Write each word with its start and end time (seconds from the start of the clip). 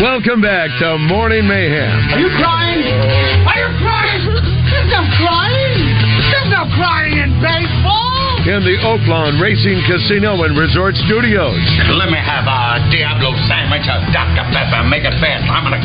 Welcome 0.00 0.40
back 0.40 0.72
to 0.80 0.96
Morning 1.12 1.44
Mayhem. 1.44 1.92
Are 2.08 2.24
you 2.24 2.32
crying? 2.40 2.88
Are 3.44 3.58
you 3.60 3.68
crying? 3.84 4.32
There's 4.32 4.88
no 4.88 5.04
crying. 5.20 5.76
There's 6.32 6.48
no 6.48 6.64
crying 6.72 7.20
in 7.20 7.28
baseball. 7.36 8.48
In 8.48 8.64
the 8.64 8.80
Oaklawn 8.80 9.36
Racing 9.36 9.76
Casino 9.84 10.40
and 10.48 10.56
Resort 10.56 10.96
Studios. 11.04 11.52
Let 12.00 12.08
me 12.08 12.16
have 12.16 12.48
a 12.48 12.80
Diablo 12.88 13.36
sandwich, 13.44 13.84
a 13.92 14.00
Dr. 14.08 14.48
Pepper. 14.48 14.88
Make 14.88 15.04
it 15.04 15.12
fast. 15.20 15.44
I'm 15.52 15.68
gonna. 15.68 15.84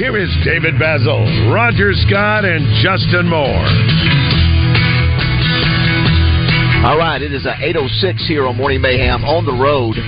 Here 0.00 0.16
is 0.16 0.32
David 0.40 0.80
Bazzel, 0.80 1.52
Roger 1.52 1.92
Scott, 2.08 2.48
and 2.48 2.64
Justin 2.80 3.28
Moore. 3.28 3.68
All 6.80 6.96
right, 6.96 7.20
it 7.20 7.34
is 7.34 7.44
uh, 7.44 7.52
8.06 7.60 8.24
here 8.24 8.46
on 8.46 8.56
Morning 8.56 8.80
Mayhem 8.80 9.20
on 9.28 9.44
the 9.44 9.52
road. 9.52 10.00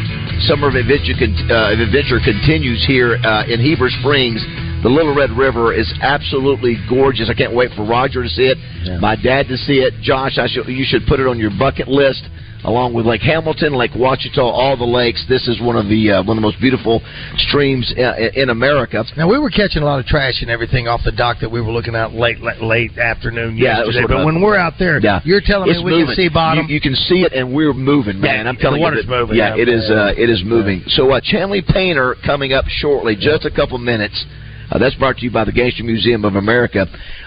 Summer 0.42 0.68
of 0.68 0.74
Adventure, 0.74 1.12
uh, 1.52 1.76
adventure 1.76 2.18
continues 2.24 2.84
here 2.88 3.20
uh, 3.22 3.44
in 3.44 3.60
Heber 3.60 3.90
Springs. 4.00 4.40
The 4.82 4.88
Little 4.88 5.14
Red 5.14 5.30
River 5.32 5.74
is 5.74 5.92
absolutely 6.00 6.76
gorgeous. 6.88 7.28
I 7.28 7.34
can't 7.34 7.54
wait 7.54 7.70
for 7.76 7.84
Roger 7.84 8.22
to 8.22 8.28
see 8.30 8.46
it, 8.48 8.56
my 9.00 9.14
dad 9.14 9.46
to 9.48 9.56
see 9.58 9.80
it. 9.84 9.92
Josh, 10.00 10.38
I 10.38 10.46
should, 10.48 10.66
you 10.68 10.84
should 10.88 11.02
put 11.06 11.20
it 11.20 11.26
on 11.26 11.38
your 11.38 11.50
bucket 11.58 11.86
list, 11.86 12.24
along 12.64 12.94
with 12.94 13.04
Lake 13.04 13.20
Hamilton, 13.20 13.74
Lake 13.74 13.90
Ouachita, 13.92 14.40
all 14.40 14.78
the 14.78 14.84
lakes. 14.88 15.22
This 15.28 15.48
is 15.48 15.60
one 15.60 15.76
of 15.76 15.84
the 15.88 16.10
uh, 16.10 16.22
one 16.24 16.36
of 16.38 16.40
the 16.40 16.46
most 16.48 16.58
beautiful 16.60 17.02
streams 17.36 17.92
uh, 17.98 18.14
in 18.32 18.48
America. 18.48 19.04
Now 19.18 19.28
we 19.28 19.38
were 19.38 19.50
catching 19.50 19.82
a 19.82 19.84
lot 19.84 20.00
of 20.00 20.06
trash 20.06 20.40
and 20.40 20.50
everything 20.50 20.88
off 20.88 21.02
the 21.04 21.12
dock 21.12 21.40
that 21.40 21.50
we 21.50 21.60
were 21.60 21.72
looking 21.72 21.94
at 21.94 22.14
late 22.14 22.40
late, 22.40 22.62
late 22.62 22.96
afternoon 22.96 23.58
Yeah, 23.58 23.84
yesterday. 23.84 24.06
But 24.08 24.24
when 24.24 24.40
we're 24.40 24.56
out 24.56 24.74
there, 24.78 24.98
Yeah. 24.98 25.20
you're 25.24 25.42
telling 25.44 25.68
It's 25.68 25.78
me 25.80 25.84
we 25.84 25.90
moving. 25.92 26.06
can 26.06 26.14
see 26.16 26.28
bottom. 26.32 26.66
You, 26.68 26.74
you 26.76 26.80
can 26.80 26.94
see 26.94 27.20
it, 27.20 27.34
and 27.34 27.52
we're 27.52 27.74
moving, 27.74 28.18
man. 28.18 28.44
Yeah, 28.44 28.48
I'm 28.48 28.56
telling 28.56 28.80
the 28.80 28.82
water's 28.82 29.04
you, 29.04 29.10
that, 29.10 29.18
moving, 29.20 29.36
Yeah, 29.36 29.56
yeah. 29.56 29.60
it 29.62 29.68
is. 29.68 29.90
Uh, 29.90 30.14
it 30.16 30.30
is 30.30 30.42
moving. 30.42 30.82
So, 30.88 31.10
uh, 31.12 31.20
Chanley 31.20 31.60
Painter 31.66 32.16
coming 32.24 32.54
up 32.54 32.64
shortly, 32.68 33.14
just 33.14 33.44
a 33.44 33.50
couple 33.50 33.76
minutes. 33.76 34.24
Uh, 34.70 34.78
that's 34.78 34.94
brought 34.96 35.16
to 35.16 35.24
you 35.24 35.30
by 35.30 35.44
the 35.44 35.52
Gangster 35.52 35.82
Museum 35.84 36.24
of 36.24 36.36
America. 36.36 36.86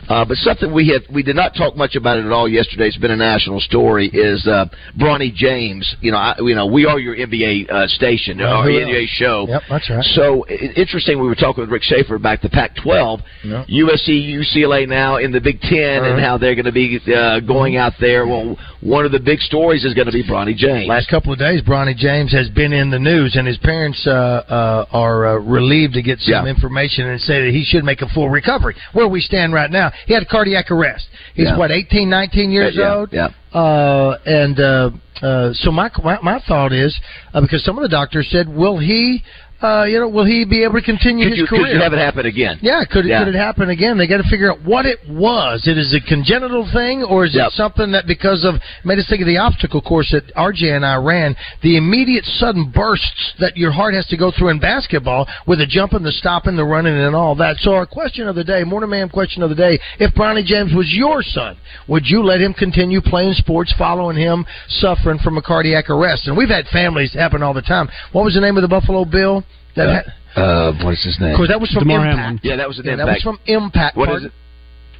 Uh, 0.10 0.26
but 0.26 0.38
something 0.38 0.74
we 0.74 0.88
had 0.90 1.02
we 1.14 1.24
did 1.24 1.36
not 1.36 1.54
talk 1.56 1.76
much 1.76 1.96
about 1.96 2.18
it 2.18 2.26
at 2.26 2.32
all 2.32 2.48
yesterday. 2.48 2.88
It's 2.88 2.98
been 2.98 3.12
a 3.12 3.16
national 3.16 3.60
story. 3.62 4.08
Is 4.14 4.46
uh, 4.48 4.66
Bronny 4.98 5.34
James? 5.34 5.96
You 6.02 6.12
know, 6.12 6.18
I, 6.18 6.36
you 6.40 6.56
know, 6.56 6.66
we 6.68 6.86
are 6.86 7.00
your 7.00 7.16
NBA 7.16 7.70
uh, 7.72 7.88
station, 7.88 8.42
our 8.42 8.66
NBA 8.66 9.06
show. 9.08 9.46
Yep, 9.48 9.62
that's 9.70 9.90
right. 9.90 10.04
So 10.16 10.46
interesting. 10.48 11.22
We 11.22 11.28
were 11.28 11.36
talking 11.36 11.62
with 11.62 11.70
Rick 11.70 11.84
Schaefer 11.84 12.16
about 12.16 12.42
the 12.42 12.50
Pac-12, 12.50 13.22
Yeah. 13.44 13.66
USC, 13.70 14.10
UCLA 14.40 14.88
now 14.88 15.18
in 15.18 15.32
the 15.32 15.40
Big 15.42 15.60
10 15.62 15.80
and 15.80 16.06
Uh-huh. 16.06 16.20
how 16.20 16.38
they're 16.38 16.56
going 16.56 16.66
to 16.66 16.72
be 16.72 17.00
uh, 17.14 17.40
going 17.42 17.78
out 17.78 17.94
there. 18.00 18.26
Well, 18.28 18.58
one 18.82 19.06
of 19.06 19.12
the 19.14 19.20
big 19.20 19.40
stories 19.40 19.86
is 19.86 19.94
going 19.94 20.08
to 20.08 20.12
be 20.12 20.24
Bronny 20.24 20.56
James. 20.56 20.88
Last 20.90 21.10
couple 21.10 21.32
of 21.32 21.40
days, 21.40 21.62
Bronny 21.62 21.96
James 21.96 22.32
has 22.34 22.50
been 22.50 22.74
in 22.74 22.90
the 22.90 23.00
news, 23.00 23.36
and 23.38 23.48
his 23.48 23.58
parents 23.60 24.06
uh, 24.06 24.12
uh, 24.12 24.86
are 24.92 25.26
uh, 25.28 25.34
relieved 25.40 25.94
to 25.94 26.02
get 26.02 26.20
some 26.20 26.46
Yeah. 26.46 26.52
information 26.52 27.08
and 27.08 27.20
say 27.22 27.33
that 27.42 27.52
he 27.52 27.64
should 27.64 27.84
make 27.84 28.02
a 28.02 28.08
full 28.10 28.30
recovery. 28.30 28.76
Where 28.94 29.08
we 29.08 29.22
stand 29.22 29.54
right 29.54 29.72
now, 29.72 29.92
he 30.06 30.14
had 30.14 30.24
a 30.24 30.26
cardiac 30.26 30.72
arrest. 30.72 31.08
He's 31.34 31.48
Yeah. 31.48 31.58
what 31.58 31.72
18, 31.72 32.10
19 32.10 32.52
years 32.52 32.76
yeah, 32.76 32.94
old. 32.94 33.10
Yeah. 33.12 33.30
Uh, 33.54 34.18
and 34.26 34.60
uh, 34.60 34.90
uh, 35.22 35.54
so 35.54 35.72
my, 35.72 35.90
my 36.04 36.20
my 36.22 36.40
thought 36.48 36.74
is 36.74 37.00
uh, 37.34 37.42
because 37.42 37.64
some 37.64 37.78
of 37.78 37.84
the 37.84 37.90
doctors 37.90 38.28
said, 38.30 38.48
will 38.48 38.78
he, 38.78 39.24
uh, 39.64 39.84
you 39.86 40.00
know, 40.00 40.08
will 40.10 40.26
he 40.26 40.44
be 40.46 40.64
able 40.64 40.74
to 40.76 40.82
continue 40.82 41.26
Could 41.26 41.32
his 41.32 41.40
you, 41.40 41.48
career? 41.48 41.64
could 41.68 41.74
you 41.76 41.82
have 41.82 41.94
it 41.94 42.00
happen 42.00 42.26
again? 42.26 42.60
Yeah, 42.62 42.84
could 42.84 43.06
it, 43.06 43.10
Yeah. 43.10 43.24
could 43.24 43.34
it 43.34 43.38
happen 43.38 43.70
again? 43.70 43.98
They 43.98 44.08
got 44.08 44.18
to 44.18 44.28
figure 44.30 44.52
out 44.52 44.62
what 44.64 44.86
it 44.86 45.00
was. 45.10 45.66
It 45.68 45.78
is 45.78 45.94
a 45.94 46.02
congenital 46.02 46.68
thing, 46.74 47.04
or 47.04 47.26
is 47.26 47.34
Yep. 47.34 47.48
it 47.48 47.54
something 47.54 47.92
that 47.92 48.06
because 48.06 48.44
of 48.44 48.60
made 48.84 49.00
us 49.00 49.08
think 49.08 49.22
of 49.22 49.28
the 49.28 49.38
obstacle 49.38 49.82
course 49.82 50.12
that 50.12 50.34
RJ 50.36 50.76
and 50.76 50.86
I 50.86 50.96
ran, 50.98 51.36
the 51.62 51.78
immediate 51.78 52.26
sudden 52.26 52.66
bursts 52.66 53.34
that 53.40 53.56
your 53.56 53.72
heart 53.72 53.94
has 53.94 54.06
to 54.08 54.18
go 54.18 54.32
through 54.32 54.50
in 54.50 54.60
basketball 54.60 55.28
with 55.48 55.60
the 55.60 55.66
jumping, 55.66 56.04
the 56.04 56.12
stopping, 56.12 56.56
the 56.56 56.66
running, 56.66 56.98
and 56.98 57.16
all 57.16 57.34
that. 57.36 57.58
So 57.60 57.74
our 57.74 57.86
question 57.86 58.28
of 58.28 58.36
the 58.36 58.44
day, 58.44 58.64
Morning 58.64 58.90
Man 58.90 59.08
question 59.10 59.44
of 59.44 59.50
the 59.50 59.56
day: 59.56 59.80
If 60.00 60.14
Bronny 60.14 60.44
James 60.44 60.74
was 60.74 60.92
your 60.94 61.24
son, 61.24 61.56
would 61.88 62.04
you 62.10 62.22
let 62.24 62.42
him 62.42 62.54
continue 62.54 63.00
playing 63.02 63.34
sports, 63.36 63.72
following 63.78 64.18
him 64.18 64.46
suffering 64.68 65.20
from 65.20 65.38
a 65.38 65.42
cardiac 65.42 65.90
arrest? 65.90 66.28
And 66.28 66.36
we've 66.36 66.50
had 66.50 66.68
families 66.68 67.14
happen 67.14 67.42
all 67.42 67.54
the 67.54 67.62
time. 67.62 67.88
What 68.12 68.26
was 68.26 68.34
the 68.34 68.42
name 68.42 68.58
of 68.58 68.62
the 68.62 68.68
Buffalo 68.68 69.06
Bill? 69.06 69.44
That 69.76 69.88
Uh, 69.90 69.94
had, 69.94 70.42
uh, 70.42 70.74
what 70.84 70.94
is 70.94 71.04
his 71.04 71.20
name? 71.20 71.32
of 71.32 71.38
course, 71.38 71.50
that 71.50 71.60
was 71.62 71.72
from 71.72 71.84
DeMar 71.88 72.06
Impact. 72.06 72.18
Hamlin. 72.20 72.40
Yeah, 72.44 72.56
that 72.58 72.68
was 72.68 72.80
an 72.80 72.86
Yeah, 72.86 72.96
that 72.98 73.08
was 73.08 73.22
from 73.22 73.40
Impact. 73.46 73.96
What 73.98 74.10
is 74.10 74.14
Pardon? 74.14 74.28
it? 74.28 74.34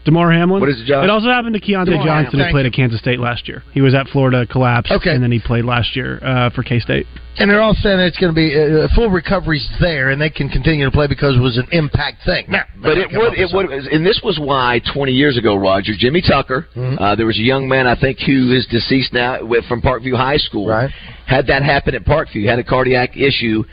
Damar 0.06 0.34
Hamlin. 0.34 0.60
What 0.60 0.68
is 0.68 0.82
it, 0.82 0.86
John? 0.86 1.06
It 1.06 1.10
also 1.10 1.30
happened 1.30 1.54
to 1.54 1.62
Keontae 1.62 1.86
Damar 1.86 2.06
Johnson, 2.06 2.32
Hamlin. 2.38 2.48
who 2.48 2.52
played 2.52 2.66
at 2.66 2.74
Kansas 2.74 3.00
State 3.00 3.20
last 3.22 3.48
year. 3.48 3.64
He 3.74 3.80
was 3.80 3.94
at 3.94 4.10
Florida, 4.10 4.46
collapsed, 4.46 4.92
Okay. 4.92 5.12
and 5.16 5.24
then 5.24 5.32
he 5.32 5.40
played 5.40 5.64
last 5.64 5.96
year 5.96 6.20
uh, 6.22 6.50
for 6.50 6.62
K 6.62 6.80
State. 6.82 7.08
And 7.40 7.50
they're 7.50 7.62
all 7.62 7.74
saying 7.74 8.02
it's 8.02 8.18
going 8.18 8.34
to 8.34 8.36
be 8.36 8.54
uh, 8.54 8.90
full 8.96 9.10
recovery's 9.10 9.66
there, 9.80 10.10
and 10.10 10.22
they 10.22 10.30
can 10.30 10.50
continue 10.50 10.84
to 10.84 10.92
play 10.92 11.08
because 11.08 11.38
it 11.38 11.40
was 11.40 11.56
an 11.58 11.68
impact 11.72 12.26
thing. 12.26 12.44
Now, 12.50 12.64
But 12.82 12.98
it 12.98 13.08
would, 13.14 13.34
it 13.40 13.50
would, 13.54 13.70
and 13.72 14.06
this 14.06 14.20
was 14.26 14.38
why 14.40 14.82
20 14.94 15.14
years 15.14 15.38
ago, 15.38 15.56
Roger, 15.56 15.94
Jimmy 15.98 16.22
Tucker, 16.22 16.68
Mm-hmm. 16.76 17.02
uh, 17.02 17.16
there 17.16 17.26
was 17.26 17.38
a 17.40 17.42
young 17.42 17.70
man 17.70 17.88
I 17.88 17.96
think 17.96 18.20
who 18.20 18.52
is 18.52 18.68
deceased 18.68 19.14
now 19.14 19.38
from 19.70 19.82
Parkview 19.82 20.18
High 20.18 20.36
School. 20.38 20.68
Right. 20.68 20.92
Had 21.28 21.48
that 21.48 21.64
happen 21.64 21.96
at 21.96 22.04
Parkview, 22.04 22.46
had 22.46 22.60
a 22.60 22.64
cardiac 22.66 23.16
issue, 23.16 23.64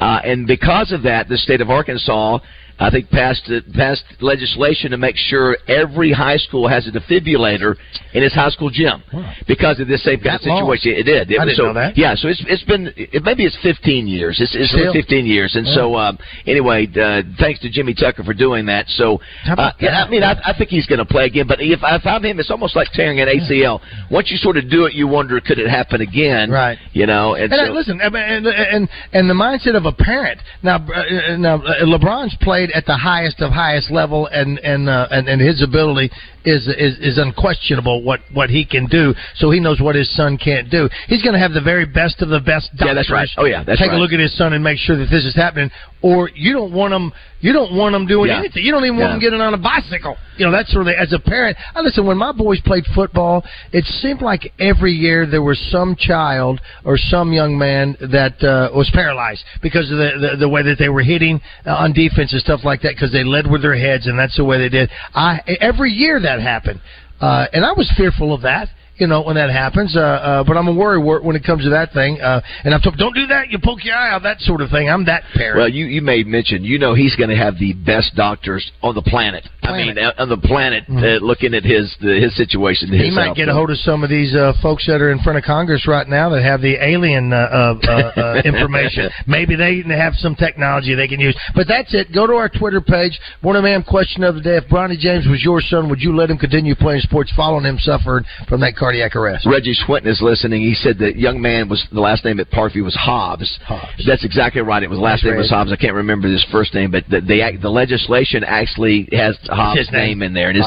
uh, 0.00 0.20
and 0.24 0.46
because 0.46 0.92
of 0.92 1.02
that, 1.02 1.28
the 1.28 1.36
state 1.36 1.60
of 1.60 1.70
Arkansas, 1.70 2.38
I 2.80 2.90
think 2.90 3.10
passed 3.10 3.50
passed 3.74 4.04
legislation 4.20 4.90
to 4.92 4.96
make 4.96 5.16
sure 5.16 5.56
every 5.68 6.12
high 6.12 6.38
school 6.38 6.66
has 6.66 6.88
a 6.88 6.90
defibrillator 6.90 7.76
in 8.14 8.22
its 8.22 8.34
high 8.34 8.48
school 8.48 8.70
gym 8.70 9.02
because 9.46 9.80
of 9.80 9.86
this 9.86 10.02
same 10.02 10.20
kind 10.20 10.36
of 10.36 10.40
situation. 10.40 10.92
It 10.96 11.04
did. 11.04 11.30
It 11.30 11.38
I 11.38 11.44
was 11.44 11.52
didn't 11.52 11.56
so, 11.56 11.72
know 11.72 11.74
that. 11.74 11.96
Yeah, 11.96 12.14
so 12.16 12.28
it's 12.28 12.42
it's 12.48 12.64
been 12.64 12.92
it, 12.96 13.22
maybe 13.22 13.44
it's 13.44 13.58
15 13.62 14.06
years. 14.06 14.40
It's, 14.40 14.56
it's 14.56 14.70
Still. 14.70 14.92
15 14.92 15.26
years, 15.26 15.56
and 15.56 15.66
so 15.66 15.94
um, 15.96 16.18
anyway, 16.46 16.88
uh, 16.96 17.22
thanks 17.38 17.60
to 17.60 17.70
Jimmy 17.70 17.92
Tucker 17.92 18.24
for 18.24 18.32
doing 18.32 18.66
that. 18.66 18.88
So 18.88 19.20
uh, 19.46 19.72
yeah? 19.80 20.04
I 20.04 20.08
mean, 20.08 20.22
I, 20.22 20.40
I 20.44 20.54
think 20.56 20.70
he's 20.70 20.86
going 20.86 21.00
to 21.00 21.04
play 21.04 21.26
again. 21.26 21.46
But 21.46 21.60
if, 21.60 21.80
if 21.82 22.06
I'm 22.06 22.24
him, 22.24 22.40
it's 22.40 22.50
almost 22.50 22.76
like 22.76 22.88
tearing 22.94 23.20
an 23.20 23.28
ACL. 23.28 23.80
Once 24.10 24.30
you 24.30 24.38
sort 24.38 24.56
of 24.56 24.70
do 24.70 24.86
it, 24.86 24.94
you 24.94 25.06
wonder 25.06 25.40
could 25.40 25.58
it 25.58 25.68
happen 25.68 26.00
again? 26.00 26.50
Right. 26.50 26.78
You 26.92 27.06
know, 27.06 27.34
and, 27.34 27.52
And 27.52 27.60
so, 27.66 27.72
uh, 27.72 27.74
listen, 27.74 28.00
I 28.00 28.06
and, 28.06 28.46
and 28.46 28.88
and 29.12 29.28
the 29.28 29.34
mindset 29.34 29.76
of 29.76 29.84
a 29.84 29.92
parent. 29.92 30.40
Now, 30.62 30.76
uh, 30.76 31.36
now 31.36 31.56
uh, 31.56 31.84
LeBron's 31.84 32.36
played 32.40 32.69
at 32.74 32.86
the 32.86 32.96
highest 32.96 33.40
of 33.40 33.52
highest 33.52 33.90
level, 33.90 34.26
and 34.26 34.58
and 34.60 34.88
uh, 34.88 35.08
and, 35.10 35.28
and 35.28 35.40
his 35.40 35.62
ability 35.62 36.10
is 36.44 36.66
is 36.68 36.98
is 36.98 37.18
unquestionable. 37.18 38.02
What 38.02 38.20
what 38.32 38.50
he 38.50 38.64
can 38.64 38.86
do, 38.86 39.14
so 39.36 39.50
he 39.50 39.60
knows 39.60 39.80
what 39.80 39.94
his 39.94 40.08
son 40.16 40.38
can't 40.38 40.70
do. 40.70 40.88
He's 41.08 41.22
going 41.22 41.34
to 41.34 41.38
have 41.38 41.52
the 41.52 41.60
very 41.60 41.86
best 41.86 42.22
of 42.22 42.28
the 42.28 42.40
best. 42.40 42.70
Doctors 42.76 42.86
Yeah, 42.86 42.94
that's 42.94 43.10
right. 43.10 43.28
Oh, 43.36 43.44
yeah, 43.44 43.62
that's 43.64 43.78
take 43.80 43.90
right. 43.90 43.96
a 43.96 44.00
look 44.00 44.12
at 44.12 44.20
his 44.20 44.36
son 44.36 44.52
and 44.52 44.62
make 44.64 44.78
sure 44.78 44.96
that 44.96 45.08
this 45.10 45.24
is 45.24 45.34
happening. 45.34 45.70
Or 46.02 46.30
you 46.34 46.52
don't 46.54 46.72
want 46.72 46.94
him. 46.94 47.12
You 47.40 47.52
don't 47.52 47.74
want 47.74 47.94
him 47.94 48.06
doing 48.06 48.30
Yeah. 48.30 48.38
anything. 48.38 48.64
You 48.64 48.72
don't 48.72 48.84
even 48.84 48.96
want 48.98 49.10
Yeah. 49.10 49.14
him 49.14 49.20
getting 49.20 49.40
on 49.40 49.52
a 49.52 49.58
bicycle. 49.58 50.16
You 50.38 50.46
know, 50.46 50.52
that's 50.52 50.74
really 50.74 50.94
as 50.94 51.12
a 51.12 51.18
parent. 51.18 51.58
I 51.74 51.80
listen. 51.82 52.06
When 52.06 52.16
my 52.16 52.32
boys 52.32 52.60
played 52.60 52.86
football, 52.94 53.44
it 53.72 53.84
seemed 54.00 54.22
like 54.22 54.50
every 54.58 54.92
year 54.92 55.26
there 55.26 55.42
was 55.42 55.58
some 55.70 55.94
child 55.96 56.60
or 56.84 56.96
some 56.96 57.32
young 57.32 57.58
man 57.58 57.96
that 58.00 58.42
uh, 58.42 58.70
was 58.74 58.88
paralyzed 58.90 59.44
because 59.60 59.90
of 59.90 59.98
the, 59.98 60.10
the 60.30 60.36
the 60.38 60.48
way 60.48 60.62
that 60.62 60.78
they 60.78 60.88
were 60.88 61.02
hitting 61.02 61.40
uh, 61.66 61.74
on 61.74 61.92
defense 61.92 62.32
and 62.32 62.40
stuff 62.40 62.64
like 62.64 62.80
that. 62.82 62.92
Because 62.94 63.12
they 63.12 63.24
led 63.24 63.46
with 63.50 63.60
their 63.60 63.76
heads, 63.76 64.06
and 64.06 64.18
that's 64.18 64.36
the 64.36 64.44
way 64.44 64.56
they 64.56 64.70
did. 64.70 64.88
I 65.14 65.40
every 65.60 65.92
year 65.92 66.18
that 66.20 66.29
happened, 66.38 66.80
uh, 67.20 67.46
and 67.52 67.64
I 67.64 67.72
was 67.72 67.90
fearful 67.96 68.32
of 68.32 68.42
that. 68.42 68.68
You 69.00 69.06
know 69.06 69.22
when 69.22 69.36
that 69.36 69.50
happens, 69.50 69.96
uh, 69.96 70.00
uh, 70.00 70.44
but 70.44 70.56
I'm 70.56 70.68
a 70.68 70.74
worry 70.74 71.02
wor- 71.02 71.22
when 71.22 71.36
it 71.36 71.42
comes 71.42 71.64
to 71.64 71.70
that 71.70 71.92
thing. 71.92 72.20
Uh, 72.20 72.40
and 72.64 72.74
I'm 72.74 72.80
told, 72.80 72.98
don't 72.98 73.14
do 73.14 73.26
that. 73.28 73.48
You 73.50 73.58
poke 73.62 73.84
your 73.84 73.96
eye 73.96 74.12
out, 74.12 74.22
that 74.24 74.40
sort 74.40 74.60
of 74.60 74.70
thing. 74.70 74.88
I'm 74.88 75.06
that 75.06 75.24
parent. 75.34 75.58
well, 75.58 75.68
you 75.68 75.86
you 75.86 76.02
made 76.02 76.26
mention. 76.26 76.64
You 76.64 76.78
know, 76.78 76.94
he's 76.94 77.16
going 77.16 77.30
to 77.30 77.36
have 77.36 77.58
the 77.58 77.72
best 77.72 78.14
doctors 78.14 78.70
on 78.82 78.94
the 78.94 79.02
planet. 79.02 79.48
I 79.62 79.68
I 79.70 79.76
mean, 79.76 79.98
on 79.98 80.28
the 80.28 80.36
planet, 80.36 80.84
uh, 80.88 81.24
looking 81.24 81.54
at 81.54 81.64
his 81.64 81.94
the, 82.00 82.20
his 82.20 82.36
situation. 82.36 82.92
He 82.92 83.10
might 83.10 83.34
get 83.36 83.48
a 83.48 83.54
hold 83.54 83.70
of 83.70 83.78
some 83.78 84.02
of 84.02 84.10
these 84.10 84.34
uh, 84.34 84.52
folks 84.62 84.86
that 84.86 85.00
are 85.00 85.12
in 85.12 85.20
front 85.20 85.38
of 85.38 85.44
Congress 85.44 85.86
right 85.86 86.06
now 86.06 86.28
that 86.30 86.42
have 86.42 86.60
the 86.60 86.76
alien 86.82 87.32
uh, 87.32 87.36
uh, 87.36 87.74
uh, 87.88 88.20
uh, 88.20 88.42
information. 88.44 89.10
Maybe 89.26 89.56
they 89.56 89.82
have 89.96 90.14
some 90.16 90.34
technology 90.34 90.94
they 90.94 91.08
can 91.08 91.20
use. 91.20 91.36
But 91.54 91.68
that's 91.68 91.94
it. 91.94 92.12
Go 92.12 92.26
to 92.26 92.34
our 92.34 92.48
Twitter 92.48 92.80
page. 92.80 93.18
One 93.42 93.60
man 93.62 93.82
question 93.82 94.24
of 94.24 94.34
the 94.34 94.40
day: 94.40 94.56
If 94.56 94.64
Bronny 94.64 94.98
James 94.98 95.26
was 95.26 95.42
your 95.42 95.60
son, 95.60 95.88
would 95.88 96.00
you 96.00 96.14
let 96.14 96.30
him 96.30 96.38
continue 96.38 96.74
playing 96.74 97.00
sports 97.02 97.32
following 97.36 97.64
him 97.64 97.78
suffered 97.78 98.24
from 98.48 98.60
that 98.60 98.76
cardiac 98.90 99.16
arrest? 99.16 99.46
Reggie 99.46 99.74
Swinton 99.74 100.10
is 100.10 100.20
listening. 100.20 100.62
He 100.62 100.74
said 100.74 100.98
that 100.98 101.16
young 101.16 101.40
man 101.40 101.68
was 101.68 101.86
the 101.92 102.00
last 102.00 102.24
name 102.24 102.40
at 102.40 102.50
Parkview 102.50 102.82
was 102.84 102.94
Hobbs. 102.94 103.58
Hobbs. 103.64 104.04
That's 104.06 104.24
exactly 104.24 104.62
right. 104.62 104.82
It 104.82 104.90
was 104.90 104.98
last 104.98 105.22
That's 105.22 105.30
name 105.32 105.36
was. 105.36 105.50
Hobbs. 105.50 105.72
I 105.72 105.76
can't 105.76 105.94
remember 105.94 106.28
his 106.28 106.44
first 106.50 106.74
name, 106.74 106.90
but 106.90 107.04
the 107.08 107.20
the, 107.20 107.58
the 107.62 107.70
legislation 107.70 108.42
actually 108.44 109.08
has 109.12 109.38
Hobbs' 109.44 109.78
his 109.80 109.90
name. 109.92 110.18
name 110.18 110.22
in 110.22 110.34
there, 110.34 110.50
and 110.50 110.58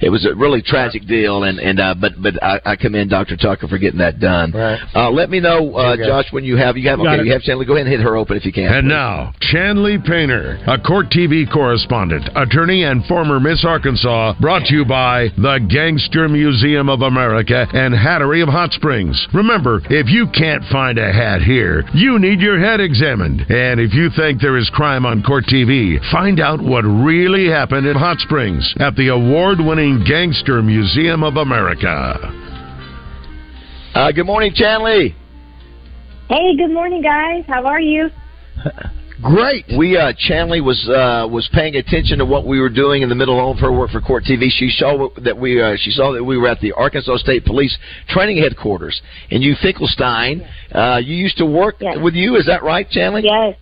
it 0.00 0.10
was 0.10 0.26
a 0.26 0.34
really 0.34 0.62
tragic 0.62 1.06
deal. 1.06 1.44
And 1.44 1.58
and 1.58 1.78
uh, 1.80 1.94
but 1.94 2.12
but 2.20 2.42
I, 2.42 2.60
I 2.64 2.76
commend 2.76 3.10
Dr. 3.10 3.36
Tucker 3.36 3.68
for 3.68 3.78
getting 3.78 3.98
that 3.98 4.18
done. 4.18 4.52
Right. 4.52 4.78
Uh, 4.94 5.10
let 5.10 5.30
me 5.30 5.40
know, 5.40 5.74
uh, 5.74 5.94
There 5.96 6.04
you 6.04 6.10
go. 6.10 6.22
Josh, 6.22 6.32
when 6.32 6.44
you 6.44 6.56
have 6.56 6.76
you 6.76 6.88
have 6.88 6.98
Got 6.98 7.14
okay, 7.14 7.22
it. 7.22 7.26
you 7.26 7.32
have 7.32 7.42
Chandler. 7.42 7.64
Go 7.64 7.74
ahead 7.74 7.86
and 7.86 7.94
hit 7.94 8.02
her 8.02 8.16
open 8.16 8.36
if 8.36 8.44
you 8.44 8.52
can. 8.52 8.64
And 8.72 8.84
please. 8.84 8.88
now, 8.88 9.32
Chanley 9.52 10.04
Painter, 10.04 10.58
a 10.66 10.78
Court 10.78 11.06
TV 11.10 11.50
correspondent, 11.50 12.28
attorney, 12.34 12.84
and 12.84 13.04
former 13.06 13.38
Miss 13.38 13.64
Arkansas, 13.64 14.34
brought 14.40 14.64
to 14.66 14.74
you 14.74 14.84
by 14.84 15.28
the 15.36 15.60
Gangster 15.70 16.28
Museum 16.28 16.88
of 16.88 17.02
America 17.02 17.66
and 17.72 17.94
Hattery 17.94 18.42
of 18.42 18.48
Hot 18.48 18.72
Springs. 18.72 19.26
Remember, 19.34 19.80
if 19.90 20.08
you 20.08 20.26
can't 20.32 20.64
find 20.72 20.98
a 20.98 21.12
hat 21.12 21.42
here, 21.42 21.84
you 21.94 22.18
need 22.18 22.40
your 22.40 22.58
head 22.58 22.80
examined. 22.80 23.42
And 23.48 23.80
if 23.80 23.94
you 23.94 24.10
think 24.16 24.40
there 24.40 24.56
is 24.56 24.70
crime 24.70 25.04
on 25.04 25.22
Court 25.22 25.44
TV, 25.44 25.98
find 26.10 26.40
out 26.40 26.62
what 26.62 26.82
really 26.82 27.48
happened 27.48 27.86
in 27.86 27.96
Hot 27.96 28.18
Springs 28.18 28.74
at 28.80 28.96
the 28.96 29.08
award 29.08 29.58
winning 29.60 30.04
Gangster 30.06 30.62
Museum 30.62 31.22
of 31.22 31.36
America. 31.36 32.16
Uh, 33.94 34.12
good 34.12 34.26
morning, 34.26 34.52
Chanley. 34.54 35.14
Hey, 36.28 36.56
good 36.56 36.72
morning, 36.72 37.02
guys. 37.02 37.44
How 37.48 37.66
are 37.66 37.80
you? 37.80 38.10
Great. 39.22 39.64
We 39.76 39.96
uh, 39.96 40.12
Chanley 40.12 40.62
was 40.62 40.88
uh, 40.88 41.26
was 41.28 41.48
paying 41.52 41.74
attention 41.74 42.18
to 42.18 42.24
what 42.24 42.46
we 42.46 42.60
were 42.60 42.68
doing 42.68 43.02
in 43.02 43.08
the 43.08 43.16
middle 43.16 43.50
of 43.50 43.58
her 43.58 43.72
work 43.72 43.90
for 43.90 44.00
Court 44.00 44.22
TV. 44.22 44.48
She 44.48 44.70
saw 44.70 45.08
that 45.24 45.36
we 45.36 45.60
uh, 45.60 45.76
she 45.76 45.90
saw 45.90 46.12
that 46.12 46.22
we 46.22 46.38
were 46.38 46.46
at 46.46 46.60
the 46.60 46.72
Arkansas 46.72 47.16
State 47.16 47.44
Police 47.44 47.76
Training 48.08 48.36
Headquarters. 48.40 49.00
And 49.32 49.42
you 49.42 49.56
Finkelstein, 49.60 50.46
uh, 50.72 51.00
you 51.02 51.16
used 51.16 51.36
to 51.38 51.46
work 51.46 51.76
Yes. 51.80 51.98
with 52.00 52.14
you. 52.14 52.36
Is 52.36 52.46
that 52.46 52.62
right, 52.62 52.88
Chanley? 52.88 53.22
Yes, 53.24 53.56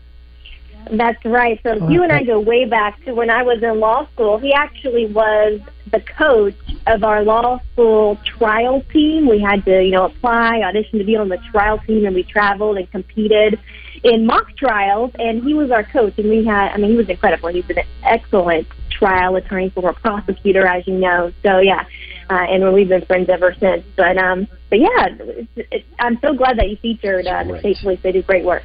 that's 0.92 1.24
right. 1.24 1.58
So 1.62 1.88
you 1.88 2.02
and 2.02 2.12
I 2.12 2.22
go 2.22 2.38
way 2.38 2.66
back 2.66 3.02
to 3.06 3.14
when 3.14 3.30
I 3.30 3.42
was 3.42 3.62
in 3.62 3.80
law 3.80 4.06
school. 4.12 4.38
He 4.38 4.52
actually 4.52 5.06
was 5.06 5.60
the 5.90 6.02
coach 6.18 6.54
of 6.86 7.02
our 7.02 7.22
law 7.22 7.60
school 7.72 8.18
trial 8.24 8.84
team. 8.92 9.26
We 9.26 9.40
had 9.40 9.64
to, 9.64 9.82
you 9.82 9.92
know, 9.92 10.04
apply, 10.04 10.60
audition 10.60 10.98
to 10.98 11.04
be 11.04 11.16
on 11.16 11.30
the 11.30 11.38
trial 11.50 11.78
team, 11.86 12.04
and 12.04 12.14
we 12.14 12.24
traveled 12.24 12.76
and 12.76 12.90
competed 12.90 13.58
in 14.06 14.26
mock 14.26 14.56
trials. 14.56 15.10
And 15.18 15.42
he 15.42 15.54
was 15.54 15.70
our 15.70 15.84
coach, 15.84 16.14
and 16.18 16.28
we 16.28 16.44
had, 16.44 16.72
I 16.72 16.76
mean, 16.78 16.92
he 16.92 16.96
was 16.96 17.08
incredible. 17.08 17.48
He's 17.50 17.68
an 17.68 17.78
excellent 18.02 18.66
trial 18.90 19.36
attorney, 19.36 19.70
former 19.70 19.92
prosecutor, 19.92 20.66
as 20.66 20.86
you 20.86 20.94
know. 20.94 21.32
So 21.42 21.58
yeah. 21.58 21.84
Uh, 22.28 22.34
and 22.34 22.74
we've 22.74 22.88
been 22.88 23.04
friends 23.04 23.28
ever 23.28 23.54
since. 23.60 23.84
But 23.96 24.18
um, 24.18 24.48
but 24.68 24.80
yeah, 24.80 25.06
it's, 25.20 25.48
it's, 25.56 25.84
I'm 26.00 26.18
so 26.20 26.34
glad 26.34 26.58
that 26.58 26.68
you 26.68 26.76
featured 26.82 27.26
uh, 27.26 27.44
the 27.44 27.60
state 27.60 27.76
police. 27.80 28.00
They 28.02 28.12
do 28.12 28.22
great 28.22 28.44
work. 28.44 28.64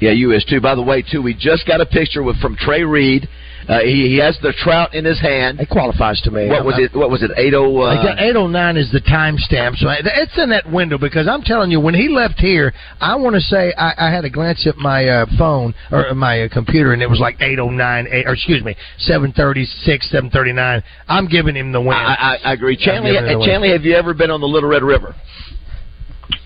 Yeah, 0.00 0.10
you 0.10 0.32
is 0.32 0.44
too. 0.44 0.60
By 0.60 0.74
the 0.74 0.82
way, 0.82 1.02
too, 1.02 1.22
we 1.22 1.32
just 1.32 1.66
got 1.66 1.80
a 1.80 1.86
picture 1.86 2.22
with 2.22 2.36
from 2.40 2.56
Trey 2.56 2.82
Reed. 2.82 3.28
Uh, 3.68 3.80
he, 3.80 4.08
he 4.08 4.18
has 4.18 4.38
the 4.42 4.52
trout 4.52 4.94
in 4.94 5.04
his 5.04 5.20
hand. 5.20 5.60
It 5.60 5.70
qualifies 5.70 6.20
to 6.22 6.30
me. 6.30 6.48
What 6.48 6.64
was 6.64 6.74
I'm- 6.74 6.84
it? 6.84 6.94
What 6.94 7.10
was 7.10 7.22
it? 7.22 7.30
Eight 7.36 7.54
oh. 7.54 7.80
Uh, 7.80 8.14
809 8.18 8.76
is 8.76 8.90
the 8.92 9.00
timestamp, 9.00 9.76
so 9.76 9.88
it's 9.90 10.38
in 10.38 10.50
that 10.50 10.70
window 10.70 10.98
because 10.98 11.26
I'm 11.28 11.42
telling 11.42 11.70
you, 11.70 11.80
when 11.80 11.94
he 11.94 12.08
left 12.08 12.38
here, 12.38 12.72
I 13.00 13.16
want 13.16 13.34
to 13.34 13.40
say 13.40 13.72
I, 13.76 14.08
I 14.08 14.10
had 14.10 14.24
a 14.24 14.30
glance 14.30 14.66
at 14.66 14.76
my 14.76 15.06
uh, 15.06 15.26
phone 15.38 15.74
or 15.90 16.14
my 16.14 16.42
uh, 16.42 16.48
computer, 16.48 16.92
and 16.92 17.02
it 17.02 17.08
was 17.08 17.20
like 17.20 17.36
809, 17.40 18.06
eight, 18.10 18.26
or 18.26 18.34
excuse 18.34 18.62
me, 18.62 18.76
736, 18.98 20.10
739. 20.10 20.82
I'm 21.08 21.28
giving 21.28 21.56
him 21.56 21.72
the 21.72 21.80
win. 21.80 21.92
I, 21.92 22.14
I, 22.44 22.50
I 22.50 22.52
agree. 22.52 22.76
Chanley, 22.76 23.12
giving 23.12 23.30
it 23.30 23.34
uh, 23.34 23.38
away. 23.38 23.46
Chanley, 23.46 23.72
have 23.72 23.82
you 23.82 23.94
ever 23.94 24.14
been 24.14 24.30
on 24.30 24.40
the 24.40 24.48
Little 24.48 24.68
Red 24.68 24.82
River? 24.82 25.14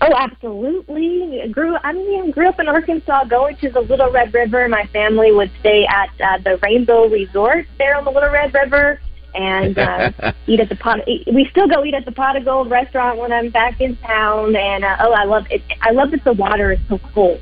Oh, 0.01 0.13
absolutely. 0.17 1.41
Grew 1.51 1.75
I 1.83 1.93
mean, 1.93 2.31
grew 2.31 2.47
up 2.49 2.59
in 2.59 2.67
Arkansas, 2.67 3.25
going 3.25 3.55
to 3.57 3.69
the 3.69 3.81
Little 3.81 4.11
Red 4.11 4.33
River. 4.33 4.67
My 4.67 4.85
family 4.93 5.31
would 5.31 5.51
stay 5.59 5.85
at 5.87 6.09
uh, 6.21 6.37
the 6.43 6.57
Rainbow 6.63 7.07
Resort 7.07 7.65
there 7.77 7.95
on 7.97 8.05
the 8.05 8.11
Little 8.11 8.29
Red 8.31 8.53
River, 8.53 8.99
and 9.35 9.77
uh, 9.77 10.11
eat 10.47 10.59
at 10.59 10.69
the 10.69 10.75
pot. 10.75 10.99
Eat, 11.07 11.27
we 11.33 11.47
still 11.51 11.67
go 11.67 11.83
eat 11.85 11.93
at 11.93 12.05
the 12.05 12.11
Pot 12.11 12.35
of 12.35 12.45
Gold 12.45 12.69
restaurant 12.69 13.17
when 13.19 13.31
I'm 13.31 13.49
back 13.49 13.79
in 13.81 13.95
town. 13.97 14.55
And 14.55 14.83
uh, 14.83 14.97
oh, 15.01 15.13
I 15.13 15.25
love 15.25 15.43
it. 15.49 15.61
I 15.81 15.91
love 15.91 16.11
that 16.11 16.23
the 16.23 16.33
water 16.33 16.71
is 16.73 16.79
so 16.89 16.99
cold. 17.13 17.41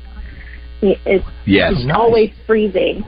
It's, 0.80 1.24
Yes. 1.46 1.72
it's 1.76 1.90
always 1.92 2.30
freezing. 2.46 3.04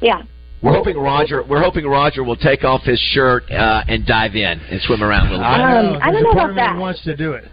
Yeah. 0.00 0.22
We're 0.62 0.74
hoping 0.74 0.96
Roger. 0.96 1.42
We're 1.42 1.62
hoping 1.62 1.84
Roger 1.84 2.22
will 2.22 2.36
take 2.36 2.62
off 2.62 2.82
his 2.82 3.00
shirt 3.12 3.50
uh, 3.50 3.82
and 3.88 4.06
dive 4.06 4.36
in 4.36 4.60
and 4.60 4.80
swim 4.82 5.02
around 5.02 5.26
a 5.28 5.30
little 5.32 5.42
bit. 5.44 5.96
Um, 5.96 6.02
I 6.02 6.12
don't 6.12 6.22
know 6.22 6.30
a 6.30 6.34
part 6.34 6.50
about 6.50 6.50
of 6.50 6.54
me 6.54 6.62
that. 6.62 6.80
wants 6.80 7.02
to 7.02 7.16
do 7.16 7.32
it. 7.32 7.44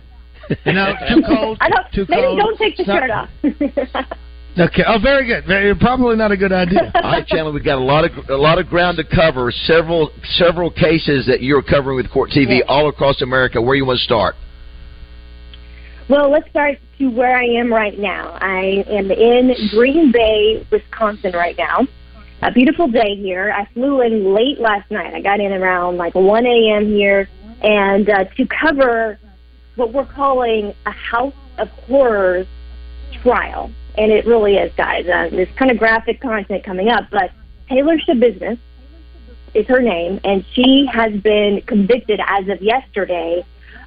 No, 0.65 0.93
too 1.07 1.21
cold. 1.27 1.57
I 1.61 1.69
don't. 1.69 1.91
Too 1.93 2.05
maybe 2.09 2.21
cold. 2.23 2.37
don't 2.39 2.57
take 2.57 2.75
the 2.77 2.83
It's 2.83 2.87
not- 2.87 3.01
shirt 3.01 3.11
off. 3.95 4.17
Okay. 4.57 4.81
Oh, 4.85 4.97
very 5.01 5.25
good. 5.25 5.45
Very, 5.45 5.73
probably 5.75 6.17
not 6.17 6.31
a 6.33 6.35
good 6.37 6.51
idea. 6.51 6.91
All 6.95 7.01
right, 7.11 7.25
Chandler, 7.25 7.53
we've 7.53 7.63
got 7.63 7.77
a 7.77 7.83
lot 7.83 8.03
of 8.03 8.11
a 8.29 8.35
lot 8.35 8.59
of 8.59 8.67
ground 8.67 8.97
to 8.97 9.03
cover. 9.05 9.51
Several 9.51 10.11
several 10.37 10.69
cases 10.69 11.25
that 11.27 11.41
you're 11.41 11.61
covering 11.61 11.95
with 11.95 12.11
Court 12.11 12.29
TV 12.31 12.57
Yes. 12.57 12.63
all 12.67 12.89
across 12.89 13.21
America. 13.21 13.61
Where 13.61 13.75
you 13.75 13.85
want 13.85 13.99
to 13.99 14.03
start? 14.03 14.35
Well, 16.09 16.29
let's 16.31 16.49
start 16.49 16.77
to 16.97 17.07
where 17.09 17.37
I 17.37 17.45
am 17.45 17.71
right 17.71 17.97
now. 17.97 18.37
I 18.41 18.83
am 18.89 19.11
in 19.11 19.53
Green 19.69 20.11
Bay, 20.11 20.65
Wisconsin 20.71 21.33
right 21.33 21.55
now. 21.57 21.87
A 22.41 22.51
beautiful 22.51 22.87
day 22.87 23.15
here. 23.15 23.53
I 23.55 23.71
flew 23.73 24.01
in 24.01 24.33
late 24.33 24.59
last 24.59 24.89
night. 24.91 25.13
I 25.13 25.21
got 25.21 25.39
in 25.39 25.51
around 25.53 25.97
like 25.97 26.15
1 26.15 26.45
a.m. 26.45 26.87
here, 26.87 27.29
and 27.61 28.09
uh, 28.09 28.23
to 28.35 28.47
cover 28.47 29.19
what 29.79 29.93
we're 29.93 30.05
calling 30.05 30.73
a 30.85 30.91
House 30.91 31.33
of 31.57 31.69
Horrors 31.69 32.45
trial. 33.23 33.71
And 33.97 34.11
it 34.11 34.25
really 34.25 34.57
is, 34.57 34.71
guys. 34.75 35.07
Uh, 35.07 35.29
there's 35.31 35.49
kind 35.55 35.71
of 35.71 35.77
graphic 35.77 36.21
content 36.21 36.63
coming 36.63 36.89
up, 36.89 37.05
but 37.09 37.31
Taylor 37.67 37.97
Schabusiness 37.97 38.59
is 39.53 39.65
her 39.67 39.81
name, 39.81 40.19
and 40.23 40.45
she 40.53 40.85
has 40.91 41.13
been 41.21 41.61
convicted 41.61 42.19
as 42.27 42.47
of 42.49 42.61
yesterday 42.61 43.43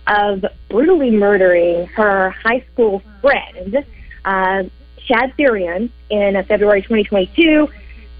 of 0.07 0.45
brutally 0.69 1.11
murdering 1.11 1.87
her 1.89 2.31
high 2.31 2.65
school 2.73 3.03
friend, 3.21 3.85
uh, 4.25 4.65
Shad 5.05 5.35
Thyrion, 5.39 5.91
in 6.11 6.37
uh, 6.37 6.43
February 6.45 6.83
2022. 6.83 7.69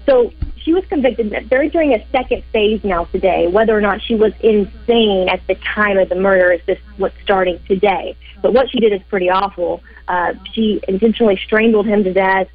So 0.05 0.31
she 0.63 0.73
was 0.73 0.85
convicted. 0.85 1.49
They're 1.49 1.61
entering 1.61 1.93
a 1.93 2.05
second 2.11 2.43
phase 2.51 2.83
now 2.83 3.05
today. 3.05 3.47
Whether 3.47 3.77
or 3.77 3.81
not 3.81 4.01
she 4.01 4.15
was 4.15 4.33
insane 4.39 5.29
at 5.29 5.45
the 5.47 5.55
time 5.55 5.97
of 5.97 6.09
the 6.09 6.15
murder 6.15 6.51
is 6.51 6.61
just 6.65 6.81
what's 6.97 7.15
starting 7.21 7.59
today. 7.67 8.15
But 8.41 8.53
what 8.53 8.69
she 8.69 8.79
did 8.79 8.93
is 8.93 9.01
pretty 9.09 9.29
awful. 9.29 9.81
Uh, 10.07 10.33
she 10.53 10.81
intentionally 10.87 11.39
strangled 11.45 11.85
him 11.85 12.03
to 12.03 12.13
death 12.13 12.47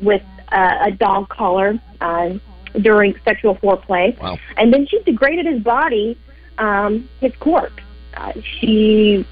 with 0.00 0.22
uh, 0.52 0.86
a 0.86 0.90
dog 0.90 1.28
collar 1.28 1.78
uh, 2.00 2.34
during 2.80 3.14
sexual 3.24 3.56
foreplay. 3.56 4.18
Wow. 4.20 4.38
And 4.56 4.72
then 4.72 4.86
she 4.86 5.02
degraded 5.02 5.46
his 5.46 5.62
body, 5.62 6.18
um, 6.58 7.08
his 7.20 7.34
corpse. 7.36 7.82
Uh, 8.14 8.32
she 8.42 9.26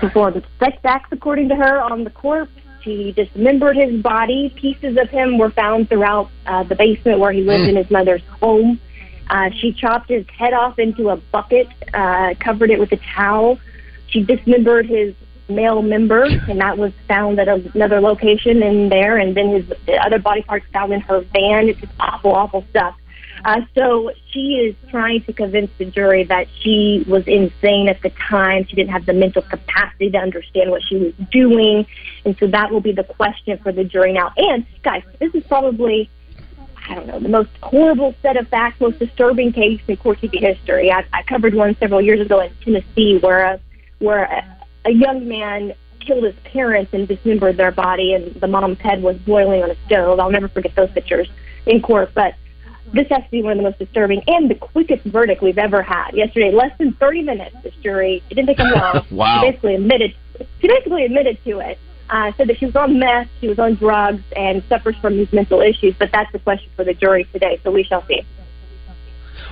performed 0.00 0.44
sex 0.58 0.76
acts, 0.84 1.08
according 1.12 1.48
to 1.50 1.56
her, 1.56 1.80
on 1.80 2.04
the 2.04 2.10
corpse. 2.10 2.52
She 2.82 3.12
dismembered 3.12 3.76
his 3.76 4.00
body. 4.02 4.52
Pieces 4.56 4.96
of 4.96 5.08
him 5.10 5.38
were 5.38 5.50
found 5.50 5.88
throughout 5.88 6.30
uh, 6.46 6.62
the 6.62 6.74
basement 6.74 7.18
where 7.18 7.32
he 7.32 7.42
lived 7.42 7.68
in 7.68 7.76
his 7.76 7.90
mother's 7.90 8.22
home. 8.40 8.80
Uh, 9.30 9.50
she 9.50 9.72
chopped 9.72 10.08
his 10.08 10.26
head 10.28 10.54
off 10.54 10.78
into 10.78 11.10
a 11.10 11.16
bucket, 11.16 11.68
uh, 11.92 12.34
covered 12.40 12.70
it 12.70 12.78
with 12.78 12.92
a 12.92 13.00
towel. 13.14 13.58
She 14.08 14.22
dismembered 14.22 14.86
his 14.86 15.14
male 15.48 15.82
member, 15.82 16.24
and 16.48 16.60
that 16.60 16.78
was 16.78 16.92
found 17.06 17.38
at 17.40 17.48
another 17.48 18.00
location 18.00 18.62
in 18.62 18.88
there. 18.88 19.16
And 19.16 19.36
then 19.36 19.50
his 19.50 19.68
the 19.86 19.96
other 19.96 20.18
body 20.18 20.42
parts 20.42 20.66
found 20.72 20.92
in 20.92 21.00
her 21.02 21.20
van. 21.20 21.68
It's 21.68 21.80
just 21.80 21.92
awful, 22.00 22.32
awful 22.32 22.64
stuff. 22.70 22.96
Uh, 23.44 23.60
so 23.74 24.10
she 24.30 24.56
is 24.56 24.74
trying 24.90 25.22
to 25.22 25.32
convince 25.32 25.70
the 25.78 25.84
jury 25.84 26.24
that 26.24 26.46
she 26.60 27.04
was 27.06 27.26
insane 27.26 27.88
at 27.88 28.00
the 28.02 28.10
time. 28.10 28.66
She 28.66 28.76
didn't 28.76 28.90
have 28.90 29.06
the 29.06 29.12
mental 29.12 29.42
capacity 29.42 30.10
to 30.10 30.18
understand 30.18 30.70
what 30.70 30.82
she 30.82 30.96
was 30.96 31.14
doing. 31.30 31.86
And 32.24 32.36
so 32.38 32.46
that 32.48 32.70
will 32.70 32.80
be 32.80 32.92
the 32.92 33.04
question 33.04 33.58
for 33.58 33.72
the 33.72 33.84
jury 33.84 34.12
now. 34.12 34.32
And, 34.36 34.66
guys, 34.82 35.02
this 35.18 35.34
is 35.34 35.44
probably, 35.44 36.10
I 36.88 36.94
don't 36.94 37.06
know, 37.06 37.20
the 37.20 37.28
most 37.28 37.50
horrible 37.62 38.14
set 38.22 38.36
of 38.36 38.48
facts, 38.48 38.80
most 38.80 38.98
disturbing 38.98 39.52
case 39.52 39.80
in 39.86 39.96
court 39.96 40.20
TV 40.20 40.40
history. 40.40 40.90
I, 40.90 41.04
I 41.12 41.22
covered 41.22 41.54
one 41.54 41.76
several 41.76 42.00
years 42.00 42.20
ago 42.20 42.40
in 42.40 42.52
Tennessee 42.62 43.18
where 43.18 43.44
a, 43.44 43.60
where 43.98 44.24
a, 44.24 44.66
a 44.86 44.90
young 44.90 45.28
man 45.28 45.74
killed 46.00 46.24
his 46.24 46.34
parents 46.44 46.92
and 46.94 47.06
dismembered 47.06 47.56
their 47.56 47.70
body, 47.70 48.14
and 48.14 48.34
the 48.40 48.46
mom's 48.46 48.78
head 48.78 49.02
was 49.02 49.16
boiling 49.18 49.62
on 49.62 49.70
a 49.70 49.76
stove. 49.86 50.18
I'll 50.18 50.30
never 50.30 50.48
forget 50.48 50.74
those 50.74 50.90
pictures 50.90 51.28
in 51.66 51.82
court. 51.82 52.10
But 52.14 52.34
this 52.92 53.08
has 53.10 53.22
to 53.24 53.30
be 53.30 53.42
one 53.42 53.52
of 53.52 53.58
the 53.58 53.64
most 53.64 53.78
disturbing 53.78 54.22
and 54.26 54.50
the 54.50 54.54
quickest 54.54 55.04
verdict 55.04 55.42
we've 55.42 55.58
ever 55.58 55.82
had. 55.82 56.12
Yesterday, 56.12 56.50
less 56.52 56.76
than 56.78 56.94
30 56.94 57.22
minutes, 57.22 57.56
this 57.62 57.74
jury, 57.82 58.22
it 58.30 58.34
didn't 58.34 58.48
take 58.48 58.58
them 58.58 58.70
long. 58.74 59.06
Wow. 59.10 59.40
She 59.40 59.50
basically 59.50 59.74
admitted, 59.74 60.14
she 60.60 60.68
basically 60.68 61.04
admitted 61.04 61.38
to 61.44 61.58
it. 61.60 61.78
Uh, 62.10 62.32
said 62.38 62.48
that 62.48 62.58
she 62.58 62.64
was 62.64 62.74
on 62.74 62.98
meth, 62.98 63.28
she 63.38 63.48
was 63.48 63.58
on 63.58 63.74
drugs, 63.74 64.22
and 64.34 64.62
suffers 64.66 64.96
from 64.96 65.14
these 65.18 65.30
mental 65.30 65.60
issues. 65.60 65.94
But 65.98 66.10
that's 66.10 66.32
the 66.32 66.38
question 66.38 66.70
for 66.74 66.82
the 66.82 66.94
jury 66.94 67.24
today, 67.32 67.60
so 67.62 67.70
we 67.70 67.84
shall 67.84 68.06
see. 68.06 68.22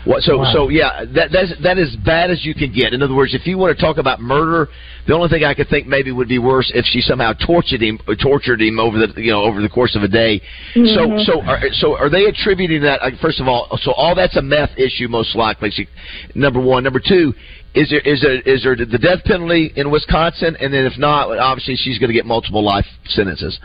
What, 0.04 0.22
so 0.22 0.38
Wow. 0.38 0.52
so 0.52 0.68
yeah, 0.68 1.04
that 1.14 1.30
that's 1.32 1.52
that 1.62 1.78
is 1.78 1.96
bad 1.96 2.30
as 2.30 2.44
you 2.44 2.54
can 2.54 2.72
get. 2.72 2.92
In 2.92 3.02
other 3.02 3.14
words, 3.14 3.34
if 3.34 3.46
you 3.46 3.58
want 3.58 3.76
to 3.76 3.82
talk 3.82 3.98
about 3.98 4.20
murder, 4.20 4.68
the 5.06 5.14
only 5.14 5.28
thing 5.28 5.44
I 5.44 5.54
could 5.54 5.68
think 5.68 5.86
maybe 5.86 6.12
would 6.12 6.28
be 6.28 6.38
worse 6.38 6.70
if 6.74 6.84
she 6.86 7.00
somehow 7.00 7.32
tortured 7.32 7.82
him 7.82 7.98
tortured 8.22 8.62
him 8.62 8.78
over 8.78 8.98
the 8.98 9.20
you 9.20 9.32
know 9.32 9.42
over 9.42 9.60
the 9.60 9.68
course 9.68 9.96
of 9.96 10.02
a 10.02 10.08
day. 10.08 10.40
So 10.74 10.80
mm-hmm. 10.80 11.18
so 11.24 11.42
are, 11.42 11.60
so 11.72 11.96
are 11.96 12.08
they 12.08 12.26
attributing 12.26 12.82
that? 12.82 13.00
First 13.20 13.40
of 13.40 13.48
all, 13.48 13.76
so 13.82 13.92
all 13.92 14.14
that's 14.14 14.36
a 14.36 14.42
meth 14.42 14.78
issue 14.78 15.08
most 15.08 15.34
likely. 15.34 15.70
She, 15.70 15.88
number 16.34 16.60
one, 16.60 16.84
number 16.84 17.00
two. 17.00 17.34
Is 17.74 17.90
there 17.90 18.00
is 18.00 18.22
there 18.22 18.40
is 18.40 18.62
there 18.62 18.74
the 18.74 18.98
death 18.98 19.22
penalty 19.24 19.72
in 19.76 19.90
Wisconsin? 19.90 20.56
And 20.60 20.72
then 20.72 20.86
if 20.86 20.96
not, 20.96 21.36
obviously 21.36 21.76
she's 21.76 21.98
going 21.98 22.08
to 22.08 22.14
get 22.14 22.24
multiple 22.24 22.64
life 22.64 22.86
sentences. 23.04 23.58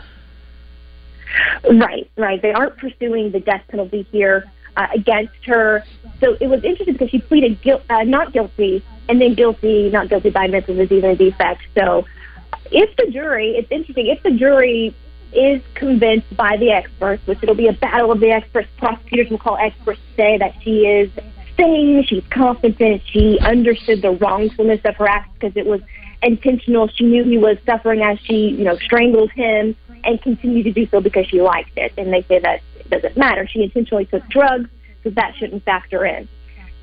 Right, 1.63 2.11
right. 2.17 2.41
They 2.41 2.51
aren't 2.51 2.77
pursuing 2.77 3.31
the 3.31 3.39
death 3.39 3.61
penalty 3.69 4.05
here 4.11 4.51
uh, 4.77 4.87
against 4.93 5.33
her. 5.45 5.83
So 6.19 6.37
it 6.39 6.47
was 6.47 6.63
interesting 6.63 6.93
because 6.93 7.09
she 7.09 7.19
pleaded 7.19 7.61
guilt, 7.61 7.83
uh, 7.89 8.03
not 8.03 8.33
guilty, 8.33 8.83
and 9.09 9.19
then 9.19 9.33
guilty, 9.33 9.89
not 9.89 10.09
guilty 10.09 10.29
by 10.29 10.47
mental 10.47 10.75
disease 10.75 11.03
and 11.03 11.17
defect. 11.17 11.61
So 11.75 12.05
if 12.71 12.95
the 12.95 13.11
jury, 13.11 13.55
it's 13.57 13.71
interesting, 13.71 14.07
if 14.07 14.21
the 14.23 14.31
jury 14.31 14.95
is 15.33 15.61
convinced 15.75 16.35
by 16.35 16.57
the 16.57 16.71
experts, 16.71 17.25
which 17.25 17.39
it'll 17.41 17.55
be 17.55 17.67
a 17.67 17.73
battle 17.73 18.11
of 18.11 18.19
the 18.19 18.31
experts, 18.31 18.67
prosecutors 18.77 19.29
will 19.29 19.37
call 19.37 19.57
experts 19.57 19.99
to 19.99 20.15
say 20.15 20.37
that 20.37 20.53
she 20.61 20.85
is 20.85 21.09
sane, 21.57 22.03
she's 22.05 22.23
competent, 22.29 23.01
she 23.05 23.39
understood 23.39 24.01
the 24.01 24.11
wrongfulness 24.11 24.81
of 24.85 24.95
her 24.95 25.07
act 25.07 25.33
because 25.33 25.55
it 25.55 25.65
was 25.65 25.81
intentional. 26.21 26.87
She 26.87 27.05
knew 27.05 27.23
he 27.23 27.37
was 27.37 27.57
suffering 27.65 28.01
as 28.01 28.19
she, 28.19 28.49
you 28.49 28.63
know, 28.63 28.77
strangled 28.77 29.31
him 29.31 29.75
and 30.03 30.21
continued 30.21 30.63
to 30.63 30.71
do 30.71 30.87
so 30.87 30.99
because 31.01 31.27
she 31.27 31.41
liked 31.41 31.77
it. 31.77 31.93
And 31.97 32.11
they 32.11 32.23
say 32.23 32.39
that 32.39 32.61
doesn't 32.91 33.17
matter. 33.17 33.47
She 33.47 33.63
intentionally 33.63 34.05
took 34.05 34.27
drugs, 34.27 34.69
so 35.03 35.09
that 35.11 35.35
shouldn't 35.35 35.63
factor 35.63 36.05
in. 36.05 36.27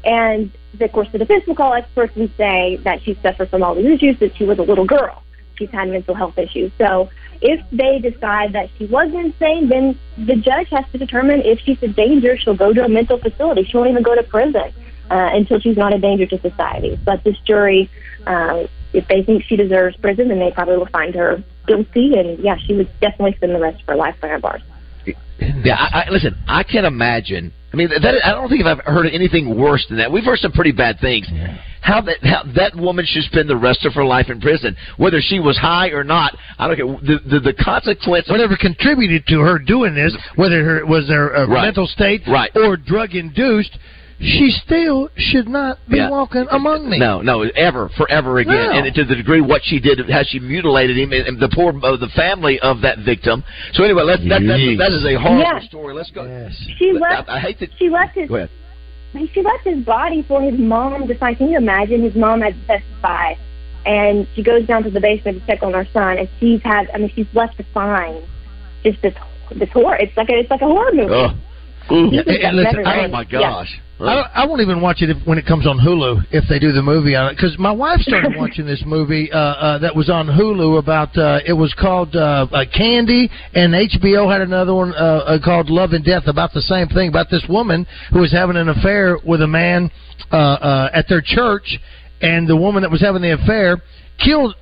And 0.05 0.51
of 0.81 0.93
course, 0.93 1.09
the 1.13 1.19
defense 1.19 1.47
will 1.47 1.55
call 1.55 1.75
experts 1.75 2.17
and 2.17 2.31
say 2.37 2.77
that 2.83 3.03
she 3.03 3.15
suffered 3.23 3.51
from 3.51 3.63
all 3.63 3.75
these 3.75 3.87
issues, 3.87 4.19
that 4.19 4.37
she 4.37 4.45
was 4.45 4.59
a 4.59 4.63
little 4.63 4.85
girl. 4.85 5.23
She's 5.57 5.71
had 5.71 5.89
mental 5.89 6.15
health 6.15 6.39
issues. 6.39 6.73
So 6.79 7.11
if 7.41 7.61
they 7.71 7.99
decide 7.99 8.53
that 8.53 8.71
she 8.79 8.87
was 8.87 9.13
insane, 9.13 9.69
then 9.69 9.99
the 10.17 10.37
judge 10.37 10.69
has 10.71 10.85
to 10.93 10.99
determine 10.99 11.43
if 11.43 11.61
she's 11.61 11.83
a 11.83 11.89
danger, 11.89 12.37
she'll 12.37 12.55
go 12.55 12.73
to 12.73 12.85
a 12.85 12.89
mental 12.89 13.19
facility. 13.19 13.65
She 13.65 13.77
won't 13.77 13.91
even 13.91 14.03
go 14.03 14.15
to 14.15 14.23
prison 14.23 14.73
uh, 15.11 15.31
until 15.33 15.61
she's 15.61 15.77
not 15.77 15.93
a 15.93 15.99
danger 15.99 16.27
to 16.27 16.41
society. 16.41 16.99
But 17.05 17.25
this 17.25 17.39
jury, 17.41 17.91
uh, 18.27 18.67
if 18.93 19.07
they 19.09 19.23
think 19.23 19.45
she 19.45 19.57
deserves 19.57 19.97
prison, 19.97 20.29
then 20.29 20.39
they 20.39 20.53
probably 20.53 20.79
will 20.79 20.87
find 20.87 21.15
her 21.17 21.43
guilty. 21.67 22.19
And 22.19 22.39
yeah, 22.39 22.57
she 22.57 22.75
would 22.75 22.89
definitely 23.01 23.35
spend 23.37 23.55
the 23.55 23.61
rest 23.61 23.81
of 23.81 23.87
her 23.89 23.97
life 23.97 24.21
behind 24.21 24.43
bars. 24.43 24.63
Yeah, 25.65 25.75
I, 25.77 26.05
I, 26.07 26.11
listen. 26.11 26.37
I 26.49 26.63
can't 26.65 26.87
imagine. 26.87 27.53
I 27.73 27.77
mean, 27.77 27.89
that 27.91 28.25
I 28.25 28.33
don't 28.33 28.49
think 28.49 28.65
I've 28.65 28.81
heard 28.85 29.07
anything 29.13 29.59
worse 29.61 29.85
than 29.89 29.99
that. 29.99 30.11
We've 30.11 30.25
heard 30.25 30.39
some 30.39 30.53
pretty 30.53 30.73
bad 30.73 30.99
things. 31.01 31.29
How 31.81 32.01
that 32.01 32.17
how 32.23 32.43
that 32.57 32.75
woman 32.75 33.05
should 33.07 33.23
spend 33.25 33.49
the 33.49 33.57
rest 33.57 33.85
of 33.87 33.95
her 33.95 34.05
life 34.05 34.31
in 34.31 34.41
prison, 34.41 34.75
whether 34.97 35.21
she 35.21 35.39
was 35.39 35.57
high 35.59 35.89
or 35.91 36.03
not. 36.03 36.35
I 36.59 36.67
don't 36.67 36.77
care. 36.77 36.87
The 36.87 37.29
the, 37.29 37.41
the 37.41 37.55
consequence. 37.55 38.27
Whatever 38.29 38.57
contributed 38.57 39.27
to 39.29 39.41
her 39.41 39.59
doing 39.59 39.95
this, 39.95 40.17
whether 40.37 40.65
her, 40.65 40.87
was 40.87 41.07
there 41.09 41.31
a 41.35 41.43
uh, 41.43 41.47
Right. 41.47 41.63
mental 41.67 41.87
state 41.87 42.23
Right. 42.27 42.51
or 42.57 42.77
drug 42.77 43.15
induced, 43.15 43.79
she 44.21 44.51
still 44.65 45.09
should 45.17 45.49
not 45.49 45.79
be 45.89 45.97
Yeah. 45.99 46.11
walking 46.11 46.47
among 46.51 46.91
me. 46.91 46.99
No, 46.99 47.21
no, 47.23 47.43
ever, 47.43 47.89
forever 47.97 48.39
again. 48.39 48.55
No. 48.55 48.71
And 48.73 48.95
to 48.95 49.05
the 49.05 49.15
degree 49.15 49.41
what 49.41 49.63
she 49.65 49.79
did, 49.79 49.99
how 50.11 50.23
she 50.25 50.41
mutilated 50.41 50.97
him, 50.99 51.13
and, 51.13 51.27
and 51.29 51.41
the 51.41 51.49
poor, 51.49 51.71
uh, 51.85 51.97
the 51.97 52.09
family 52.17 52.59
of 52.61 52.81
that 52.83 52.99
victim. 52.99 53.45
So 53.75 53.85
anyway, 53.85 54.03
let's, 54.03 54.23
that, 54.23 54.41
that, 54.41 54.77
that 54.79 54.93
is 54.93 55.05
a 55.05 55.15
horrible 55.21 55.41
Yeah. 55.43 55.61
story. 55.61 55.95
Let's 55.95 56.11
go. 56.11 56.25
She 56.79 56.91
I- 56.91 56.99
left. 56.99 57.29
I 57.29 57.39
hate 57.39 57.61
that. 57.61 57.71
She 57.79 57.89
left 57.91 58.15
his. 58.17 58.29
Go 58.29 58.37
ahead. 58.37 58.51
She 59.33 59.41
left 59.43 59.65
his 59.65 59.85
body 59.85 60.23
for 60.29 60.43
his 60.43 60.59
mom 60.59 61.07
to 61.09 61.15
find. 61.19 61.37
Can 61.37 61.49
you 61.49 61.57
imagine? 61.57 62.03
His 62.03 62.15
mom 62.15 62.43
had 62.43 62.55
to 62.55 62.67
testify, 62.67 63.35
and 63.87 64.27
she 64.35 64.43
goes 64.43 64.67
down 64.67 64.83
to 64.83 64.91
the 64.91 65.01
basement 65.01 65.41
to 65.41 65.47
check 65.47 65.63
on 65.63 65.73
her 65.73 65.87
son, 65.93 66.19
and 66.19 66.29
she's 66.41 66.61
had. 66.63 66.91
I 66.93 66.99
mean, 66.99 67.11
she's 67.15 67.27
left 67.33 67.57
to 67.57 67.65
find 67.73 68.23
just 68.85 69.01
this 69.01 69.15
this 69.57 69.71
horror. 69.71 69.97
It's 69.97 70.15
like 70.17 70.29
a 70.29 70.35
it's 70.41 70.51
like 70.51 70.61
a 70.61 70.67
horror 70.67 70.93
movie. 70.93 71.15
Oh, 71.15 71.31
Ooh. 71.91 72.11
You 72.13 72.21
and 72.21 72.57
listen, 72.57 72.83
better 72.85 73.05
oh 73.05 73.09
my 73.09 73.27
yeah. 73.31 73.41
gosh. 73.41 73.81
I, 74.01 74.15
don't, 74.15 74.27
I 74.33 74.47
won't 74.47 74.61
even 74.61 74.81
watch 74.81 75.03
it 75.03 75.11
if, 75.11 75.27
when 75.27 75.39
it 75.39 75.47
comes 75.47 75.67
on 75.67 75.79
Hulu 75.79 76.27
if 76.31 76.45
they 76.49 76.61
do 76.61 76.71
the 76.71 76.83
movie 76.83 77.17
on 77.17 77.33
it 77.33 77.35
because 77.35 77.59
my 77.59 77.73
wife 77.73 77.99
started 78.01 78.35
watching 78.37 78.65
this 78.65 78.83
movie 78.87 79.31
uh, 79.33 79.39
uh, 79.39 79.79
that 79.79 79.95
was 79.97 80.09
on 80.09 80.27
Hulu 80.29 80.79
about 80.79 81.17
uh, 81.19 81.41
it 81.45 81.53
was 81.53 81.75
called 81.75 82.15
uh, 82.15 82.47
uh, 82.53 82.65
Candy 82.73 83.29
and 83.55 83.75
HBO 83.75 84.31
had 84.31 84.41
another 84.41 84.75
one 84.75 84.93
uh, 84.93 84.95
uh, 84.95 85.39
called 85.45 85.69
Love 85.69 85.93
and 85.93 86.05
Death 86.05 86.25
about 86.27 86.53
the 86.53 86.61
same 86.61 86.87
thing 86.89 87.09
about 87.09 87.29
this 87.31 87.45
woman 87.49 87.87
who 88.13 88.21
was 88.21 88.31
having 88.31 88.57
an 88.57 88.69
affair 88.69 89.19
with 89.27 89.43
a 89.43 89.49
man 89.49 89.91
uh, 90.31 90.37
uh, 90.37 90.91
at 90.95 91.09
their 91.09 91.23
church 91.25 91.79
and 92.21 92.47
the 92.47 92.57
woman 92.57 92.83
that 92.83 92.91
was 92.91 93.01
having 93.01 93.23
the 93.23 93.33
affair 93.33 93.83
killed 94.23 94.55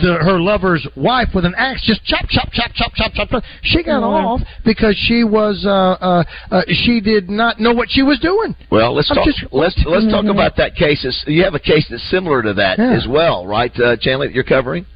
the, 0.00 0.14
her 0.22 0.38
lover's 0.40 0.86
wife 0.96 1.28
with 1.34 1.44
an 1.44 1.54
axe, 1.56 1.82
just 1.84 2.04
chop, 2.04 2.24
chop, 2.28 2.48
chop, 2.52 2.70
chop, 2.74 2.92
chop, 2.94 3.12
chop. 3.14 3.28
chop. 3.30 3.42
She 3.62 3.82
got 3.82 4.02
off 4.02 4.40
because 4.64 4.96
she 4.96 5.24
was 5.24 5.64
uh, 5.66 5.70
uh, 5.70 6.24
uh, 6.50 6.62
she 6.68 7.00
did 7.00 7.28
not 7.28 7.60
know 7.60 7.72
what 7.72 7.88
she 7.90 8.02
was 8.02 8.18
doing. 8.20 8.54
Well, 8.70 8.94
let's 8.94 9.10
I'm 9.10 9.16
talk. 9.16 9.26
just- 9.26 9.44
let's 9.52 9.76
let's 9.86 10.06
talk 10.10 10.24
about 10.26 10.56
that 10.56 10.74
case. 10.74 11.04
You 11.26 11.44
have 11.44 11.54
a 11.54 11.58
case 11.60 11.86
that's 11.90 12.08
similar 12.10 12.42
to 12.42 12.54
that 12.54 12.78
Yeah. 12.78 12.92
as 12.96 13.06
well, 13.08 13.46
right, 13.46 13.72
uh, 13.80 13.96
Chandler? 13.96 14.26
that 14.26 14.34
You're 14.34 14.44
covering. 14.44 14.86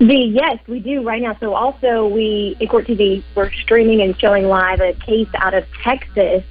The 0.00 0.14
yes, 0.14 0.58
we 0.66 0.80
do 0.80 1.02
right 1.06 1.22
now. 1.22 1.36
So 1.40 1.54
also 1.54 2.08
we 2.08 2.56
in 2.58 2.68
Court 2.68 2.86
TV 2.86 3.22
we're 3.36 3.50
streaming 3.62 4.00
and 4.02 4.18
showing 4.18 4.44
live 4.46 4.80
a 4.80 4.92
case 4.94 5.28
out 5.38 5.54
of 5.54 5.64
Texas. 5.84 6.42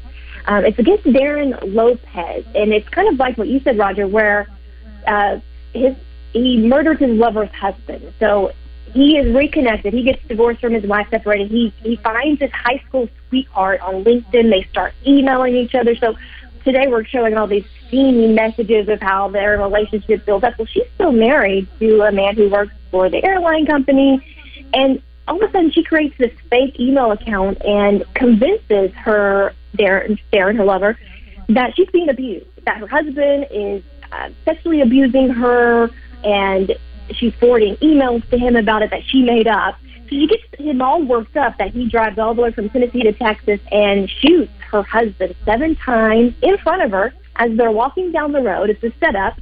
Um, 0.45 0.65
it's 0.65 0.79
against 0.79 1.03
Darren 1.05 1.57
Lopez, 1.73 2.45
and 2.55 2.73
it's 2.73 2.87
kind 2.89 3.07
of 3.11 3.19
like 3.19 3.37
what 3.37 3.47
you 3.47 3.59
said, 3.61 3.77
Roger, 3.77 4.07
where 4.07 4.47
uh, 5.07 5.37
his 5.73 5.95
he 6.33 6.57
murdered 6.57 6.99
his 6.99 7.11
lover's 7.11 7.51
husband. 7.51 8.13
So 8.19 8.51
he 8.93 9.17
is 9.17 9.33
reconnected. 9.33 9.93
He 9.93 10.03
gets 10.03 10.21
divorced 10.27 10.61
from 10.61 10.73
his 10.73 10.85
wife, 10.85 11.07
separated. 11.09 11.49
He 11.49 11.73
he 11.81 11.95
finds 11.97 12.41
his 12.41 12.51
high 12.51 12.81
school 12.87 13.09
sweetheart 13.29 13.81
on 13.81 14.03
LinkedIn. 14.03 14.49
They 14.49 14.63
start 14.69 14.93
emailing 15.05 15.55
each 15.55 15.73
other. 15.73 15.95
So 15.95 16.15
today 16.63 16.87
we're 16.87 17.05
showing 17.05 17.37
all 17.37 17.47
these 17.47 17.65
steamy 17.87 18.33
messages 18.33 18.89
of 18.89 19.01
how 19.01 19.29
their 19.29 19.57
relationship 19.57 20.25
builds 20.25 20.43
up. 20.43 20.57
Well, 20.57 20.67
she's 20.67 20.87
still 20.95 21.11
married 21.11 21.67
to 21.79 22.01
a 22.01 22.11
man 22.11 22.35
who 22.35 22.49
works 22.49 22.73
for 22.91 23.09
the 23.09 23.23
airline 23.23 23.65
company, 23.65 24.21
and 24.73 25.01
all 25.27 25.41
of 25.41 25.49
a 25.49 25.51
sudden 25.51 25.71
she 25.71 25.83
creates 25.83 26.17
this 26.17 26.33
fake 26.49 26.79
email 26.79 27.11
account 27.11 27.63
and 27.63 28.03
convinces 28.13 28.91
her, 28.93 29.53
Darren, 29.77 30.19
Darren, 30.31 30.57
her 30.57 30.65
lover, 30.65 30.97
that 31.49 31.75
she's 31.75 31.89
being 31.89 32.09
abused, 32.09 32.45
that 32.65 32.77
her 32.77 32.87
husband 32.87 33.47
is 33.51 33.83
uh, 34.11 34.29
sexually 34.45 34.81
abusing 34.81 35.29
her, 35.29 35.89
and 36.23 36.75
she's 37.11 37.33
forwarding 37.35 37.75
emails 37.77 38.27
to 38.29 38.37
him 38.37 38.55
about 38.55 38.81
it 38.81 38.89
that 38.91 39.03
she 39.05 39.21
made 39.21 39.47
up. 39.47 39.75
So 40.03 40.09
she 40.09 40.27
gets 40.27 40.43
him 40.57 40.81
all 40.81 41.03
worked 41.03 41.37
up 41.37 41.57
that 41.57 41.71
he 41.71 41.87
drives 41.87 42.19
all 42.19 42.33
the 42.33 42.41
way 42.41 42.51
from 42.51 42.69
Tennessee 42.69 43.03
to 43.03 43.13
Texas 43.13 43.59
and 43.71 44.09
shoots 44.09 44.51
her 44.71 44.83
husband 44.83 45.35
seven 45.45 45.75
times 45.75 46.33
in 46.41 46.57
front 46.59 46.81
of 46.81 46.91
her 46.91 47.13
as 47.35 47.55
they're 47.57 47.71
walking 47.71 48.11
down 48.11 48.31
the 48.31 48.41
road. 48.41 48.69
It's 48.69 48.83
a 48.83 48.91
setup. 48.99 49.39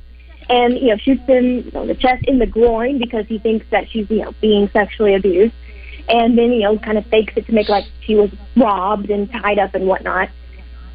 And, 0.49 0.77
you 0.77 0.87
know, 0.87 0.97
shoots 0.97 1.23
him 1.27 1.59
you 1.59 1.71
know, 1.71 1.85
the 1.85 1.95
chest, 1.95 2.25
in 2.25 2.39
the 2.39 2.45
groin, 2.45 2.99
because 2.99 3.25
he 3.27 3.37
thinks 3.37 3.65
that 3.69 3.89
she's, 3.89 4.09
you 4.09 4.23
know, 4.23 4.33
being 4.41 4.69
sexually 4.69 5.15
abused. 5.15 5.53
And 6.09 6.37
then, 6.37 6.51
you 6.51 6.63
know, 6.63 6.77
kind 6.77 6.97
of 6.97 7.05
fakes 7.05 7.33
it 7.37 7.45
to 7.45 7.53
make 7.53 7.69
like 7.69 7.85
she 8.01 8.15
was 8.15 8.31
robbed 8.57 9.09
and 9.09 9.31
tied 9.31 9.59
up 9.59 9.75
and 9.75 9.87
whatnot. 9.87 10.29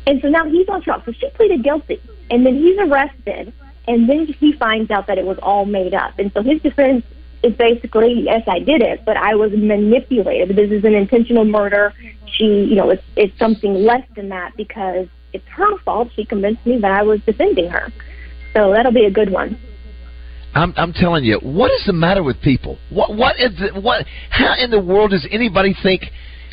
And 0.06 0.20
so 0.20 0.28
now 0.28 0.46
he's 0.46 0.68
on 0.68 0.82
trial. 0.82 1.02
So 1.06 1.12
she 1.12 1.30
pleaded 1.30 1.62
guilty. 1.62 2.00
And 2.30 2.44
then 2.44 2.56
he's 2.56 2.78
arrested. 2.78 3.52
And 3.88 4.08
then 4.08 4.26
he 4.26 4.52
finds 4.52 4.90
out 4.90 5.06
that 5.06 5.18
it 5.18 5.24
was 5.24 5.38
all 5.42 5.64
made 5.64 5.94
up. 5.94 6.18
And 6.18 6.32
so 6.32 6.42
his 6.42 6.60
defense 6.60 7.04
is 7.42 7.54
basically, 7.54 8.22
yes, 8.24 8.42
I 8.46 8.58
did 8.58 8.82
it, 8.82 9.04
but 9.04 9.16
I 9.16 9.34
was 9.34 9.52
manipulated. 9.52 10.56
This 10.56 10.70
is 10.70 10.84
an 10.84 10.94
intentional 10.94 11.44
murder. 11.44 11.92
She, 12.26 12.44
you 12.44 12.74
know, 12.74 12.90
it's, 12.90 13.02
it's 13.14 13.38
something 13.38 13.74
less 13.74 14.02
than 14.16 14.28
that 14.30 14.56
because 14.56 15.06
it's 15.32 15.46
her 15.48 15.78
fault. 15.84 16.08
She 16.16 16.24
convinced 16.24 16.66
me 16.66 16.78
that 16.80 16.90
I 16.90 17.02
was 17.02 17.20
defending 17.24 17.70
her. 17.70 17.92
So 18.54 18.72
that'll 18.72 18.92
be 18.92 19.04
a 19.04 19.10
good 19.10 19.30
one. 19.30 19.58
I'm 20.54 20.72
I'm 20.78 20.94
telling 20.94 21.22
you, 21.22 21.38
what 21.42 21.70
is 21.70 21.84
the 21.84 21.92
matter 21.92 22.22
with 22.22 22.40
people? 22.40 22.78
What 22.88 23.14
what 23.14 23.38
is 23.38 23.50
the, 23.58 23.78
what? 23.78 24.06
How 24.30 24.54
in 24.58 24.70
the 24.70 24.80
world 24.80 25.10
does 25.10 25.26
anybody 25.30 25.76
think 25.82 26.04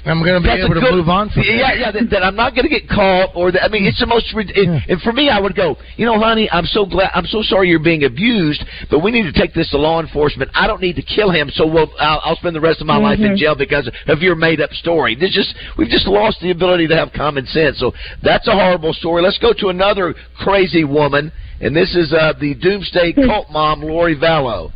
I'm 0.06 0.20
going 0.20 0.36
to 0.36 0.42
be 0.44 0.48
That's 0.52 0.62
a 0.62 0.66
able 0.66 0.76
to 0.76 0.82
good- 0.82 0.96
move 0.96 1.08
on 1.08 1.30
from 1.30 1.44
yeah, 1.48 1.64
that. 1.64 1.80
yeah. 1.80 1.92
That, 1.92 2.10
that 2.12 2.24
I'm 2.24 2.36
not 2.36 2.54
going 2.56 2.68
to 2.68 2.70
get 2.70 2.90
caught, 2.90 3.32
or 3.36 3.52
that 3.54 3.64
I 3.64 3.70
mean, 3.70 3.86
it's 3.86 4.00
the 4.00 4.06
most. 4.06 4.34
rid- 4.36 4.52
And, 4.52 4.84
and 4.90 5.02
for 5.02 5.14
me, 5.14 5.30
I 5.30 5.40
would 5.40 5.56
go. 5.56 5.78
You 5.96 6.06
know, 6.06 6.20
honey, 6.20 6.50
I'm 6.52 6.66
so 6.66 6.86
glad. 6.86 7.12
I'm 7.16 7.26
so 7.26 7.42
sorry 7.42 7.70
you're 7.70 7.80
being 7.80 8.04
abused, 8.04 8.64
but 8.92 9.00
we 9.00 9.12
need 9.12 9.24
to 9.24 9.32
take 9.32 9.54
this 9.54 9.70
to 9.72 9.78
law 9.78 10.02
enforcement. 10.02 10.52
I 10.54 10.68
don't 10.68 10.82
need 10.82 10.98
to 10.98 11.02
kill 11.04 11.32
him, 11.32 11.50
so 11.54 11.66
we'll. 11.66 11.90
I'll, 12.00 12.20
I'll 12.24 12.36
spend 12.36 12.54
the 12.56 12.60
rest 12.62 12.82
of 12.82 12.88
my 12.88 12.98
life 12.98 13.20
in 13.20 13.32
Mhm. 13.32 13.38
jail 13.38 13.56
because 13.56 13.90
of 14.08 14.20
your 14.20 14.36
made 14.36 14.60
up 14.60 14.72
story. 14.72 15.16
This 15.16 15.32
just 15.34 15.56
we've 15.78 15.88
just 15.90 16.06
lost 16.08 16.42
the 16.42 16.52
ability 16.52 16.88
to 16.90 16.96
have 16.98 17.14
common 17.14 17.46
sense. 17.46 17.80
So 17.80 17.94
that's 18.22 18.48
a 18.50 18.52
horrible 18.54 18.92
story. 18.94 19.22
Let's 19.22 19.38
go 19.40 19.54
to 19.54 19.70
another 19.70 20.16
crazy 20.38 20.84
woman, 20.84 21.32
and 21.62 21.74
this 21.74 21.96
is 21.96 22.12
uh, 22.12 22.34
the 22.42 22.56
doomsday 22.56 23.14
cult 23.26 23.50
mom, 23.52 23.82
Lori 23.82 24.18
Vallow. 24.18 24.72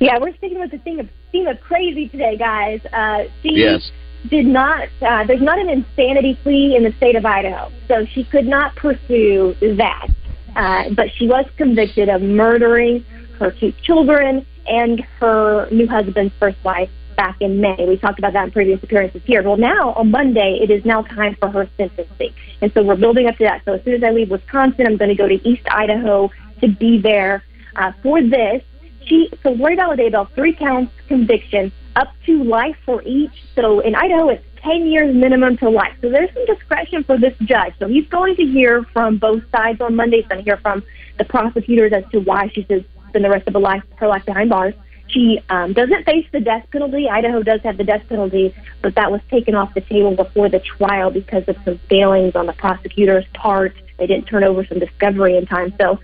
Yeah, 0.00 0.18
we're 0.20 0.34
sticking 0.36 0.60
with 0.60 0.70
the 0.70 0.78
thing 0.78 1.00
of 1.00 1.08
of 1.34 1.60
crazy 1.60 2.08
today, 2.08 2.36
guys. 2.36 2.80
Uh, 2.92 3.24
she 3.42 3.60
Yes. 3.60 3.90
did 4.28 4.46
not. 4.46 4.88
Uh, 5.00 5.24
there's 5.24 5.42
not 5.42 5.58
an 5.58 5.68
insanity 5.68 6.34
plea 6.42 6.74
in 6.74 6.82
the 6.82 6.92
state 6.92 7.16
of 7.16 7.24
Idaho, 7.24 7.70
so 7.86 8.04
she 8.06 8.24
could 8.24 8.46
not 8.46 8.74
pursue 8.76 9.54
that. 9.60 10.08
Uh, 10.56 10.90
but 10.90 11.10
she 11.12 11.28
was 11.28 11.44
convicted 11.56 12.08
of 12.08 12.22
murdering 12.22 13.04
her 13.38 13.50
two 13.50 13.72
children 13.82 14.44
and 14.66 15.00
her 15.20 15.68
new 15.70 15.86
husband's 15.86 16.34
first 16.40 16.56
wife 16.64 16.90
back 17.16 17.36
in 17.40 17.60
May. 17.60 17.76
We 17.86 17.96
talked 17.96 18.18
about 18.18 18.32
that 18.32 18.44
in 18.44 18.50
previous 18.50 18.82
appearances 18.82 19.22
here. 19.24 19.42
Well, 19.42 19.56
now 19.56 19.92
on 19.92 20.10
Monday, 20.10 20.58
it 20.62 20.70
is 20.70 20.84
now 20.84 21.02
time 21.02 21.36
for 21.38 21.48
her 21.50 21.68
sentencing, 21.76 22.32
and 22.60 22.72
so 22.72 22.82
we're 22.82 22.96
building 22.96 23.28
up 23.28 23.36
to 23.36 23.44
that. 23.44 23.62
So 23.64 23.74
as 23.74 23.84
soon 23.84 23.94
as 23.94 24.02
I 24.02 24.10
leave 24.10 24.30
Wisconsin, 24.30 24.86
I'm 24.86 24.96
going 24.96 25.10
to 25.10 25.14
go 25.14 25.28
to 25.28 25.48
East 25.48 25.66
Idaho 25.70 26.30
to 26.60 26.68
be 26.68 26.98
there 27.00 27.44
uh, 27.76 27.92
for 28.02 28.22
this. 28.22 28.62
She 29.08 29.30
so 29.42 29.50
Lori 29.50 29.76
Vallow 29.76 29.98
Daybell, 29.98 30.30
three 30.34 30.54
counts 30.54 30.92
conviction, 31.08 31.72
up 31.96 32.08
to 32.26 32.44
life 32.44 32.76
for 32.84 33.02
each. 33.02 33.32
So 33.54 33.80
in 33.80 33.94
Idaho, 33.94 34.28
it's 34.28 34.44
10 34.62 34.86
years 34.86 35.14
minimum 35.14 35.56
to 35.58 35.70
life. 35.70 35.94
So 36.00 36.10
there's 36.10 36.32
some 36.34 36.46
discretion 36.46 37.04
for 37.04 37.18
this 37.18 37.34
judge. 37.42 37.74
So 37.78 37.88
he's 37.88 38.06
going 38.08 38.36
to 38.36 38.44
hear 38.44 38.84
from 38.92 39.18
both 39.18 39.42
sides 39.50 39.80
on 39.80 39.96
Monday. 39.96 40.18
He's 40.18 40.26
going 40.26 40.38
to 40.38 40.44
hear 40.44 40.58
from 40.58 40.82
the 41.18 41.24
prosecutors 41.24 41.92
as 41.92 42.04
to 42.12 42.20
why 42.20 42.48
she 42.54 42.64
should 42.64 42.84
spend 43.08 43.24
the 43.24 43.30
rest 43.30 43.48
of 43.48 43.54
her 43.54 43.60
life, 43.60 43.82
her 43.96 44.08
life 44.08 44.24
behind 44.26 44.50
bars. 44.50 44.74
She 45.08 45.40
um, 45.48 45.72
doesn't 45.72 46.04
face 46.04 46.26
the 46.32 46.40
death 46.40 46.66
penalty. 46.70 47.08
Idaho 47.08 47.42
does 47.42 47.62
have 47.62 47.78
the 47.78 47.84
death 47.84 48.02
penalty, 48.08 48.54
but 48.82 48.94
that 48.96 49.10
was 49.10 49.22
taken 49.30 49.54
off 49.54 49.72
the 49.72 49.80
table 49.80 50.14
before 50.14 50.50
the 50.50 50.60
trial 50.60 51.10
because 51.10 51.44
of 51.48 51.56
some 51.64 51.78
failings 51.88 52.36
on 52.36 52.44
the 52.44 52.52
prosecutor's 52.52 53.24
part. 53.32 53.74
They 53.96 54.06
didn't 54.06 54.26
turn 54.26 54.44
over 54.44 54.66
some 54.66 54.78
discovery 54.78 55.36
in 55.36 55.46
time. 55.46 55.72
So, 55.80 55.98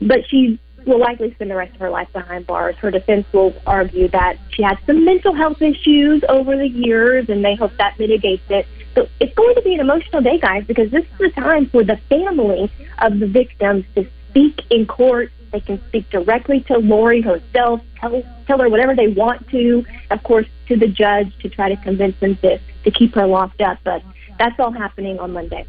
but 0.00 0.26
she 0.28 0.58
will 0.86 1.00
likely 1.00 1.34
spend 1.34 1.50
the 1.50 1.56
rest 1.56 1.74
of 1.74 1.80
her 1.80 1.90
life 1.90 2.08
behind 2.12 2.46
bars. 2.46 2.76
Her 2.76 2.90
defense 2.90 3.26
will 3.32 3.54
argue 3.66 4.08
that 4.08 4.38
she 4.50 4.62
had 4.62 4.78
some 4.86 5.04
mental 5.04 5.34
health 5.34 5.60
issues 5.60 6.22
over 6.28 6.56
the 6.56 6.68
years, 6.68 7.28
and 7.28 7.44
they 7.44 7.56
hope 7.56 7.72
that 7.78 7.98
mitigates 7.98 8.44
it. 8.48 8.66
So 8.94 9.08
it's 9.20 9.34
going 9.34 9.54
to 9.56 9.62
be 9.62 9.74
an 9.74 9.80
emotional 9.80 10.22
day, 10.22 10.38
guys, 10.38 10.64
because 10.66 10.90
this 10.90 11.04
is 11.04 11.18
the 11.18 11.30
time 11.30 11.68
for 11.68 11.84
the 11.84 11.98
family 12.08 12.70
of 12.98 13.18
the 13.18 13.26
victims 13.26 13.84
to 13.94 14.08
speak 14.30 14.62
in 14.70 14.86
court. 14.86 15.32
They 15.52 15.60
can 15.60 15.82
speak 15.88 16.08
directly 16.10 16.60
to 16.62 16.78
Lori 16.78 17.20
herself, 17.20 17.80
tell 18.00 18.22
tell 18.46 18.58
her 18.58 18.68
whatever 18.68 18.94
they 18.94 19.08
want 19.08 19.48
to. 19.50 19.84
Of 20.10 20.22
course, 20.22 20.46
to 20.68 20.76
the 20.76 20.88
judge 20.88 21.36
to 21.40 21.48
try 21.48 21.68
to 21.68 21.76
convince 21.82 22.18
them 22.20 22.36
to 22.36 22.58
to 22.58 22.90
keep 22.90 23.14
her 23.14 23.26
locked 23.26 23.60
up. 23.60 23.78
But 23.84 24.02
that's 24.38 24.58
all 24.58 24.72
happening 24.72 25.18
on 25.18 25.32
Monday. 25.32 25.66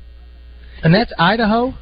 And 0.84 0.94
that's 0.94 1.12
Idaho? 1.18 1.74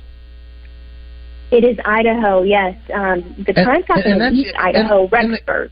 It 1.51 1.63
is 1.63 1.77
Idaho, 1.85 2.43
yes. 2.43 2.75
Um, 2.93 3.35
the 3.45 3.53
happening 3.87 4.13
and 4.21 4.21
in 4.21 4.33
East 4.35 4.55
Idaho, 4.57 5.03
and- 5.11 5.13
and 5.13 5.33
the- 5.33 5.37
Rexburg. 5.39 5.69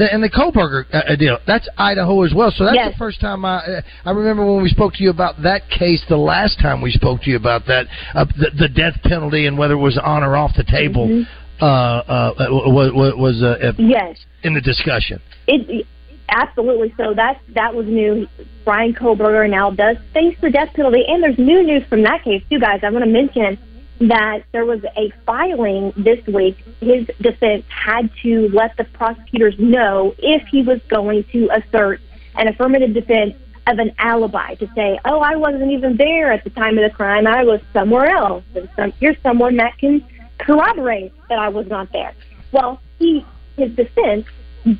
And 0.00 0.22
the 0.22 0.30
Kohberger 0.30 0.84
uh, 0.92 1.16
deal, 1.16 1.38
that's 1.44 1.68
Idaho 1.76 2.22
as 2.22 2.32
well. 2.32 2.52
So 2.52 2.64
that's 2.64 2.76
Yes. 2.76 2.92
the 2.92 2.98
first 2.98 3.20
time 3.20 3.44
I 3.44 3.56
uh, 3.58 3.80
I 4.04 4.12
remember 4.12 4.46
when 4.46 4.62
we 4.62 4.68
spoke 4.68 4.94
to 4.94 5.02
you 5.02 5.10
about 5.10 5.42
that 5.42 5.68
case. 5.70 6.04
The 6.08 6.16
last 6.16 6.60
time 6.60 6.80
we 6.80 6.92
spoke 6.92 7.20
to 7.22 7.30
you 7.30 7.36
about 7.36 7.66
that, 7.66 7.86
uh, 8.14 8.24
the, 8.26 8.50
the 8.56 8.68
death 8.68 8.94
penalty 9.02 9.46
and 9.46 9.58
whether 9.58 9.74
it 9.74 9.78
was 9.78 9.98
on 9.98 10.22
or 10.22 10.36
off 10.36 10.54
the 10.56 10.62
table, 10.62 11.08
Mhm. 11.08 11.26
uh, 11.60 11.64
uh, 11.64 12.34
was 12.48 12.92
was, 12.92 13.14
was 13.16 13.42
uh, 13.42 13.72
Yes. 13.76 14.24
in 14.44 14.54
the 14.54 14.60
discussion. 14.60 15.18
It 15.48 15.84
absolutely. 16.28 16.94
So 16.96 17.12
that 17.14 17.40
that 17.54 17.74
was 17.74 17.86
new. 17.86 18.28
Bryan 18.64 18.94
Kohberger 18.94 19.50
now 19.50 19.70
does 19.70 19.96
face 20.14 20.36
the 20.40 20.50
death 20.50 20.74
penalty, 20.74 21.02
and 21.08 21.24
there's 21.24 21.38
new 21.38 21.60
news 21.64 21.82
from 21.88 22.02
that 22.02 22.22
case 22.22 22.42
too, 22.48 22.60
guys. 22.60 22.84
I 22.84 22.90
want 22.90 23.04
to 23.04 23.10
mention 23.10 23.58
that 24.00 24.44
there 24.52 24.64
was 24.64 24.80
a 24.96 25.12
filing 25.26 25.92
this 25.96 26.24
week. 26.26 26.56
His 26.80 27.06
defense 27.20 27.64
had 27.68 28.10
to 28.22 28.48
let 28.50 28.76
the 28.76 28.84
prosecutors 28.84 29.54
know 29.58 30.14
if 30.18 30.46
he 30.48 30.62
was 30.62 30.80
going 30.88 31.24
to 31.32 31.48
assert 31.50 32.00
an 32.36 32.48
affirmative 32.48 32.94
defense 32.94 33.34
of 33.66 33.78
an 33.78 33.92
alibi 33.98 34.54
to 34.54 34.66
say, 34.74 34.98
"Oh, 35.04 35.20
I 35.20 35.36
wasn't 35.36 35.72
even 35.72 35.96
there 35.96 36.32
at 36.32 36.44
the 36.44 36.50
time 36.50 36.78
of 36.78 36.84
the 36.84 36.94
crime. 36.94 37.26
I 37.26 37.44
was 37.44 37.60
somewhere 37.72 38.06
else." 38.06 38.44
And 38.54 38.68
some, 38.76 38.92
here's 39.00 39.20
someone 39.22 39.56
that 39.56 39.76
can 39.78 40.04
corroborate 40.38 41.12
that 41.28 41.38
I 41.38 41.48
was 41.48 41.66
not 41.66 41.92
there. 41.92 42.14
Well, 42.52 42.80
he 42.98 43.26
his 43.56 43.72
defense 43.72 44.26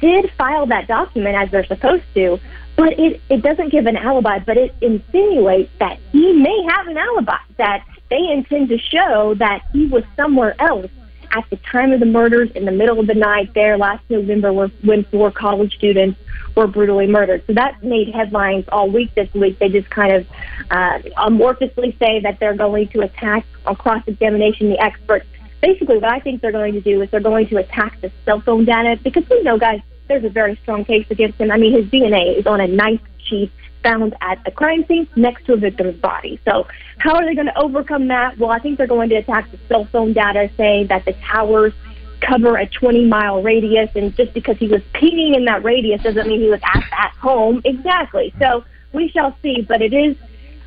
did 0.01 0.31
file 0.39 0.67
that 0.67 0.87
document 0.87 1.37
as 1.37 1.51
they're 1.51 1.67
supposed 1.67 2.05
to, 2.15 2.39
but 2.77 2.99
it, 2.99 3.21
it 3.29 3.43
doesn't 3.43 3.71
give 3.71 3.87
an 3.87 3.97
alibi, 3.97 4.39
but 4.39 4.57
it 4.57 4.75
insinuates 4.81 5.71
that 5.79 5.99
he 6.13 6.33
may 6.33 6.63
have 6.69 6.87
an 6.87 6.97
alibi, 6.97 7.39
that 7.57 7.85
they 8.11 8.31
intend 8.31 8.69
to 8.71 8.79
show 8.79 9.35
that 9.39 9.63
he 9.73 9.87
was 9.87 10.05
somewhere 10.17 10.55
else 10.61 10.91
at 11.31 11.45
the 11.51 11.57
time 11.57 11.93
of 11.93 12.01
the 12.01 12.07
murders 12.07 12.51
in 12.55 12.65
the 12.65 12.73
middle 12.73 12.99
of 12.99 13.07
the 13.07 13.15
night 13.15 13.53
there 13.55 13.77
last 13.77 14.03
November 14.09 14.53
when 14.53 15.05
four 15.05 15.31
college 15.31 15.75
students 15.75 16.19
were 16.57 16.67
brutally 16.67 17.07
murdered. 17.07 17.43
So 17.47 17.53
that 17.53 17.83
made 17.83 18.09
headlines 18.15 18.65
all 18.73 18.91
week 18.91 19.15
this 19.15 19.33
week. 19.35 19.59
They 19.59 19.69
just 19.69 19.91
kind 19.91 20.13
of 20.15 20.27
uh, 20.71 20.99
amorphously 21.19 21.99
say 21.99 22.21
that 22.21 22.39
they're 22.41 22.57
going 22.57 22.89
to 22.89 23.01
attack 23.01 23.45
on 23.67 23.77
cross-examination 23.77 24.71
the 24.71 24.83
experts 24.83 25.27
basically 25.61 25.99
what 25.99 26.11
I 26.11 26.21
think 26.21 26.41
they're 26.41 26.53
going 26.53 26.75
to 26.75 26.81
do 26.81 27.03
is 27.03 27.11
they're 27.11 27.21
going 27.21 27.49
to 27.49 27.57
attack 27.57 28.01
the 28.01 28.13
cell 28.25 28.41
phone 28.41 28.65
data 28.65 29.01
because 29.03 29.29
we 29.29 29.43
know, 29.43 29.59
guys, 29.59 29.81
there's 30.07 30.25
a 30.25 30.29
very 30.29 30.57
strong 30.63 30.85
case 30.85 31.07
against 31.11 31.39
him. 31.39 31.51
I 31.51 31.57
mean, 31.59 31.73
his 31.73 31.87
DNA 31.87 32.39
is 32.39 32.47
on 32.47 32.61
a 32.61 32.67
knife 32.67 33.01
sheath 33.19 33.51
found 33.83 34.15
at 34.21 34.43
the 34.45 34.51
crime 34.51 34.85
scene 34.87 35.09
next 35.17 35.45
to 35.47 35.55
a 35.55 35.57
victim's 35.57 35.99
body. 36.01 36.41
So 36.45 36.67
how 36.99 37.15
are 37.15 37.25
they 37.25 37.35
going 37.35 37.47
to 37.47 37.59
overcome 37.59 38.09
that? 38.09 38.39
Well, 38.39 38.51
I 38.51 38.59
think 38.59 38.79
they're 38.79 38.87
going 38.87 39.09
to 39.11 39.17
attack 39.17 39.51
the 39.51 39.59
cell 39.69 39.85
phone 39.87 40.13
data, 40.13 40.51
saying 40.57 40.89
that 40.89 41.05
the 41.05 41.13
towers 41.15 41.73
cover 42.21 42.57
a 42.57 42.67
20 42.67 43.07
mile 43.07 43.43
radius, 43.43 43.91
and 43.95 44.15
just 44.17 44.35
because 44.35 44.59
he 44.59 44.69
was 44.69 44.83
pinging 44.93 45.35
in 45.35 45.45
that 45.45 45.63
radius 45.65 46.03
doesn't 46.03 46.27
mean 46.27 46.41
he 46.41 46.49
was 46.49 46.61
at 46.75 46.85
that 46.91 47.15
home. 47.21 47.63
Exactly. 47.65 48.35
So 48.39 48.65
we 48.93 49.09
shall 49.09 49.37
see, 49.43 49.63
but 49.63 49.83
it 49.83 49.93
is 49.93 50.17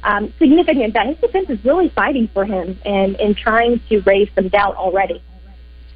um, 0.03 0.33
significant 0.39 0.93
that 0.93 1.07
his 1.07 1.17
defense 1.17 1.49
is 1.49 1.63
really 1.63 1.89
fighting 1.89 2.29
for 2.33 2.45
him 2.45 2.79
and, 2.85 3.15
and 3.19 3.35
trying 3.37 3.81
to 3.89 3.99
raise 4.01 4.29
some 4.35 4.47
doubt 4.47 4.75
already. 4.75 5.21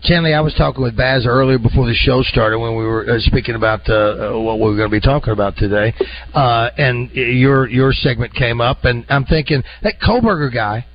Chanley, 0.03 0.36
I 0.36 0.41
was 0.41 0.53
talking 0.53 0.84
with 0.84 0.95
Baz 0.95 1.25
earlier 1.25 1.58
before 1.58 1.88
the 1.88 1.95
show 1.95 2.21
started 2.21 2.60
when 2.60 2.75
we 2.77 2.84
were 2.86 3.10
uh, 3.10 3.19
speaking 3.19 3.55
about 3.55 3.81
uh, 3.89 3.93
uh, 4.36 4.39
what 4.39 4.60
we 4.60 4.65
were 4.65 4.75
going 4.75 4.89
to 4.89 4.95
be 4.95 4.99
talking 4.99 5.34
about 5.34 5.55
today, 5.58 5.93
uh, 6.34 6.69
and 6.77 7.10
your 7.12 7.67
your 7.67 7.91
segment 7.91 8.34
came 8.36 8.62
up, 8.62 8.86
and 8.86 9.03
I'm 9.10 9.25
thinking 9.25 9.63
that 9.84 9.95
Kohberger 9.99 10.53
guy. 10.53 10.86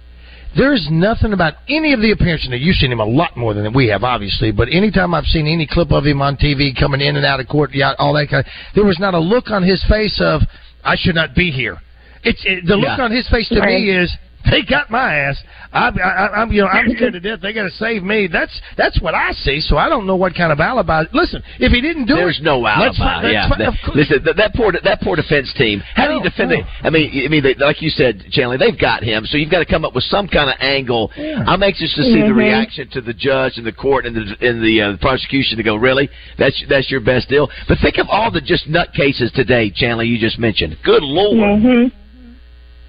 There's 0.56 0.88
nothing 0.90 1.32
about 1.32 1.54
any 1.68 1.92
of 1.92 2.00
the 2.00 2.10
appearances. 2.10 2.48
Now, 2.50 2.56
you've 2.56 2.74
seen 2.74 2.90
him 2.90 2.98
a 2.98 3.04
lot 3.04 3.36
more 3.36 3.54
than 3.54 3.72
we 3.72 3.86
have, 3.86 4.02
obviously. 4.02 4.50
But 4.50 4.66
anytime 4.68 5.14
I've 5.14 5.26
seen 5.26 5.46
any 5.46 5.64
clip 5.64 5.92
of 5.92 6.04
him 6.04 6.20
on 6.20 6.36
TV 6.36 6.76
coming 6.76 7.00
in 7.00 7.14
and 7.14 7.24
out 7.24 7.38
of 7.38 7.46
court, 7.46 7.70
yeah, 7.72 7.92
all 8.00 8.12
that 8.14 8.26
kind, 8.28 8.44
of, 8.44 8.52
there 8.74 8.84
was 8.84 8.98
not 8.98 9.14
a 9.14 9.18
look 9.20 9.50
on 9.50 9.62
his 9.62 9.80
face 9.88 10.20
of 10.20 10.40
"I 10.84 10.96
should 10.96 11.14
not 11.14 11.36
be 11.36 11.50
here." 11.52 11.78
It's 12.24 12.42
it, 12.44 12.66
the 12.66 12.74
look 12.76 12.98
Yeah. 12.98 13.04
on 13.04 13.12
his 13.12 13.28
face 13.28 13.48
to 13.50 13.60
Right. 13.60 13.80
me 13.80 13.90
is 13.90 14.12
they 14.48 14.62
got 14.62 14.90
my 14.90 15.14
ass. 15.16 15.42
I, 15.72 15.88
I, 15.90 16.42
I'm 16.42 16.50
you 16.52 16.62
know 16.62 16.68
I'm 16.68 16.90
scared 16.96 17.12
to 17.14 17.20
death. 17.20 17.40
They 17.42 17.52
got 17.52 17.64
to 17.64 17.70
save 17.70 18.02
me. 18.02 18.28
That's 18.30 18.58
that's 18.76 19.00
what 19.00 19.14
I 19.14 19.32
see. 19.32 19.60
So 19.60 19.76
I 19.76 19.88
don't 19.88 20.06
know 20.06 20.16
what 20.16 20.34
kind 20.34 20.52
of 20.52 20.60
alibi. 20.60 21.04
Listen, 21.12 21.42
if 21.58 21.72
he 21.72 21.80
didn't 21.80 22.06
do 22.06 22.14
it. 22.14 22.16
There's 22.16 22.40
it, 22.40 22.44
no 22.44 22.58
let's 22.60 22.98
alibi. 23.00 23.22
let's 23.22 23.32
yeah, 23.34 23.48
fi- 23.48 23.58
that, 23.58 23.68
of 23.68 23.74
course- 23.84 23.96
listen, 23.96 24.24
that, 24.24 24.36
that 24.36 24.54
poor 24.54 24.72
that 24.72 25.00
poor 25.02 25.16
defense 25.16 25.52
team. 25.56 25.80
How 25.94 26.06
do 26.06 26.14
you 26.14 26.18
No, 26.20 26.24
defend 26.24 26.50
no. 26.50 26.58
it? 26.58 26.64
I 26.82 26.90
mean, 26.90 27.24
I 27.24 27.28
mean, 27.28 27.42
they, 27.42 27.54
like 27.54 27.82
you 27.82 27.90
said, 27.90 28.24
Chandler, 28.30 28.58
they've 28.58 28.78
got 28.78 29.02
him. 29.04 29.24
So 29.26 29.36
you've 29.36 29.50
got 29.50 29.60
to 29.60 29.66
come 29.66 29.84
up 29.84 29.94
with 29.94 30.04
some 30.04 30.26
kind 30.28 30.48
of 30.50 30.56
angle. 30.60 31.10
I'm 31.16 31.62
anxious 31.62 31.94
to 31.96 32.02
see 32.02 32.20
the 32.22 32.28
Mhm. 32.34 32.36
reaction 32.36 32.88
to 32.92 33.00
the 33.00 33.14
judge 33.14 33.58
and 33.58 33.66
the 33.66 33.72
court 33.72 34.06
and 34.06 34.16
the 34.16 34.24
and 34.46 34.62
the 34.62 34.80
uh, 34.82 34.96
prosecution 35.00 35.56
to 35.58 35.62
go. 35.62 35.76
Really, 35.76 36.08
that's 36.38 36.62
that's 36.68 36.90
your 36.90 37.00
best 37.00 37.28
deal. 37.28 37.48
But 37.68 37.78
think 37.82 37.98
of 37.98 38.06
all 38.08 38.30
the 38.30 38.40
just 38.40 38.66
nut 38.68 38.92
cases 38.94 39.30
today, 39.34 39.70
Chandler. 39.70 40.04
You 40.04 40.18
just 40.18 40.38
mentioned. 40.38 40.76
Good 40.84 41.02
lord. 41.02 41.36
Mm-hmm. 41.62 41.99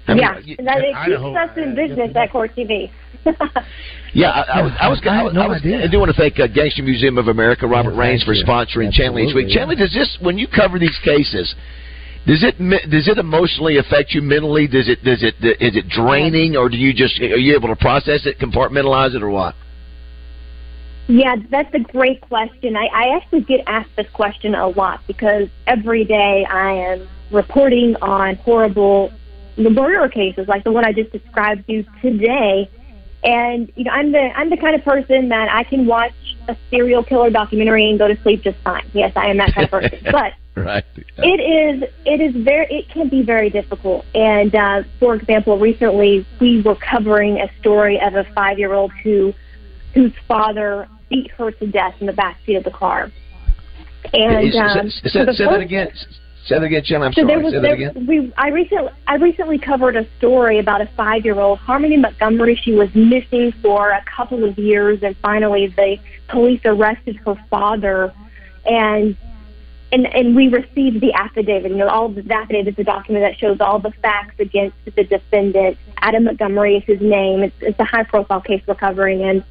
I 0.08 0.14
mean, 0.14 0.22
yeah, 0.22 0.38
you- 0.38 0.56
that 0.64 0.78
it 0.82 0.94
Idaho, 0.94 1.30
keeps 1.32 1.50
us 1.50 1.56
in 1.58 1.72
uh, 1.72 1.74
business 1.74 2.10
at 2.16 2.30
Court 2.30 2.50
TV. 2.56 2.90
Yeah, 4.14 4.28
I, 4.28 4.58
I 4.58 4.62
was. 4.62 4.72
I 4.78 4.88
was. 4.90 5.00
I 5.04 5.08
I, 5.08 5.14
had 5.16 5.22
was, 5.24 5.32
no 5.32 5.40
I, 5.40 5.46
was, 5.48 5.60
idea. 5.62 5.84
I 5.84 5.88
do 5.88 5.98
want 5.98 6.10
to 6.14 6.20
thank 6.20 6.38
uh, 6.38 6.46
Gangster 6.46 6.82
Museum 6.82 7.16
of 7.16 7.28
America, 7.28 7.66
Robert 7.66 7.94
Yeah, 7.94 8.00
Raines, 8.00 8.22
for 8.24 8.34
you. 8.34 8.44
sponsoring 8.44 8.92
Chandler 8.92 9.20
each 9.20 9.34
week. 9.34 9.46
Absolutely, 9.48 9.54
Chandler, 9.54 9.74
does 9.76 9.94
this 9.94 10.18
when 10.20 10.36
you 10.36 10.46
cover 10.46 10.78
these 10.78 10.98
cases? 11.02 11.54
Does 12.26 12.44
it 12.44 12.60
me- 12.60 12.84
does 12.90 13.08
it 13.08 13.16
emotionally 13.16 13.78
affect 13.78 14.12
you 14.12 14.20
mentally? 14.20 14.66
Does 14.66 14.86
it 14.86 15.02
does 15.02 15.22
it 15.22 15.34
is 15.40 15.76
it 15.76 15.88
draining, 15.88 16.56
or 16.56 16.68
do 16.68 16.76
you 16.76 16.92
just 16.92 17.18
are 17.20 17.38
you 17.38 17.54
able 17.54 17.68
to 17.68 17.76
process 17.76 18.26
it, 18.26 18.38
compartmentalize 18.38 19.14
it, 19.14 19.22
or 19.22 19.30
what? 19.30 19.54
Yeah, 21.08 21.36
that's 21.50 21.72
a 21.74 21.80
great 21.80 22.20
question. 22.20 22.76
I, 22.76 22.86
I 22.92 23.16
actually 23.16 23.42
get 23.42 23.60
asked 23.66 23.96
this 23.96 24.06
question 24.12 24.54
a 24.54 24.68
lot 24.68 25.00
because 25.06 25.48
every 25.66 26.04
day 26.04 26.44
I 26.48 26.72
am 26.72 27.08
reporting 27.32 27.96
on 28.02 28.36
horrible 28.36 29.10
murder 29.56 30.08
cases 30.08 30.48
like 30.48 30.64
the 30.64 30.72
one 30.72 30.84
I 30.84 30.92
just 30.92 31.12
described 31.12 31.66
to 31.66 31.72
you 31.72 31.84
today. 32.00 32.70
And 33.24 33.70
you 33.76 33.84
know, 33.84 33.92
I'm 33.92 34.10
the 34.10 34.30
I'm 34.34 34.50
the 34.50 34.56
kind 34.56 34.74
of 34.74 34.82
person 34.82 35.28
that 35.28 35.48
I 35.50 35.62
can 35.64 35.86
watch 35.86 36.12
a 36.48 36.56
serial 36.70 37.04
killer 37.04 37.30
documentary 37.30 37.88
and 37.88 37.98
go 37.98 38.08
to 38.08 38.20
sleep 38.22 38.42
just 38.42 38.58
fine. 38.64 38.88
Yes, 38.92 39.12
I 39.14 39.26
am 39.26 39.36
that 39.36 39.54
kind 39.54 39.64
of 39.64 39.70
person. 39.70 39.98
but 40.12 40.32
right. 40.56 40.84
it 41.18 41.40
is 41.40 41.88
it 42.04 42.20
is 42.20 42.34
very 42.42 42.66
it 42.68 42.88
can 42.88 43.08
be 43.08 43.22
very 43.22 43.48
difficult. 43.48 44.04
And 44.14 44.52
uh, 44.54 44.82
for 44.98 45.14
example, 45.14 45.58
recently 45.58 46.26
we 46.40 46.62
were 46.62 46.74
covering 46.74 47.38
a 47.38 47.48
story 47.60 48.00
of 48.00 48.14
a 48.14 48.24
five 48.34 48.58
year 48.58 48.72
old 48.72 48.92
who 49.04 49.32
whose 49.94 50.12
father 50.26 50.88
beat 51.08 51.30
her 51.32 51.52
to 51.52 51.66
death 51.66 51.94
in 52.00 52.06
the 52.06 52.12
back 52.12 52.38
seat 52.44 52.56
of 52.56 52.64
the 52.64 52.70
car. 52.70 53.12
And 54.12 54.48
Is- 54.48 54.56
um, 54.56 54.90
the 55.02 55.10
say 55.10 55.44
that 55.44 55.60
again. 55.60 55.92
Say 56.46 56.56
that 56.56 56.64
again, 56.64 56.82
Jen. 56.84 57.02
I'm 57.02 57.12
so 57.12 57.22
sorry. 57.22 57.34
there 57.34 57.40
was 57.40 57.52
say 57.52 57.58
that 57.58 57.62
there, 57.62 57.74
again. 57.74 58.06
we 58.06 58.32
I 58.36 58.48
recently 58.48 58.90
I 59.06 59.14
recently 59.14 59.58
covered 59.58 59.96
a 59.96 60.06
story 60.18 60.58
about 60.58 60.80
a 60.80 60.86
five 60.96 61.24
year 61.24 61.38
old 61.38 61.60
Harmony 61.60 61.96
Montgomery. 61.96 62.56
She 62.56 62.72
was 62.72 62.92
missing 62.94 63.52
for 63.62 63.90
a 63.90 64.04
couple 64.04 64.42
of 64.42 64.58
years, 64.58 65.02
and 65.02 65.16
finally 65.18 65.68
the 65.68 65.98
police 66.28 66.60
arrested 66.64 67.16
her 67.24 67.36
father, 67.48 68.12
and 68.66 69.16
and 69.92 70.06
and 70.12 70.34
we 70.34 70.48
received 70.48 71.00
the 71.00 71.12
affidavit. 71.12 71.70
You 71.70 71.76
know, 71.76 71.88
all 71.88 72.08
the 72.08 72.20
affidavit 72.20 72.74
is 72.74 72.78
a 72.78 72.84
document 72.84 73.24
that 73.24 73.38
shows 73.38 73.60
all 73.60 73.78
the 73.78 73.92
facts 74.02 74.34
against 74.40 74.76
the 74.84 75.04
defendant. 75.04 75.78
Adam 75.98 76.24
Montgomery 76.24 76.76
is 76.76 76.84
his 76.84 77.00
name. 77.00 77.44
It's, 77.44 77.56
it's 77.60 77.78
a 77.78 77.84
high 77.84 78.04
profile 78.04 78.40
case 78.40 78.62
we're 78.66 78.74
covering, 78.74 79.22
and 79.22 79.44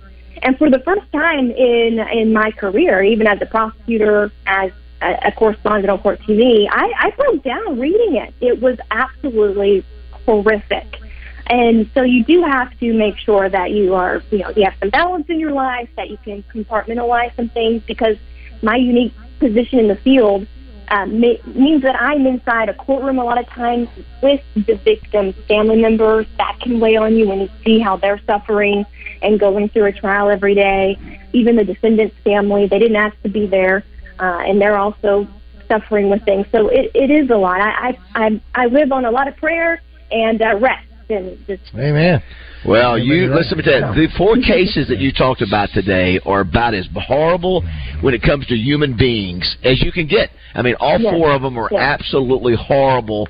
and 0.44 0.58
for 0.58 0.70
the 0.70 0.80
first 0.80 1.10
time 1.14 1.52
in 1.52 2.00
in 2.00 2.34
my 2.34 2.52
career, 2.52 3.02
even 3.02 3.28
as 3.28 3.42
a 3.42 3.46
prosecutor, 3.46 4.30
as 4.46 4.72
a, 5.02 5.32
correspondent 5.32 5.90
on 5.90 6.00
Court 6.00 6.20
TV, 6.22 6.68
I, 6.70 6.92
I 6.98 7.12
broke 7.12 7.44
down 7.44 7.80
reading 7.80 8.16
it. 8.16 8.34
It 8.42 8.62
was 8.62 8.78
absolutely 8.92 9.86
horrific. 10.26 11.00
And 11.48 11.90
so 11.94 12.04
you 12.04 12.24
do 12.24 12.44
have 12.44 12.78
to 12.80 12.94
make 12.94 13.18
sure 13.18 13.50
that 13.50 13.72
you 13.72 13.94
are, 13.96 14.22
you 14.32 14.40
know, 14.40 14.54
you 14.56 14.64
have 14.64 14.76
some 14.80 14.90
balance 14.90 15.26
in 15.30 15.40
your 15.40 15.52
life, 15.52 15.90
that 15.98 16.10
you 16.10 16.18
can 16.24 16.44
compartmentalize 16.44 17.36
some 17.36 17.50
things 17.50 17.84
because 17.86 18.16
my 18.62 18.76
unique 18.76 19.14
position 19.40 19.80
in 19.80 19.88
the 19.88 19.96
field 19.98 20.48
um, 20.92 21.20
ma- 21.20 21.42
means 21.48 21.82
that 21.82 22.00
I'm 22.00 22.28
inside 22.28 22.70
a 22.70 22.74
courtroom 22.74 23.18
a 23.18 23.24
lot 23.24 23.38
of 23.38 23.48
times 23.48 23.90
with 24.22 24.42
the 24.56 24.76
victim's 24.76 25.36
family 25.48 25.82
members. 25.82 26.28
That 26.38 26.60
can 26.62 26.80
weigh 26.80 26.98
on 26.98 27.16
you 27.16 27.28
when 27.28 27.42
you 27.42 27.50
see 27.66 27.80
how 27.80 27.98
they're 27.98 28.22
suffering 28.28 28.86
and 29.22 29.40
going 29.40 29.70
through 29.70 29.86
a 29.86 29.92
trial 29.94 30.30
every 30.30 30.54
day. 30.54 30.98
Even 31.34 31.56
the 31.56 31.64
defendant's 31.64 32.16
family, 32.24 32.68
they 32.68 32.78
didn't 32.78 32.98
ask 32.98 33.20
to 33.24 33.30
be 33.30 33.48
there, 33.48 33.84
uh, 34.22 34.44
and 34.48 34.62
they're 34.62 34.78
also 34.78 35.28
suffering 35.68 36.10
with 36.10 36.24
things. 36.24 36.46
So 36.52 36.68
it, 36.70 36.92
it 36.94 37.10
is 37.10 37.30
a 37.30 37.36
lot. 37.36 37.60
I, 37.60 37.98
I 38.16 38.26
I 38.26 38.42
I 38.56 38.66
live 38.68 38.92
on 38.92 39.06
a 39.06 39.12
lot 39.12 39.28
of 39.28 39.36
prayer 39.38 39.82
and 40.12 40.42
uh, 40.42 40.58
rest 40.58 40.88
and 41.10 41.38
just 41.48 41.64
Amen. 41.76 42.22
Well, 42.66 42.98
you 43.00 43.34
listen 43.34 43.58
to 43.58 43.64
you're 43.64 43.82
that. 43.82 43.96
The 43.96 44.08
four 44.18 44.36
cases 44.48 44.88
that 44.90 45.00
you 45.00 45.12
talked 45.12 45.42
about 45.42 45.70
today 45.74 46.20
are 46.26 46.42
about 46.42 46.74
as 46.74 46.88
horrible 46.94 47.64
when 48.02 48.14
it 48.14 48.22
comes 48.22 48.46
to 48.48 48.56
human 48.56 48.96
beings 48.96 49.58
as 49.64 49.82
you 49.82 49.92
can 49.92 50.08
get. 50.08 50.30
I 50.54 50.62
mean, 50.62 50.76
all 50.80 51.00
Yes. 51.00 51.14
four 51.14 51.32
of 51.34 51.42
them 51.42 51.58
are 51.58 51.70
Yes. 51.72 51.82
absolutely 51.82 52.56
horrible. 52.56 53.28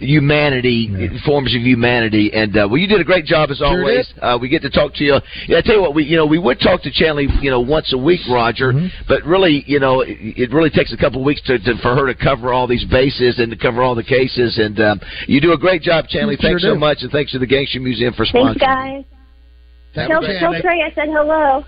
Humanity 0.00 0.90
forms 1.24 1.54
of 1.54 1.62
humanity, 1.62 2.30
and 2.34 2.54
uh, 2.56 2.66
well, 2.68 2.76
you 2.78 2.86
did 2.86 3.00
a 3.00 3.04
great 3.04 3.24
job 3.24 3.50
as 3.50 3.58
Sure 3.58 3.68
always. 3.68 4.12
Uh, 4.20 4.36
we 4.40 4.48
get 4.48 4.60
to 4.62 4.70
talk 4.70 4.92
to 4.94 5.04
you. 5.04 5.16
Yeah, 5.46 5.58
I 5.58 5.60
tell 5.62 5.76
you 5.76 5.80
what, 5.82 5.94
we 5.94 6.04
you 6.04 6.16
know 6.16 6.26
we 6.26 6.38
would 6.38 6.58
talk 6.60 6.82
to 6.82 6.90
Chanley 6.90 7.26
you 7.42 7.50
know 7.50 7.60
once 7.60 7.92
a 7.92 7.98
week, 7.98 8.20
Roger, 8.30 8.72
Mm-hmm. 8.72 8.86
but 9.08 9.22
really 9.24 9.62
you 9.66 9.78
know 9.80 10.00
it, 10.02 10.18
it 10.18 10.52
really 10.52 10.68
takes 10.70 10.92
a 10.92 10.96
couple 10.96 11.20
of 11.20 11.24
weeks 11.24 11.40
to, 11.46 11.58
to 11.58 11.76
for 11.80 11.94
her 11.94 12.06
to 12.12 12.14
cover 12.14 12.52
all 12.52 12.66
these 12.66 12.84
bases 12.84 13.38
and 13.38 13.50
to 13.52 13.56
cover 13.56 13.82
all 13.82 13.94
the 13.94 14.02
cases, 14.02 14.58
and 14.58 14.78
um, 14.80 15.00
you 15.26 15.40
do 15.40 15.52
a 15.52 15.58
great 15.58 15.80
job, 15.80 16.06
Chanley. 16.06 16.36
Sure 16.40 16.50
Thanks 16.50 16.62
so 16.62 16.74
do. 16.74 16.78
much, 16.80 16.98
and 17.02 17.10
thanks 17.12 17.32
to 17.32 17.38
the 17.38 17.46
Gangster 17.46 17.80
Museum 17.80 18.12
for 18.14 18.26
sponsoring. 18.26 18.58
thanks, 18.58 18.62
sponsoring. 18.64 18.96
guys. 18.96 19.04
That 19.94 20.08
Tell, 20.08 20.20
tell 20.22 20.60
Trey 20.60 20.82
I 20.82 20.92
said 20.94 21.08
hello. 21.08 21.64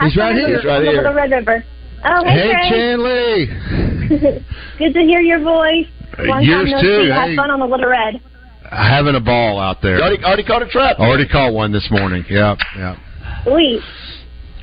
He's 0.00 0.16
right 0.16 0.34
here. 0.34 0.56
He's 0.56 0.64
right 0.64 0.78
on 0.78 0.94
here. 0.94 1.12
Red 1.14 1.30
River. 1.32 1.64
Oh, 2.06 2.24
hey, 2.24 2.52
Hey, 2.52 2.52
Trey. 2.68 2.70
Chanley. 2.70 4.44
Good 4.78 4.94
to 4.94 5.00
hear 5.00 5.20
your 5.20 5.40
voice. 5.42 5.86
Long 6.18 6.42
yours 6.42 6.70
time 6.70 6.70
no 6.72 6.80
too. 6.80 7.04
see. 7.04 7.10
Have 7.10 7.28
Hey. 7.30 7.36
fun 7.36 7.50
on 7.50 7.60
the 7.60 7.66
Little 7.66 7.88
Red. 7.88 8.20
Having 8.70 9.14
a 9.16 9.20
ball 9.20 9.58
out 9.60 9.82
there. 9.82 10.00
Already, 10.00 10.22
already 10.24 10.42
caught 10.44 10.62
a 10.62 10.66
trap. 10.68 10.98
Already 10.98 11.28
caught 11.28 11.52
one 11.52 11.70
this 11.72 11.86
morning. 11.90 12.24
Yeah, 12.28 12.56
yeah. 12.76 12.96
Sweet. 13.44 13.80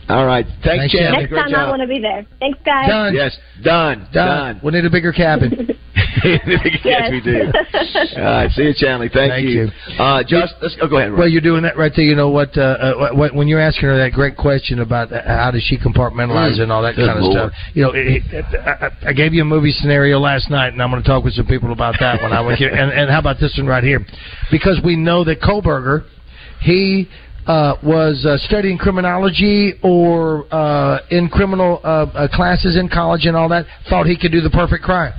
All 0.09 0.25
right. 0.25 0.45
Thanks, 0.63 0.91
Thanks, 0.91 0.95
Chanley. 0.95 1.11
Next 1.19 1.29
Great 1.29 1.41
time 1.51 1.55
I 1.55 1.69
want 1.69 1.81
to 1.81 1.87
be 1.87 1.99
there. 1.99 2.25
Thanks, 2.39 2.59
guys. 2.65 2.87
Done. 2.89 3.13
Yes, 3.13 3.37
done. 3.63 4.07
Done. 4.11 4.59
We'll 4.63 4.73
need 4.73 4.83
a 4.85 4.89
bigger 4.89 5.13
cabin. 5.13 5.77
yes, 6.85 7.11
we 7.11 7.21
do. 7.21 7.41
All 8.17 8.23
right. 8.23 8.51
See 8.51 8.63
you, 8.63 8.73
Chanley. 8.73 9.11
Thank, 9.11 9.31
Thank 9.31 9.47
you. 9.47 9.69
Uh, 9.97 10.23
just, 10.23 10.53
let's 10.61 10.75
oh, 10.81 10.87
go 10.87 10.97
ahead. 10.97 11.13
Well, 11.13 11.27
you're 11.27 11.41
doing 11.41 11.63
that 11.63 11.77
right 11.77 11.91
there. 11.95 12.05
You 12.05 12.15
know 12.15 12.29
what? 12.29 12.55
Uh, 12.57 12.61
uh, 12.61 13.13
what 13.13 13.33
when 13.35 13.47
you're 13.47 13.59
asking 13.59 13.89
her 13.89 13.97
that 13.97 14.11
great 14.13 14.37
question 14.37 14.79
about 14.79 15.11
uh, 15.11 15.21
how 15.25 15.51
does 15.51 15.63
she 15.63 15.77
compartmentalize 15.77 16.57
Mm. 16.57 16.63
and 16.63 16.71
all 16.71 16.81
that 16.83 16.95
Good 16.95 17.07
kind 17.07 17.17
of 17.19 17.23
Lord. 17.25 17.51
stuff. 17.51 17.51
You 17.73 17.83
know, 17.83 17.91
it, 17.93 18.23
it, 18.31 18.45
I, 18.59 18.85
I- 18.87 19.09
I 19.09 19.13
gave 19.13 19.33
you 19.33 19.41
a 19.41 19.45
movie 19.45 19.71
scenario 19.71 20.19
last 20.19 20.49
night, 20.49 20.73
and 20.73 20.81
I'm 20.81 20.89
going 20.91 21.01
to 21.01 21.07
talk 21.07 21.23
with 21.23 21.33
some 21.33 21.45
people 21.47 21.71
about 21.71 21.95
that 21.99 22.21
one. 22.21 22.31
I 22.33 22.41
went 22.41 22.57
here, 22.59 22.69
and, 22.69 22.91
and 22.91 23.09
how 23.09 23.19
about 23.19 23.39
this 23.39 23.55
one 23.57 23.67
right 23.67 23.83
here? 23.83 24.05
Because 24.51 24.79
we 24.83 24.95
know 24.95 25.23
that 25.23 25.41
Kohberger, 25.41 26.03
he. 26.61 27.07
Uh, 27.47 27.73
was 27.83 28.23
uh, 28.23 28.37
studying 28.45 28.77
criminology 28.77 29.73
or 29.81 30.45
uh, 30.53 30.99
in 31.09 31.27
criminal 31.27 31.81
uh, 31.83 32.05
uh, 32.13 32.27
classes 32.31 32.77
in 32.77 32.87
college 32.87 33.25
and 33.25 33.35
all 33.35 33.49
that. 33.49 33.65
Thought 33.89 34.05
he 34.05 34.15
could 34.15 34.31
do 34.31 34.41
the 34.41 34.49
perfect 34.51 34.83
crime. 34.83 35.11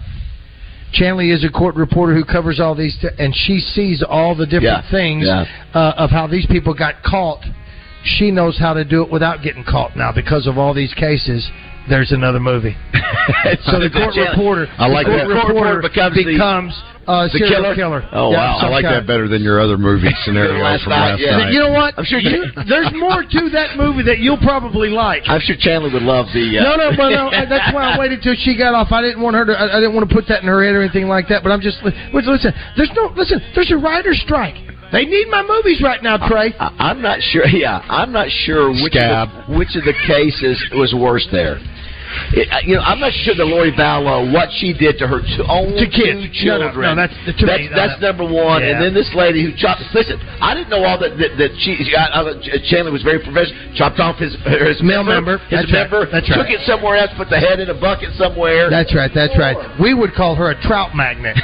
Chanley 0.93 1.35
is 1.35 1.45
a 1.45 1.51
court 1.51 1.75
reporter 1.75 2.15
who 2.15 2.25
covers 2.25 2.61
all 2.61 2.75
these, 2.75 2.97
t- 3.01 3.09
and 3.19 3.35
she 3.35 3.59
sees 3.61 4.03
all 4.07 4.35
the 4.35 4.45
different 4.47 4.85
Yeah, 4.85 4.91
things 4.91 5.25
yeah. 5.27 5.45
uh, 5.75 5.95
of 5.97 6.11
how 6.11 6.27
these 6.27 6.47
people 6.47 6.75
got 6.75 7.03
caught. 7.03 7.41
She 8.05 8.31
knows 8.31 8.59
how 8.59 8.75
to 8.75 8.85
do 8.85 9.03
it 9.03 9.11
without 9.11 9.43
getting 9.43 9.65
caught 9.65 9.97
now 9.97 10.13
because 10.13 10.47
of 10.47 10.59
all 10.59 10.75
these 10.75 10.93
cases. 10.95 11.49
There's 11.89 12.13
another 12.13 12.41
movie. 12.41 12.77
so 13.65 13.79
the 13.81 13.91
court 13.91 14.15
reporter, 14.17 14.67
I 14.79 14.87
like 14.89 15.07
the 15.07 15.13
that. 15.13 15.27
court 15.27 15.49
reporter 15.49 15.83
becomes, 15.83 16.15
becomes 16.17 16.83
the- 17.07 17.29
the 17.33 17.39
killer? 17.49 17.75
killer. 17.75 18.05
Oh, 18.13 18.31
Yeah, 18.31 18.39
wow. 18.39 18.59
I 18.63 18.69
like 18.69 18.85
kind. 18.85 18.95
that 18.97 19.07
better 19.07 19.27
than 19.27 19.43
your 19.43 19.61
other 19.61 19.77
movie 19.77 20.09
scenario 20.25 20.63
Last 20.63 20.85
from 20.85 20.91
night, 20.91 21.11
last 21.13 21.21
yeah. 21.21 21.37
night. 21.37 21.53
You 21.53 21.59
know 21.61 21.71
what? 21.73 21.95
I'm 21.99 22.05
sure 22.05 22.19
you- 22.21 22.47
there's 22.69 22.93
more 22.95 23.23
to 23.25 23.51
that 23.51 23.77
movie 23.77 24.03
that 24.05 24.19
you'll 24.21 24.39
probably 24.39 24.89
like. 24.89 25.23
I'm 25.27 25.41
sure 25.41 25.57
Chandler 25.59 25.91
would 25.91 26.03
love 26.03 26.27
the. 26.33 26.59
Uh, 26.59 26.63
No, 26.63 26.77
no, 26.77 26.91
but 26.97 27.11
no, 27.11 27.31
that's 27.49 27.75
why 27.75 27.95
I 27.95 27.99
waited 27.99 28.23
till 28.23 28.35
she 28.39 28.57
got 28.57 28.75
off. 28.75 28.93
I 28.93 29.03
didn't 29.03 29.21
want 29.23 29.35
her 29.37 29.45
to. 29.47 29.53
I, 29.53 29.77
I 29.77 29.81
didn't 29.81 29.95
want 29.95 30.09
to 30.09 30.15
put 30.15 30.29
that 30.29 30.43
in 30.43 30.49
her 30.49 30.63
head 30.65 30.75
or 30.75 30.83
anything 30.83 31.09
like 31.09 31.29
that. 31.29 31.43
But 31.43 31.51
I'm 31.51 31.61
just 31.61 31.83
listen. 31.83 31.99
There's 32.77 32.93
no 32.95 33.13
listen. 33.17 33.41
There's 33.55 33.71
a 33.73 33.77
writer's 33.77 34.21
strike. 34.23 34.55
They 34.93 35.07
need 35.07 35.27
my 35.31 35.43
movies 35.43 35.81
right 35.83 36.03
now, 36.03 36.19
Trey. 36.29 36.53
I, 36.61 36.69
I'm 36.93 37.01
not 37.01 37.19
sure. 37.33 37.47
Yeah, 37.49 37.81
I'm 37.89 38.13
not 38.13 38.29
sure 38.45 38.69
which 38.71 38.93
Scab. 38.93 39.29
of 39.31 39.49
the, 39.49 39.59
which 39.59 39.75
of 39.75 39.85
the 39.85 39.95
cases 40.07 40.63
was 40.77 40.93
worse 40.95 41.27
there. 41.33 41.57
It, 42.33 42.49
uh, 42.53 42.61
you 42.65 42.77
know, 42.77 42.83
I'm 42.83 43.01
not 43.01 43.13
sure 43.25 43.35
that 43.35 43.45
Lori 43.47 43.73
Vallow 43.73 44.33
what 44.33 44.49
she 44.59 44.73
did 44.73 44.99
to 44.99 45.07
her 45.07 45.21
two, 45.21 45.45
own 45.49 45.75
To 45.77 45.87
kids. 45.87 46.23
two 46.41 46.47
No, 46.49 46.59
no, 46.59 46.71
children. 46.73 46.97
no, 46.97 47.03
that's- 47.03 47.19
to 47.39 47.47
that's, 47.47 47.61
me, 47.63 47.69
that's 47.75 48.01
no. 48.01 48.09
number 48.09 48.25
one. 48.29 48.63
Yeah. 48.63 48.71
And 48.75 48.83
then 48.83 48.93
this 48.95 49.11
lady 49.15 49.43
who 49.45 49.53
chopped. 49.57 49.83
Listen, 49.95 50.21
I 50.41 50.55
didn't 50.55 50.71
know 50.71 50.85
all 50.85 50.99
that 51.01 51.17
that, 51.19 51.37
that 51.39 51.51
she. 51.61 51.77
I, 51.97 52.23
I, 52.23 52.23
Chandler 52.71 52.93
was 52.93 53.03
very 53.03 53.19
professional. 53.23 53.59
Chopped 53.75 54.01
off 54.01 54.17
his 54.19 54.35
his 54.47 54.83
Male 54.83 55.05
member. 55.05 55.39
His 55.49 55.63
That's 55.65 55.73
right. 55.73 55.87
member. 55.91 56.07
That's 56.11 56.27
Took 56.29 56.49
right. 56.49 56.59
it 56.59 56.67
somewhere 56.67 56.97
else. 56.97 57.11
Put 57.17 57.29
the 57.31 57.39
head 57.41 57.61
in 57.61 57.71
a 57.71 57.77
bucket 57.79 58.13
somewhere. 58.17 58.69
That's 58.71 58.95
right. 58.95 59.11
That's 59.15 59.37
right. 59.39 59.57
We 59.81 59.95
would 59.95 60.13
call 60.15 60.35
her 60.37 60.51
a 60.51 60.57
trout 60.63 60.95
magnet. 60.95 61.37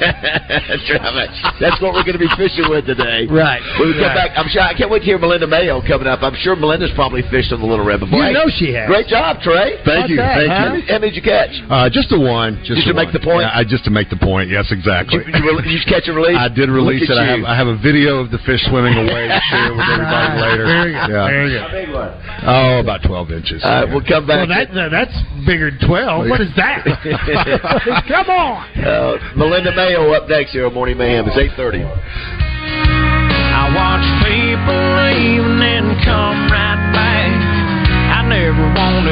that's 0.00 0.86
right. 0.90 1.30
That's 1.60 1.78
what 1.82 1.92
we're 1.94 2.04
going 2.06 2.18
to 2.18 2.22
be 2.22 2.30
fishing 2.36 2.64
with 2.68 2.86
today. 2.86 3.26
Right. 3.28 3.60
When 3.78 3.88
we 3.90 3.94
come 3.94 4.10
Right. 4.10 4.32
back, 4.32 4.38
I'm 4.38 4.48
sure 4.48 4.62
I 4.62 4.72
can't 4.74 4.90
wait 4.90 5.00
to 5.00 5.04
hear 5.04 5.18
Melinda 5.18 5.46
Mayo 5.46 5.80
coming 5.86 6.06
up. 6.08 6.22
I'm 6.22 6.34
sure 6.40 6.56
Melinda's 6.56 6.90
probably 6.94 7.22
fished 7.30 7.52
on 7.52 7.60
the 7.60 7.66
Little 7.66 7.84
Red 7.84 8.00
before. 8.00 8.18
You 8.24 8.32
know 8.32 8.48
she 8.48 8.72
has. 8.72 8.88
Great 8.88 9.06
job, 9.06 9.40
Trey. 9.42 9.76
Thank 9.84 9.99
you, 10.08 10.16
that, 10.16 10.40
thank 10.40 10.48
huh? 10.48 10.56
How 10.56 10.70
many, 10.72 10.82
how 10.88 10.98
many 11.02 11.10
did 11.12 11.18
you 11.20 11.26
catch? 11.28 11.52
Uh, 11.68 11.90
just 11.92 12.08
a 12.14 12.18
one. 12.18 12.62
Just, 12.64 12.80
Just 12.80 12.88
to 12.88 12.94
a 12.94 13.00
make 13.02 13.12
the 13.12 13.20
point? 13.20 13.44
Yeah, 13.44 13.52
I, 13.52 13.66
just 13.68 13.84
to 13.84 13.92
make 13.92 14.08
the 14.08 14.16
point. 14.16 14.48
Yes, 14.48 14.70
exactly. 14.72 15.20
Did 15.20 15.36
you, 15.36 15.44
you, 15.44 15.58
re- 15.58 15.68
you 15.68 15.80
catch 15.84 16.08
and 16.08 16.16
release? 16.16 16.38
I 16.40 16.48
did 16.48 16.70
release 16.72 17.04
Look 17.10 17.18
it. 17.18 17.20
I 17.20 17.26
have. 17.36 17.42
I 17.44 17.54
have 17.58 17.68
a 17.68 17.76
video 17.76 18.22
of 18.24 18.30
the 18.32 18.40
fish 18.48 18.64
swimming 18.72 18.96
away 18.96 19.28
to 19.28 19.36
share 19.52 19.74
with 19.76 19.84
everybody 19.84 20.30
later. 20.40 20.64
Very 20.64 20.92
good. 20.96 21.10
Yeah. 21.12 21.26
Very 21.28 21.50
good. 21.52 21.60
How 21.60 21.74
big 21.74 21.90
one? 21.92 22.10
Oh, 22.46 22.80
about 22.80 23.04
twelve 23.04 23.28
inches. 23.34 23.60
All 23.60 23.68
right, 23.68 23.88
we'll 23.90 24.06
come 24.06 24.24
back. 24.24 24.48
Well, 24.48 24.52
that, 24.54 24.72
that's 24.88 25.16
bigger 25.44 25.68
than 25.74 25.82
twelve. 25.84 26.24
What 26.30 26.40
is 26.40 26.54
that? 26.56 26.86
Come 28.08 28.28
on. 28.30 28.64
uh, 28.80 29.18
Melinda 29.36 29.74
Mayo 29.74 30.12
up 30.14 30.28
next 30.28 30.52
here 30.52 30.66
on 30.66 30.74
Morning 30.74 30.96
Mayhem. 30.96 31.26
It's 31.28 31.36
8.30. 31.36 31.84
I 31.84 33.68
watch 33.74 34.06
people 34.24 34.80
leave 35.04 35.42
and 35.44 35.60
then 35.60 35.84
come 36.04 36.50
right 36.50 36.50
back. 36.50 36.58
I 36.60 36.80
never 36.80 36.89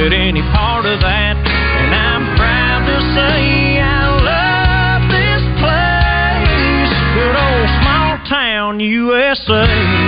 wanted 0.09 0.29
any 0.29 0.42
part 0.53 0.87
of 0.87 1.01
that, 1.01 1.37
and 1.37 1.94
I'm 1.94 2.37
proud 2.37 2.87
to 2.87 2.97
say 3.12 3.79
I 3.79 4.09
love 4.25 5.05
this 5.12 5.44
place. 5.61 6.92
Good 7.12 7.37
old 7.37 7.68
small 7.83 8.16
town 8.25 8.81
USA. 8.81 10.08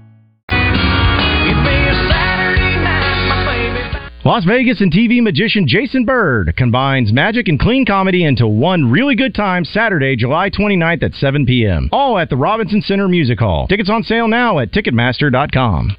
Las 4.23 4.45
Vegas 4.45 4.81
and 4.81 4.91
TV 4.91 5.19
magician 5.19 5.65
Jason 5.67 6.05
Bird 6.05 6.55
combines 6.55 7.11
magic 7.11 7.47
and 7.47 7.59
clean 7.59 7.87
comedy 7.87 8.23
into 8.23 8.47
one 8.47 8.91
really 8.91 9.15
good 9.15 9.33
time 9.33 9.65
Saturday, 9.65 10.15
July 10.15 10.51
29th 10.51 11.01
at 11.01 11.15
7 11.15 11.43
p.m. 11.43 11.89
All 11.91 12.19
at 12.19 12.29
the 12.29 12.37
Robinson 12.37 12.83
Center 12.83 13.07
Music 13.07 13.39
Hall. 13.39 13.65
Tickets 13.65 13.89
on 13.89 14.03
sale 14.03 14.27
now 14.27 14.59
at 14.59 14.71
Ticketmaster.com. 14.71 15.97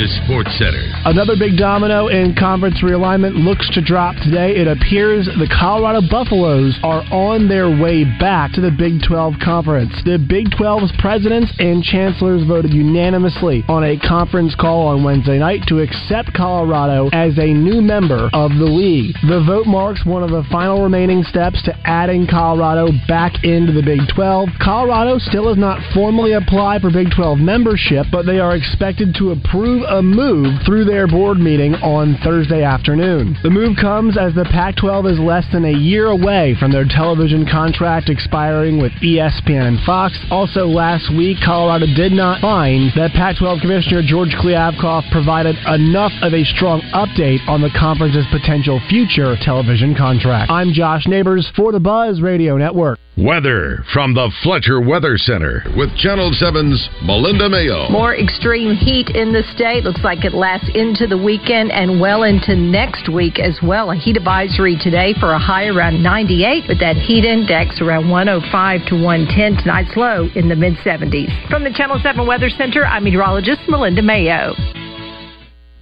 Is 0.00 0.16
Sports 0.24 0.56
Center. 0.56 0.80
Another 1.04 1.36
big 1.36 1.58
domino 1.58 2.08
in 2.08 2.34
conference 2.34 2.80
realignment 2.80 3.36
looks 3.36 3.68
to 3.74 3.84
drop 3.84 4.16
today. 4.24 4.56
It 4.56 4.64
appears 4.64 5.26
the 5.26 5.50
Colorado 5.52 6.00
Buffaloes 6.08 6.80
are 6.82 7.04
on 7.12 7.52
their 7.52 7.68
way 7.68 8.08
back 8.16 8.52
to 8.56 8.62
the 8.62 8.72
Big 8.72 9.04
12 9.04 9.34
Conference. 9.44 9.92
The 10.08 10.16
Big 10.16 10.48
12's 10.56 10.96
presidents 10.96 11.52
and 11.58 11.84
chancellors 11.84 12.48
voted 12.48 12.72
unanimously 12.72 13.60
on 13.68 13.84
a 13.84 14.00
conference 14.00 14.56
call 14.56 14.88
on 14.88 15.04
Wednesday 15.04 15.36
night 15.36 15.68
to 15.68 15.84
accept 15.84 16.32
Colorado 16.32 17.10
as 17.12 17.36
a 17.36 17.52
new 17.52 17.82
member 17.84 18.32
of 18.32 18.56
the 18.56 18.64
league. 18.72 19.12
The 19.28 19.44
vote 19.44 19.66
marks 19.66 20.06
one 20.08 20.22
of 20.22 20.30
the 20.30 20.48
final 20.48 20.80
remaining 20.82 21.24
steps 21.24 21.60
to 21.68 21.76
adding 21.84 22.24
Colorado 22.24 22.88
back 23.06 23.44
into 23.44 23.76
the 23.76 23.84
Big 23.84 24.00
12. 24.16 24.48
Colorado 24.64 25.18
still 25.18 25.52
has 25.52 25.58
not 25.60 25.76
formally 25.92 26.32
applied 26.32 26.80
for 26.80 26.88
Big 26.88 27.12
12 27.12 27.36
membership, 27.36 28.06
but 28.10 28.24
they 28.24 28.40
are 28.40 28.56
expected 28.56 29.12
to 29.20 29.36
approve 29.36 29.89
a 29.90 30.00
move 30.00 30.62
through 30.64 30.84
their 30.84 31.06
board 31.06 31.38
meeting 31.38 31.74
on 31.82 32.16
Thursday 32.22 32.62
afternoon. 32.62 33.36
The 33.42 33.50
move 33.50 33.76
comes 33.80 34.16
as 34.16 34.34
the 34.34 34.44
Pac 34.44 34.76
12 34.76 35.06
is 35.06 35.18
less 35.18 35.44
than 35.52 35.64
a 35.64 35.76
year 35.76 36.06
away 36.06 36.54
from 36.58 36.70
their 36.70 36.86
television 36.86 37.44
contract 37.44 38.08
expiring 38.08 38.80
with 38.80 38.92
ESPN 39.02 39.66
and 39.66 39.80
Fox. 39.84 40.16
Also, 40.30 40.66
last 40.66 41.10
week, 41.10 41.38
Colorado 41.44 41.86
did 41.86 42.12
not 42.12 42.40
find 42.40 42.92
that 42.94 43.10
Pac 43.12 43.38
12 43.38 43.60
Commissioner 43.60 44.02
George 44.06 44.30
Kliavkoff 44.38 45.10
provided 45.10 45.56
enough 45.66 46.12
of 46.22 46.32
a 46.34 46.44
strong 46.44 46.80
update 46.94 47.42
on 47.48 47.60
the 47.60 47.70
conference's 47.74 48.26
potential 48.30 48.80
future 48.88 49.34
television 49.42 49.94
contract. 49.94 50.50
I'm 50.50 50.72
Josh 50.72 51.06
Neighbors 51.06 51.50
for 51.56 51.72
the 51.72 51.80
Buzz 51.80 52.20
Radio 52.20 52.56
Network. 52.56 52.98
Weather 53.18 53.82
from 53.92 54.14
the 54.14 54.30
Fletcher 54.44 54.80
Weather 54.80 55.18
Center 55.18 55.64
with 55.76 55.94
Channel 55.96 56.30
7's 56.30 56.88
Melinda 57.02 57.48
Mayo. 57.50 57.90
More 57.90 58.14
extreme 58.14 58.76
heat 58.76 59.10
in 59.10 59.32
the 59.32 59.42
state. 59.52 59.82
Looks 59.82 60.04
like 60.04 60.24
it 60.24 60.32
lasts 60.32 60.70
into 60.74 61.08
the 61.08 61.18
weekend 61.18 61.72
and 61.72 62.00
well 62.00 62.22
into 62.22 62.54
next 62.54 63.12
week 63.12 63.40
as 63.40 63.58
well. 63.62 63.90
A 63.90 63.96
heat 63.96 64.16
advisory 64.16 64.78
today 64.80 65.12
for 65.18 65.32
a 65.32 65.38
high 65.38 65.66
around 65.66 66.00
98, 66.00 66.68
with 66.68 66.78
that 66.78 66.96
heat 66.96 67.24
index 67.24 67.80
around 67.82 68.08
105 68.08 68.86
to 68.86 68.94
110. 68.94 69.64
Tonight's 69.64 69.96
low 69.96 70.30
in 70.36 70.48
the 70.48 70.56
mid 70.56 70.74
70s. 70.78 71.28
From 71.50 71.64
the 71.64 71.72
Channel 71.72 71.98
7 72.00 72.24
Weather 72.24 72.48
Center, 72.48 72.86
I'm 72.86 73.02
meteorologist 73.02 73.60
Melinda 73.68 74.02
Mayo. 74.02 74.54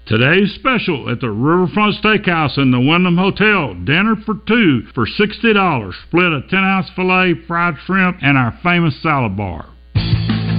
Today's 0.08 0.54
special 0.54 1.10
at 1.10 1.20
the 1.20 1.28
Riverfront 1.28 1.96
Steakhouse 2.00 2.56
in 2.56 2.70
the 2.70 2.80
Wyndham 2.80 3.18
Hotel. 3.18 3.74
Dinner 3.84 4.16
for 4.24 4.40
two 4.48 4.80
for 4.94 5.04
$60. 5.04 5.92
Split 6.08 6.32
a 6.32 6.40
10 6.48 6.58
ounce 6.64 6.88
filet, 6.96 7.34
fried 7.46 7.74
shrimp, 7.84 8.16
and 8.22 8.38
our 8.38 8.58
famous 8.62 8.96
salad 9.02 9.36
bar. 9.36 9.68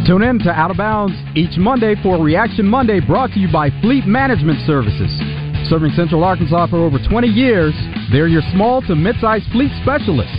Tune 0.06 0.22
in 0.22 0.38
to 0.46 0.52
Out 0.52 0.70
of 0.70 0.78
Bounds 0.78 1.18
each 1.34 1.58
Monday 1.58 1.96
for 2.04 2.24
Reaction 2.24 2.68
Monday 2.68 3.00
brought 3.00 3.32
to 3.32 3.40
you 3.40 3.52
by 3.52 3.72
Fleet 3.82 4.06
Management 4.06 4.60
Services. 4.68 5.10
Serving 5.68 5.94
Central 5.98 6.24
Arkansas 6.24 6.68
for 6.68 6.78
over 6.78 7.00
20 7.10 7.28
years, 7.28 7.74
they're 8.12 8.28
your 8.28 8.46
small 8.54 8.84
to 8.84 8.94
mid-sized 8.94 9.50
fleet 9.52 9.72
specialists. 9.82 10.38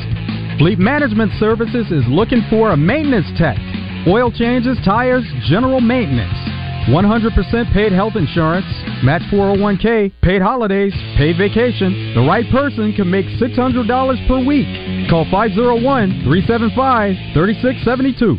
Fleet 0.59 0.79
Management 0.79 1.33
Services 1.41 1.91
is 1.91 2.07
looking 2.07 2.47
for 2.49 2.71
a 2.71 2.77
maintenance 2.77 3.27
tech, 3.37 3.59
oil 4.07 4.31
changes, 4.31 4.79
tires, 4.85 5.27
general 5.49 5.81
maintenance. 5.81 6.60
100% 6.89 7.73
paid 7.73 7.93
health 7.93 8.17
insurance, 8.17 8.67
match 9.05 9.23
401k, 9.31 10.13
paid 10.23 10.41
holidays, 10.41 10.95
paid 11.17 11.37
vacation. 11.37 12.15
The 12.15 12.27
right 12.27 12.45
person 12.51 12.95
can 12.95 13.11
make 13.11 13.27
$600 13.27 14.29
per 14.29 14.45
week. 14.45 15.11
Call 15.11 15.27
501 15.31 16.25
375 16.25 17.17
3672. 17.35 18.39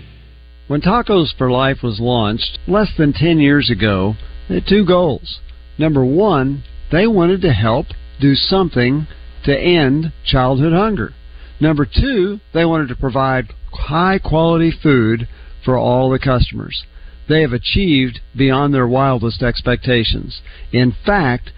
When 0.67 0.81
Tacos 0.81 1.37
for 1.37 1.51
Life 1.51 1.83
was 1.83 1.99
launched 1.99 2.57
less 2.67 2.89
than 2.97 3.13
10 3.13 3.39
years 3.39 3.69
ago, 3.69 4.15
they 4.49 4.55
had 4.55 4.67
two 4.67 4.85
goals. 4.85 5.39
Number 5.77 6.03
one, 6.03 6.63
they 6.91 7.07
wanted 7.07 7.41
to 7.41 7.53
help 7.53 7.87
do 8.19 8.35
something 8.35 9.07
to 9.45 9.57
end 9.57 10.13
childhood 10.25 10.73
hunger. 10.73 11.13
Number 11.59 11.85
two, 11.85 12.39
they 12.53 12.65
wanted 12.65 12.87
to 12.87 12.95
provide 12.95 13.53
high 13.71 14.17
quality 14.17 14.71
food 14.71 15.27
for 15.63 15.77
all 15.77 16.09
the 16.09 16.19
customers. 16.19 16.85
They 17.27 17.41
have 17.41 17.53
achieved 17.53 18.19
beyond 18.35 18.73
their 18.73 18.87
wildest 18.87 19.41
expectations. 19.41 20.41
In 20.71 20.95
fact, 21.05 21.51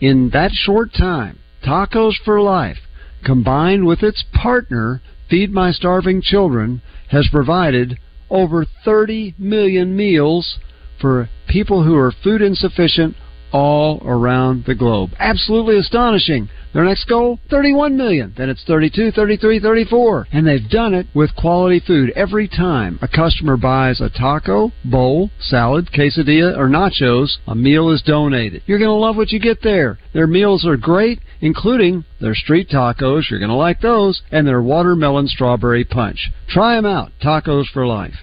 in 0.00 0.30
that 0.30 0.52
short 0.52 0.92
time, 0.92 1.38
Tacos 1.64 2.14
for 2.24 2.40
Life, 2.40 2.78
combined 3.24 3.86
with 3.86 4.02
its 4.02 4.24
partner, 4.32 5.00
Feed 5.28 5.50
My 5.50 5.72
Starving 5.72 6.22
Children, 6.22 6.82
has 7.08 7.28
provided 7.30 7.98
over 8.30 8.66
30 8.84 9.34
million 9.38 9.96
meals 9.96 10.58
for 11.00 11.28
people 11.48 11.84
who 11.84 11.96
are 11.96 12.12
food 12.12 12.42
insufficient 12.42 13.16
all 13.52 14.02
around 14.04 14.64
the 14.66 14.74
globe. 14.74 15.10
Absolutely 15.18 15.78
astonishing. 15.78 16.48
Their 16.76 16.84
next 16.84 17.08
goal, 17.08 17.40
31 17.48 17.96
million. 17.96 18.34
Then 18.36 18.50
it's 18.50 18.62
32, 18.64 19.12
33, 19.12 19.60
34. 19.60 20.26
And 20.30 20.46
they've 20.46 20.68
done 20.68 20.92
it 20.92 21.06
with 21.14 21.34
quality 21.34 21.80
food. 21.80 22.10
Every 22.14 22.48
time 22.48 22.98
a 23.00 23.08
customer 23.08 23.56
buys 23.56 24.02
a 24.02 24.10
taco, 24.10 24.72
bowl, 24.84 25.30
salad, 25.40 25.88
quesadilla, 25.90 26.54
or 26.54 26.68
nachos, 26.68 27.38
a 27.46 27.54
meal 27.54 27.88
is 27.88 28.02
donated. 28.02 28.62
You're 28.66 28.78
going 28.78 28.90
to 28.90 28.94
love 28.94 29.16
what 29.16 29.32
you 29.32 29.40
get 29.40 29.62
there. 29.62 29.98
Their 30.12 30.26
meals 30.26 30.66
are 30.66 30.76
great, 30.76 31.20
including 31.40 32.04
their 32.20 32.34
street 32.34 32.68
tacos. 32.68 33.30
You're 33.30 33.40
going 33.40 33.48
to 33.48 33.54
like 33.54 33.80
those. 33.80 34.20
And 34.30 34.46
their 34.46 34.60
watermelon 34.60 35.28
strawberry 35.28 35.84
punch. 35.84 36.30
Try 36.48 36.76
them 36.76 36.84
out. 36.84 37.10
Tacos 37.22 37.70
for 37.72 37.86
life. 37.86 38.14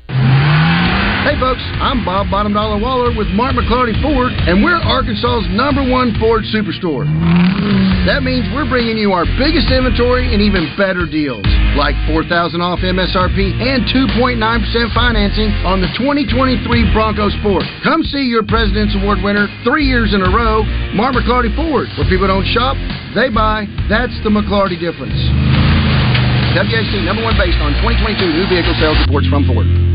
Hey 1.24 1.40
folks, 1.40 1.64
I'm 1.80 2.04
Bob 2.04 2.28
Bottom 2.28 2.52
Dollar 2.52 2.76
Waller 2.76 3.16
with 3.16 3.32
Mark 3.32 3.56
McLarty 3.56 3.96
Ford, 4.04 4.36
and 4.44 4.60
we're 4.60 4.76
Arkansas's 4.76 5.48
number 5.56 5.80
one 5.80 6.12
Ford 6.20 6.44
superstore. 6.52 7.08
That 8.04 8.28
means 8.28 8.44
we're 8.52 8.68
bringing 8.68 9.00
you 9.00 9.16
our 9.16 9.24
biggest 9.40 9.72
inventory 9.72 10.36
and 10.36 10.44
even 10.44 10.68
better 10.76 11.08
deals, 11.08 11.48
like 11.80 11.96
4000 12.12 12.28
off 12.60 12.84
MSRP 12.84 13.56
and 13.56 13.88
2.9% 13.88 14.36
financing 14.92 15.48
on 15.64 15.80
the 15.80 15.88
2023 15.96 16.60
Bronco 16.92 17.32
Sport. 17.40 17.64
Come 17.88 18.04
see 18.04 18.28
your 18.28 18.44
President's 18.44 18.92
Award 19.00 19.24
winner 19.24 19.48
three 19.64 19.88
years 19.88 20.12
in 20.12 20.20
a 20.20 20.28
row, 20.28 20.68
Mark 20.92 21.16
McLarty 21.16 21.56
Ford. 21.56 21.88
Where 21.96 22.10
people 22.12 22.28
don't 22.28 22.44
shop, 22.52 22.76
they 23.16 23.32
buy. 23.32 23.64
That's 23.88 24.14
the 24.28 24.30
McLarty 24.30 24.76
difference. 24.76 25.16
WAC 26.52 27.00
number 27.08 27.24
one 27.24 27.40
based 27.40 27.64
on 27.64 27.72
2022 27.80 28.28
new 28.28 28.46
vehicle 28.52 28.76
sales 28.76 29.00
reports 29.08 29.32
from 29.32 29.48
Ford. 29.48 29.93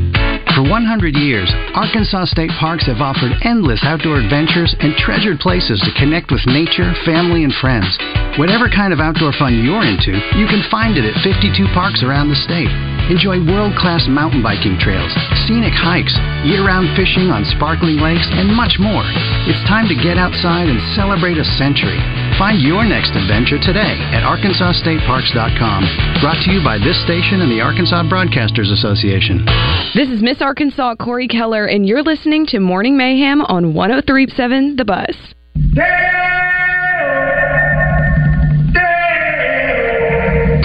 For 0.59 0.67
100 0.67 1.15
years, 1.15 1.47
Arkansas 1.71 2.35
State 2.35 2.51
Parks 2.59 2.91
have 2.91 2.99
offered 2.99 3.31
endless 3.47 3.79
outdoor 3.87 4.19
adventures 4.19 4.75
and 4.83 4.91
treasured 4.99 5.39
places 5.39 5.79
to 5.87 5.95
connect 5.95 6.35
with 6.35 6.43
nature, 6.51 6.91
family, 7.07 7.47
and 7.47 7.55
friends. 7.63 7.95
Whatever 8.35 8.67
kind 8.67 8.91
of 8.91 8.99
outdoor 8.99 9.31
fun 9.39 9.63
you're 9.63 9.87
into, 9.87 10.19
you 10.35 10.51
can 10.51 10.67
find 10.67 10.99
it 10.99 11.07
at 11.07 11.15
52 11.23 11.55
parks 11.71 12.03
around 12.03 12.27
the 12.27 12.43
state. 12.43 12.75
Enjoy 13.07 13.39
world 13.39 13.79
class 13.79 14.11
mountain 14.11 14.43
biking 14.43 14.75
trails, 14.83 15.15
scenic 15.47 15.79
hikes, 15.79 16.19
year 16.43 16.67
round 16.67 16.91
fishing 16.99 17.31
on 17.31 17.47
sparkling 17.55 18.03
lakes, 18.03 18.27
and 18.27 18.51
much 18.51 18.83
more. 18.83 19.07
It's 19.47 19.63
time 19.71 19.87
to 19.87 19.95
get 19.95 20.19
outside 20.19 20.67
and 20.67 20.83
celebrate 20.99 21.39
a 21.39 21.47
century. 21.55 22.03
Find 22.39 22.63
your 22.63 22.85
next 22.85 23.11
adventure 23.19 23.59
today 23.59 23.99
at 24.15 24.23
ArkansasStateParks.com. 24.23 26.21
Brought 26.23 26.41
to 26.45 26.53
you 26.53 26.63
by 26.63 26.79
this 26.79 27.03
station 27.03 27.43
and 27.43 27.51
the 27.51 27.61
Arkansas 27.61 28.05
Broadcasters 28.05 28.71
Association. 28.71 29.45
This 29.93 30.09
is 30.09 30.23
Miss 30.23 30.41
Arkansas 30.41 30.95
Cori 31.03 31.27
Keller, 31.27 31.67
and 31.67 31.85
you're 31.85 32.05
listening 32.05 32.47
to 32.47 32.61
Morning 32.61 32.97
Mayhem 32.97 33.43
on 33.43 33.75
1037 33.75 34.77
The 34.77 34.85
Buzz. 34.85 35.35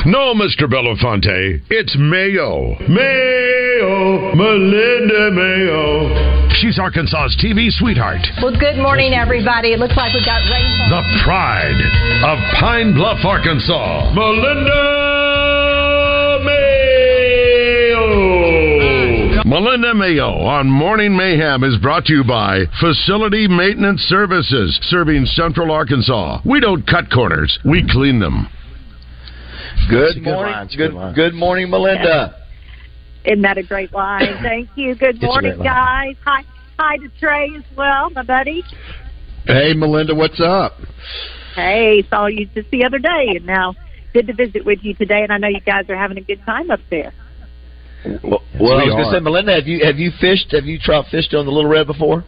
No 0.06 0.36
Mr. 0.36 0.70
Belafonte, 0.70 1.60
it's 1.72 1.96
Mayo. 1.98 2.76
Mayo, 2.88 4.36
Melinda 4.36 5.32
Mayo. 5.32 6.43
She's 6.54 6.78
Arkansas's 6.80 7.36
TV 7.44 7.70
sweetheart. 7.72 8.22
Well, 8.42 8.54
good 8.58 8.78
morning, 8.78 9.14
everybody. 9.14 9.74
It 9.74 9.80
looks 9.80 9.98
like 9.98 10.14
we 10.14 10.22
got 10.24 10.40
rainfall. 10.50 10.90
The 10.90 11.04
pride 11.26 11.82
of 12.24 12.38
Pine 12.60 12.94
Bluff, 12.94 13.20
Arkansas. 13.26 14.14
Melinda 14.14 14.84
Mayo. 19.34 19.44
Melinda 19.46 19.94
Mayo 19.94 20.30
on 20.46 20.70
Morning 20.70 21.16
Mayhem 21.18 21.64
is 21.64 21.78
brought 21.82 22.06
to 22.06 22.14
you 22.14 22.24
by 22.24 22.66
Facility 22.80 23.48
Maintenance 23.48 24.02
Services, 24.04 24.80
serving 24.84 25.26
Central 25.26 25.72
Arkansas. 25.72 26.40
We 26.46 26.60
don't 26.60 26.86
cut 26.88 27.10
corners, 27.12 27.58
we 27.66 27.84
clean 27.92 28.20
them. 28.20 28.48
Good 29.90 30.14
good 30.16 30.24
morning. 30.24 30.54
line, 30.54 30.68
Good, 30.68 30.92
good 30.92 31.16
good 31.16 31.34
morning, 31.34 31.70
Melinda. 31.70 32.43
Isn't 33.26 33.42
that 33.42 33.58
a 33.58 33.64
great 33.64 33.94
line? 33.94 34.38
Thank 34.42 34.70
you. 34.76 34.96
Good 34.96 35.16
It's 35.16 35.24
morning, 35.24 35.58
guys. 35.60 36.16
Hi, 36.26 36.44
hi 36.78 36.98
to 36.98 37.10
Trey 37.20 37.52
as 37.56 37.64
well, 37.78 38.10
my 38.12 38.24
buddy. 38.24 38.64
Hey, 39.46 39.74
Melinda, 39.74 40.16
what's 40.16 40.40
up? 40.40 40.74
Hey, 41.56 42.04
saw 42.10 42.28
you 42.28 42.46
just 42.48 42.70
the 42.72 42.84
other 42.86 43.00
day, 43.00 43.34
and 43.36 43.46
now 43.46 43.76
good 44.14 44.28
to 44.28 44.34
visit 44.34 44.66
with 44.66 44.80
you 44.84 44.94
today. 44.94 45.24
And 45.24 45.32
I 45.32 45.38
know 45.38 45.48
you 45.48 45.60
guys 45.60 45.90
are 45.90 45.98
having 45.98 46.18
a 46.18 46.22
good 46.22 46.44
time 46.46 46.72
up 46.72 46.80
there. 46.90 47.14
Well, 48.06 48.44
well 48.60 48.80
I 48.80 48.84
was 48.84 48.94
going 48.94 49.06
to 49.06 49.12
say, 49.12 49.20
Melinda, 49.20 49.54
have 49.54 49.68
you 49.68 49.86
have 49.86 49.98
you 49.98 50.12
fished? 50.20 50.52
Have 50.52 50.66
you 50.66 50.80
trout 50.80 51.06
fished 51.12 51.34
on 51.34 51.46
the 51.46 51.52
Little 51.52 51.70
Red 51.70 51.88
before? 51.88 52.26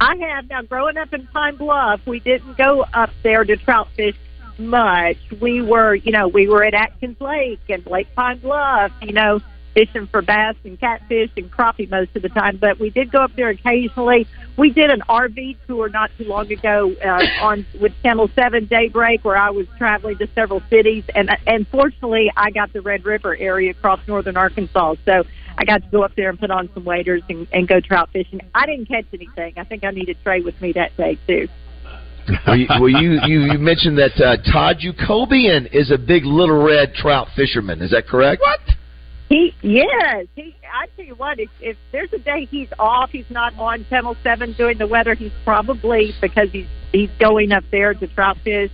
I 0.00 0.14
have 0.16 0.48
now. 0.48 0.62
Growing 0.62 0.96
up 0.96 1.12
in 1.12 1.26
Pine 1.28 1.56
Bluff, 1.56 2.00
we 2.06 2.20
didn't 2.20 2.56
go 2.56 2.84
up 2.94 3.10
there 3.22 3.44
to 3.44 3.56
trout 3.56 3.88
fish 3.96 4.14
much. 4.58 5.16
We 5.40 5.62
were, 5.62 5.94
you 5.94 6.12
know, 6.12 6.28
we 6.28 6.48
were 6.48 6.64
at 6.64 6.74
Atkins 6.74 7.20
Lake 7.20 7.60
and 7.68 7.84
Lake 7.86 8.08
Pine 8.14 8.38
Bluff, 8.38 8.92
you 9.02 9.12
know, 9.12 9.40
fishing 9.78 10.08
for 10.08 10.22
bass 10.22 10.56
and 10.64 10.78
catfish 10.80 11.30
and 11.36 11.50
crappie 11.52 11.88
most 11.88 12.14
of 12.16 12.22
the 12.22 12.28
time. 12.28 12.56
But 12.56 12.80
we 12.80 12.90
did 12.90 13.12
go 13.12 13.22
up 13.22 13.30
there 13.36 13.50
occasionally. 13.50 14.26
We 14.56 14.70
did 14.70 14.90
an 14.90 15.02
RV 15.08 15.56
tour 15.66 15.88
not 15.88 16.10
too 16.18 16.24
long 16.24 16.50
ago 16.50 16.92
uh, 17.04 17.44
on 17.44 17.64
with 17.80 17.92
Channel 18.02 18.28
Seven 18.34 18.66
Daybreak, 18.66 19.24
where 19.24 19.36
I 19.36 19.50
was 19.50 19.66
traveling 19.76 20.18
to 20.18 20.28
several 20.34 20.62
cities, 20.68 21.04
and 21.14 21.30
and 21.46 21.66
fortunately, 21.68 22.32
I 22.36 22.50
got 22.50 22.72
the 22.72 22.80
Red 22.80 23.04
River 23.04 23.36
area 23.36 23.70
across 23.70 24.00
northern 24.06 24.36
Arkansas, 24.36 24.96
so. 25.04 25.24
I 25.60 25.64
got 25.64 25.82
to 25.82 25.88
go 25.90 26.04
up 26.04 26.12
there 26.14 26.30
and 26.30 26.38
put 26.38 26.52
on 26.52 26.70
some 26.72 26.84
waders 26.84 27.24
and, 27.28 27.48
and 27.52 27.66
go 27.66 27.80
trout 27.80 28.10
fishing. 28.12 28.40
I 28.54 28.64
didn't 28.64 28.86
catch 28.86 29.06
anything. 29.12 29.54
I 29.56 29.64
think 29.64 29.82
I 29.82 29.90
needed 29.90 30.16
Trey 30.22 30.40
with 30.40 30.54
me 30.60 30.70
that 30.74 30.96
day 30.96 31.18
too. 31.26 31.48
well, 32.46 32.56
you, 32.56 32.66
well, 32.68 32.88
you, 32.88 33.18
you 33.26 33.40
you 33.52 33.58
mentioned 33.58 33.98
that 33.98 34.14
uh, 34.22 34.36
Todd 34.52 34.76
Yakoubian 34.78 35.68
is 35.74 35.90
a 35.90 35.98
big 35.98 36.24
Little 36.24 36.62
Red 36.62 36.94
trout 36.94 37.26
fisherman. 37.34 37.82
Is 37.82 37.90
that 37.90 38.06
correct? 38.06 38.40
What? 38.40 38.77
He 39.28 39.54
yes, 39.60 40.26
he. 40.34 40.54
I 40.72 40.86
tell 40.96 41.04
you 41.04 41.14
what, 41.14 41.38
if, 41.38 41.50
if 41.60 41.76
there's 41.92 42.12
a 42.14 42.18
day 42.18 42.46
he's 42.50 42.68
off, 42.78 43.10
he's 43.10 43.28
not 43.28 43.52
on 43.58 43.84
Channel 43.90 44.16
Seven 44.22 44.54
doing 44.54 44.78
the 44.78 44.86
weather. 44.86 45.14
He's 45.14 45.32
probably 45.44 46.14
because 46.20 46.50
he's 46.50 46.66
he's 46.92 47.10
going 47.20 47.52
up 47.52 47.64
there 47.70 47.92
to 47.92 48.06
trout 48.08 48.38
fish, 48.42 48.70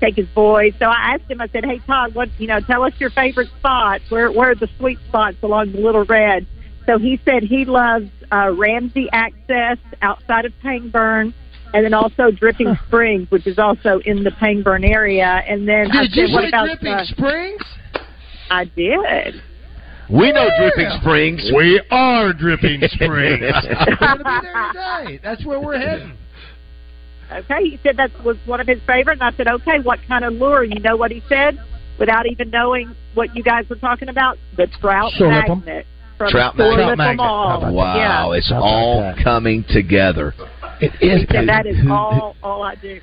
take 0.00 0.16
his 0.16 0.28
boys. 0.34 0.74
So 0.78 0.86
I 0.86 1.14
asked 1.14 1.30
him. 1.30 1.40
I 1.40 1.48
said, 1.48 1.64
"Hey 1.64 1.80
Todd, 1.86 2.14
what 2.14 2.28
you 2.38 2.46
know? 2.46 2.60
Tell 2.60 2.82
us 2.82 2.92
your 2.98 3.10
favorite 3.10 3.48
spots. 3.58 4.04
Where 4.10 4.30
where 4.30 4.50
are 4.50 4.54
the 4.54 4.68
sweet 4.78 4.98
spots 5.08 5.38
along 5.42 5.72
the 5.72 5.80
Little 5.80 6.04
Red?" 6.04 6.46
So 6.84 6.98
he 6.98 7.18
said 7.24 7.42
he 7.42 7.64
loves 7.64 8.10
uh, 8.30 8.50
Ramsey 8.54 9.08
Access 9.10 9.78
outside 10.02 10.44
of 10.44 10.52
Pangburn. 10.62 11.32
And 11.72 11.84
then 11.84 11.92
also 11.92 12.30
Dripping 12.30 12.76
Springs, 12.86 13.28
which 13.32 13.48
is 13.48 13.58
also 13.58 13.98
in 14.04 14.22
the 14.22 14.30
Pangburn 14.30 14.88
area. 14.88 15.42
And 15.48 15.66
then 15.66 15.90
I 15.90 16.02
Did 16.02 16.12
said, 16.12 16.28
you 16.28 16.32
"What 16.32 16.42
say 16.42 16.48
about 16.50 16.66
Dripping 16.66 16.92
uh, 16.92 17.04
Springs? 17.06 17.62
I 18.48 18.64
did. 18.66 19.42
We 20.10 20.32
know 20.32 20.48
Dripping 20.58 20.90
Springs. 21.00 21.50
We 21.54 21.80
are 21.90 22.32
Dripping 22.32 22.80
Springs. 22.88 23.42
I'm 24.00 24.18
going 24.18 24.18
to 24.18 24.40
be 24.40 24.46
there 24.46 24.72
today. 24.72 25.20
That's 25.22 25.44
where 25.44 25.60
we're 25.60 25.78
heading. 25.78 26.16
Okay, 27.32 27.70
he 27.70 27.78
said 27.82 27.96
that 27.96 28.10
was 28.24 28.36
one 28.44 28.60
of 28.60 28.66
his 28.66 28.78
favorite, 28.86 29.14
and 29.14 29.22
I 29.22 29.32
said, 29.36 29.48
okay, 29.48 29.78
what 29.82 29.98
kind 30.06 30.24
of 30.24 30.34
lure? 30.34 30.62
You 30.62 30.78
know 30.80 30.96
what 30.96 31.10
he 31.10 31.22
said, 31.28 31.58
without 31.98 32.26
even 32.26 32.50
knowing 32.50 32.94
what 33.14 33.34
you 33.34 33.42
guys 33.42 33.64
were 33.68 33.76
talking 33.76 34.08
about? 34.10 34.36
The 34.56 34.66
trout 34.80 35.12
Shore 35.16 35.28
magnet 35.30 35.86
from 36.18 36.30
Trout 36.30 36.54
Shore 36.56 36.76
magnet. 36.76 36.86
Trout 36.86 36.98
magnet. 36.98 37.16
Mall. 37.16 37.72
Wow, 37.74 37.96
Yeah. 38.32 38.36
it's 38.38 38.50
How 38.50 38.62
all 38.62 39.00
that? 39.00 39.24
coming 39.24 39.64
together. 39.70 40.34
It 40.80 40.92
is. 41.00 41.22
He 41.22 41.26
said 41.32 41.48
that 41.48 41.66
is 41.66 41.76
all 41.90 42.36
all 42.42 42.62
I 42.62 42.74
do. 42.74 43.00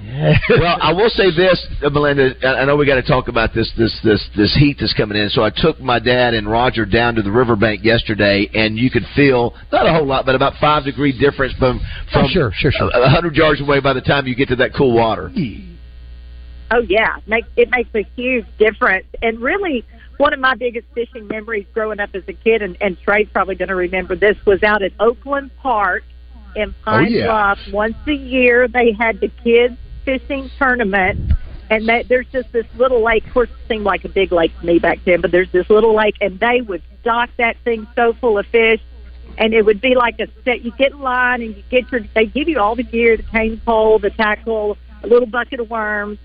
well, 0.60 0.78
I 0.80 0.92
will 0.92 1.08
say 1.08 1.30
this, 1.34 1.66
uh, 1.82 1.90
Melinda. 1.90 2.34
I 2.42 2.62
I 2.62 2.64
know 2.64 2.76
we 2.76 2.86
got 2.86 2.96
to 2.96 3.02
talk 3.02 3.28
about 3.28 3.54
this 3.54 3.72
this 3.76 3.98
this 4.04 4.28
this 4.36 4.54
heat 4.58 4.76
that's 4.78 4.92
coming 4.94 5.16
in. 5.16 5.28
So 5.30 5.42
I 5.42 5.50
took 5.50 5.80
my 5.80 5.98
dad 5.98 6.34
and 6.34 6.50
Roger 6.50 6.84
down 6.84 7.14
to 7.14 7.22
the 7.22 7.30
riverbank 7.30 7.84
yesterday, 7.84 8.48
and 8.54 8.76
you 8.76 8.90
could 8.90 9.04
feel 9.16 9.54
not 9.72 9.86
a 9.86 9.92
whole 9.92 10.06
lot, 10.06 10.26
but 10.26 10.34
about 10.34 10.54
five 10.60 10.84
degree 10.84 11.16
difference 11.18 11.54
from 11.58 11.80
from 12.12 12.24
Oh, 12.24 12.28
sure, 12.28 12.52
sure, 12.54 12.72
sure. 12.72 12.90
a 12.94 13.08
hundred 13.08 13.34
yards 13.36 13.60
away 13.60 13.80
by 13.80 13.92
the 13.92 14.00
time 14.00 14.26
you 14.26 14.34
get 14.34 14.48
to 14.48 14.56
that 14.56 14.74
cool 14.74 14.94
water. 14.94 15.30
Oh 16.70 16.80
yeah, 16.88 17.16
make 17.26 17.44
it 17.56 17.70
makes 17.70 17.90
a 17.94 18.04
huge 18.16 18.46
difference. 18.58 19.06
And 19.22 19.40
really, 19.40 19.84
one 20.18 20.32
of 20.32 20.40
my 20.40 20.54
biggest 20.54 20.86
fishing 20.94 21.26
memories 21.28 21.66
growing 21.72 22.00
up 22.00 22.10
as 22.14 22.22
a 22.28 22.32
kid, 22.32 22.62
and, 22.62 22.76
and 22.80 22.98
Trey's 23.00 23.28
probably 23.32 23.54
going 23.54 23.68
to 23.68 23.74
remember 23.74 24.16
this, 24.16 24.36
was 24.46 24.62
out 24.62 24.82
at 24.82 24.92
Oakland 25.00 25.50
Park 25.58 26.04
in 26.56 26.74
Pine 26.84 27.10
yeah. 27.10 27.26
Bluff. 27.26 27.58
Once 27.72 27.96
a 28.06 28.12
year, 28.12 28.68
they 28.68 28.92
had 28.92 29.20
the 29.20 29.28
kids 29.42 29.76
fishing 30.04 30.50
tournament. 30.58 31.32
And 31.70 31.88
that, 31.88 32.08
there's 32.08 32.26
just 32.30 32.52
this 32.52 32.66
little 32.76 33.02
lake. 33.02 33.26
Of 33.26 33.32
course, 33.32 33.48
it 33.48 33.68
seemed 33.68 33.84
like 33.84 34.04
a 34.04 34.08
big 34.08 34.32
lake 34.32 34.52
to 34.60 34.66
me 34.66 34.78
back 34.78 34.98
then, 35.04 35.22
but 35.22 35.30
there's 35.30 35.50
this 35.50 35.68
little 35.70 35.94
lake, 35.94 36.16
and 36.20 36.38
they 36.38 36.60
would 36.60 36.82
stock 37.00 37.30
that 37.38 37.56
thing 37.64 37.86
so 37.96 38.12
full 38.12 38.38
of 38.38 38.46
fish 38.46 38.80
and 39.38 39.54
it 39.54 39.64
would 39.64 39.80
be 39.80 39.94
like 39.94 40.20
a 40.20 40.26
set. 40.44 40.64
You 40.64 40.70
get 40.72 40.92
in 40.92 41.00
line 41.00 41.42
and 41.42 41.56
you 41.56 41.62
get 41.70 41.90
your. 41.90 42.02
They 42.14 42.26
give 42.26 42.48
you 42.48 42.60
all 42.60 42.76
the 42.76 42.82
gear: 42.82 43.16
the 43.16 43.22
cane 43.24 43.60
pole, 43.64 43.98
the 43.98 44.10
tackle, 44.10 44.76
a 45.02 45.06
little 45.06 45.26
bucket 45.26 45.60
of 45.60 45.70
worms, 45.70 46.18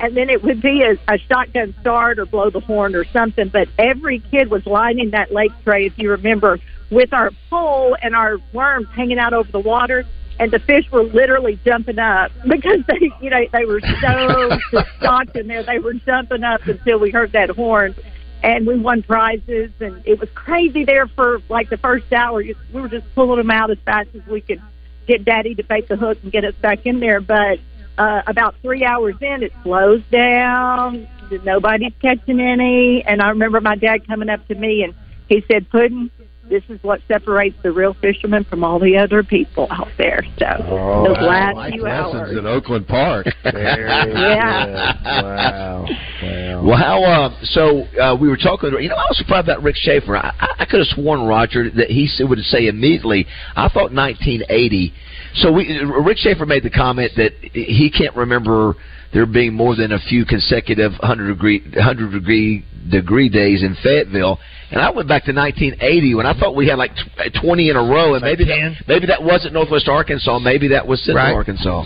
and 0.00 0.16
then 0.16 0.30
it 0.30 0.42
would 0.42 0.60
be 0.60 0.82
a, 0.82 0.96
a 1.12 1.18
shotgun 1.18 1.74
start 1.80 2.18
or 2.18 2.26
blow 2.26 2.50
the 2.50 2.60
horn 2.60 2.94
or 2.94 3.04
something. 3.04 3.48
But 3.48 3.68
every 3.78 4.18
kid 4.18 4.50
was 4.50 4.66
lining 4.66 5.10
that 5.10 5.32
lake 5.32 5.52
tray, 5.64 5.86
if 5.86 5.98
you 5.98 6.10
remember, 6.10 6.58
with 6.90 7.12
our 7.12 7.30
pole 7.50 7.96
and 8.02 8.14
our 8.14 8.38
worms 8.52 8.88
hanging 8.94 9.18
out 9.18 9.32
over 9.32 9.50
the 9.50 9.60
water. 9.60 10.04
And 10.38 10.50
the 10.50 10.58
fish 10.58 10.90
were 10.92 11.02
literally 11.02 11.58
jumping 11.64 11.98
up 11.98 12.30
because 12.46 12.80
they, 12.86 13.10
you 13.22 13.30
know, 13.30 13.44
they 13.52 13.64
were 13.64 13.80
so 13.80 14.58
stocked 14.98 15.34
in 15.34 15.46
there. 15.46 15.62
They 15.62 15.78
were 15.78 15.94
jumping 15.94 16.44
up 16.44 16.66
until 16.66 16.98
we 16.98 17.10
heard 17.10 17.32
that 17.32 17.50
horn 17.50 17.94
and 18.42 18.66
we 18.66 18.78
won 18.78 19.02
prizes 19.02 19.70
and 19.80 20.02
it 20.04 20.20
was 20.20 20.28
crazy 20.34 20.84
there 20.84 21.06
for 21.08 21.40
like 21.48 21.70
the 21.70 21.76
first 21.78 22.12
hour 22.12 22.42
we 22.42 22.54
were 22.72 22.88
just 22.88 23.06
pulling 23.14 23.38
them 23.38 23.50
out 23.50 23.70
as 23.70 23.78
fast 23.84 24.08
as 24.14 24.24
we 24.26 24.40
could 24.40 24.60
get 25.06 25.24
daddy 25.24 25.54
to 25.54 25.64
bait 25.64 25.88
the 25.88 25.96
hook 25.96 26.18
and 26.22 26.32
get 26.32 26.44
us 26.44 26.54
back 26.56 26.84
in 26.84 27.00
there 27.00 27.20
but 27.20 27.58
uh 27.98 28.22
about 28.26 28.54
three 28.62 28.84
hours 28.84 29.16
in 29.20 29.42
it 29.42 29.52
slows 29.62 30.02
down 30.10 31.08
nobody's 31.44 31.92
catching 32.00 32.40
any 32.40 33.02
and 33.04 33.22
i 33.22 33.30
remember 33.30 33.60
my 33.60 33.74
dad 33.74 34.06
coming 34.06 34.28
up 34.28 34.46
to 34.46 34.54
me 34.54 34.82
and 34.82 34.94
he 35.28 35.42
said 35.50 35.68
puddin 35.70 36.10
this 36.48 36.62
is 36.68 36.78
what 36.82 37.00
separates 37.08 37.56
the 37.62 37.72
real 37.72 37.94
fishermen 37.94 38.44
from 38.44 38.64
all 38.64 38.78
the 38.78 38.96
other 38.96 39.22
people 39.22 39.66
out 39.70 39.88
there 39.98 40.22
so 40.38 41.04
those 41.06 41.16
last 41.20 41.56
Life 41.56 41.72
few 41.72 41.82
lessons 41.82 42.14
hours 42.14 42.38
in 42.38 42.46
Oakland 42.46 42.86
Park. 42.86 43.26
Yeah. 43.44 45.22
Wow. 45.22 45.86
Wow. 46.22 46.62
Well, 46.66 46.76
how? 46.76 47.02
Uh, 47.02 47.38
so 47.44 47.82
uh, 48.00 48.16
we 48.20 48.28
were 48.28 48.36
talking. 48.36 48.70
You 48.80 48.88
know, 48.88 48.96
I 48.96 49.06
was 49.08 49.18
surprised 49.18 49.48
about 49.48 49.62
Rick 49.62 49.76
Schaefer. 49.76 50.16
I, 50.16 50.34
I, 50.38 50.54
I 50.60 50.64
could 50.64 50.80
have 50.80 50.88
sworn 50.88 51.26
Roger 51.26 51.70
that 51.70 51.90
he 51.90 52.08
would 52.20 52.38
say 52.40 52.66
immediately. 52.66 53.26
I 53.54 53.68
thought 53.68 53.92
1980. 53.92 54.92
So 55.34 55.52
we, 55.52 55.78
Rick 55.78 56.18
Schaefer 56.18 56.46
made 56.46 56.62
the 56.62 56.70
comment 56.70 57.12
that 57.16 57.32
he 57.52 57.90
can't 57.90 58.16
remember 58.16 58.74
there 59.12 59.26
being 59.26 59.54
more 59.54 59.74
than 59.76 59.92
a 59.92 59.98
few 59.98 60.24
consecutive 60.24 60.92
100 60.92 61.34
degree 61.34 61.60
100 61.74 62.10
degree 62.12 62.64
degree 62.90 63.28
days 63.28 63.62
in 63.62 63.76
Fayetteville. 63.82 64.38
And 64.70 64.80
I 64.80 64.90
went 64.90 65.08
back 65.08 65.24
to 65.24 65.32
1980 65.32 66.14
when 66.16 66.26
I 66.26 66.38
thought 66.38 66.56
we 66.56 66.66
had 66.68 66.76
like 66.76 66.90
uh, 67.18 67.24
20 67.40 67.70
in 67.70 67.76
a 67.76 67.80
row, 67.82 68.14
and 68.14 68.22
maybe 68.22 68.44
that, 68.44 68.74
maybe 68.88 69.06
that 69.06 69.22
wasn't 69.22 69.54
Northwest 69.54 69.88
Arkansas, 69.88 70.38
maybe 70.40 70.68
that 70.68 70.86
was 70.86 71.00
Central 71.04 71.24
Right. 71.24 71.34
Arkansas. 71.34 71.84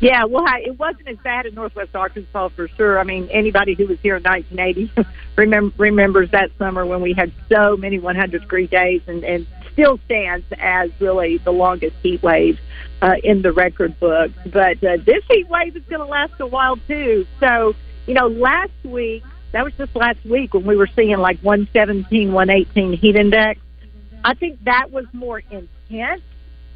Yeah, 0.00 0.24
well, 0.24 0.44
hi- 0.46 0.60
it 0.60 0.78
wasn't 0.78 1.08
as 1.08 1.16
bad 1.24 1.46
in 1.46 1.54
Northwest 1.54 1.90
Arkansas 1.94 2.50
for 2.54 2.68
sure. 2.76 3.00
I 3.00 3.04
mean, 3.04 3.28
anybody 3.32 3.74
who 3.74 3.86
was 3.88 3.98
here 4.00 4.16
in 4.16 4.22
1980 4.22 4.92
remem- 5.36 5.72
remembers 5.76 6.30
that 6.30 6.50
summer 6.56 6.86
when 6.86 7.02
we 7.02 7.14
had 7.14 7.32
so 7.52 7.76
many 7.76 7.98
100 7.98 8.40
degree 8.42 8.68
days, 8.68 9.02
and, 9.08 9.24
and 9.24 9.44
still 9.78 10.00
stands 10.06 10.44
as 10.58 10.90
really 10.98 11.38
the 11.38 11.52
longest 11.52 11.94
heat 12.02 12.20
wave 12.20 12.58
uh, 13.00 13.14
in 13.22 13.42
the 13.42 13.52
record 13.52 13.98
books. 14.00 14.34
But 14.46 14.82
uh, 14.82 14.96
this 15.06 15.22
heat 15.30 15.48
wave 15.48 15.76
is 15.76 15.84
going 15.84 16.00
to 16.00 16.06
last 16.06 16.32
a 16.40 16.46
while 16.46 16.76
too. 16.88 17.26
So, 17.38 17.76
you 18.06 18.14
know, 18.14 18.26
last 18.26 18.72
week 18.82 19.22
that 19.52 19.64
was 19.64 19.72
just 19.78 19.94
last 19.94 20.24
week 20.24 20.52
when 20.52 20.66
we 20.66 20.76
were 20.76 20.88
seeing 20.96 21.16
like 21.18 21.38
117, 21.40 22.32
118 22.32 22.92
heat 22.94 23.14
index. 23.14 23.60
I 24.24 24.34
think 24.34 24.64
that 24.64 24.90
was 24.90 25.06
more 25.12 25.42
intense 25.50 26.22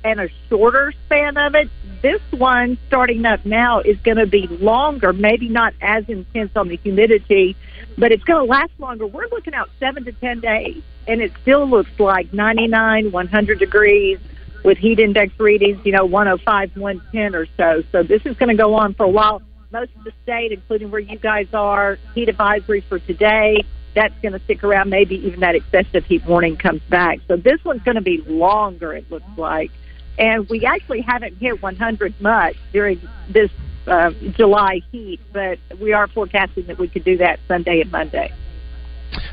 and 0.04 0.20
a 0.20 0.28
shorter 0.48 0.92
span 1.06 1.36
of 1.36 1.54
it. 1.56 1.68
This 2.02 2.20
one 2.30 2.78
starting 2.86 3.26
up 3.26 3.44
now 3.44 3.80
is 3.80 3.96
going 3.98 4.16
to 4.16 4.26
be 4.26 4.46
longer, 4.46 5.12
maybe 5.12 5.48
not 5.48 5.74
as 5.80 6.08
intense 6.08 6.52
on 6.54 6.68
the 6.68 6.76
humidity, 6.76 7.56
but 7.98 8.12
it's 8.12 8.24
going 8.24 8.44
to 8.44 8.50
last 8.50 8.72
longer. 8.78 9.06
We're 9.06 9.28
looking 9.28 9.54
out 9.54 9.70
seven 9.78 10.04
to 10.04 10.12
10 10.12 10.40
days, 10.40 10.82
and 11.06 11.20
it 11.20 11.32
still 11.42 11.66
looks 11.66 11.90
like 11.98 12.32
99, 12.32 13.12
100 13.12 13.58
degrees 13.58 14.18
with 14.64 14.78
heat 14.78 14.98
index 14.98 15.38
readings, 15.38 15.84
you 15.84 15.92
know, 15.92 16.04
105, 16.04 16.76
110 16.76 17.34
or 17.34 17.46
so. 17.56 17.82
So 17.92 18.02
this 18.02 18.24
is 18.24 18.36
going 18.36 18.48
to 18.48 18.60
go 18.60 18.74
on 18.74 18.94
for 18.94 19.04
a 19.04 19.08
while. 19.08 19.42
Most 19.72 19.90
of 19.96 20.04
the 20.04 20.12
state, 20.22 20.52
including 20.52 20.90
where 20.90 21.00
you 21.00 21.18
guys 21.18 21.48
are, 21.52 21.98
heat 22.14 22.28
advisory 22.28 22.82
for 22.82 22.98
today. 22.98 23.64
That's 23.94 24.14
going 24.22 24.32
to 24.32 24.40
stick 24.40 24.62
around. 24.64 24.90
Maybe 24.90 25.16
even 25.26 25.40
that 25.40 25.54
excessive 25.54 26.04
heat 26.04 26.24
warning 26.24 26.56
comes 26.56 26.82
back. 26.82 27.20
So 27.28 27.36
this 27.36 27.62
one's 27.64 27.82
going 27.82 27.96
to 27.96 28.02
be 28.02 28.22
longer, 28.26 28.92
it 28.92 29.10
looks 29.10 29.26
like. 29.36 29.70
And 30.18 30.48
we 30.48 30.64
actually 30.66 31.00
haven't 31.00 31.38
hit 31.38 31.62
100 31.62 32.20
much 32.20 32.56
during 32.72 33.00
this 33.30 33.50
uh, 33.86 34.10
July 34.36 34.80
heat, 34.90 35.20
but 35.32 35.58
we 35.80 35.92
are 35.92 36.06
forecasting 36.08 36.66
that 36.66 36.78
we 36.78 36.88
could 36.88 37.04
do 37.04 37.16
that 37.18 37.38
Sunday 37.48 37.80
and 37.80 37.90
Monday. 37.90 38.32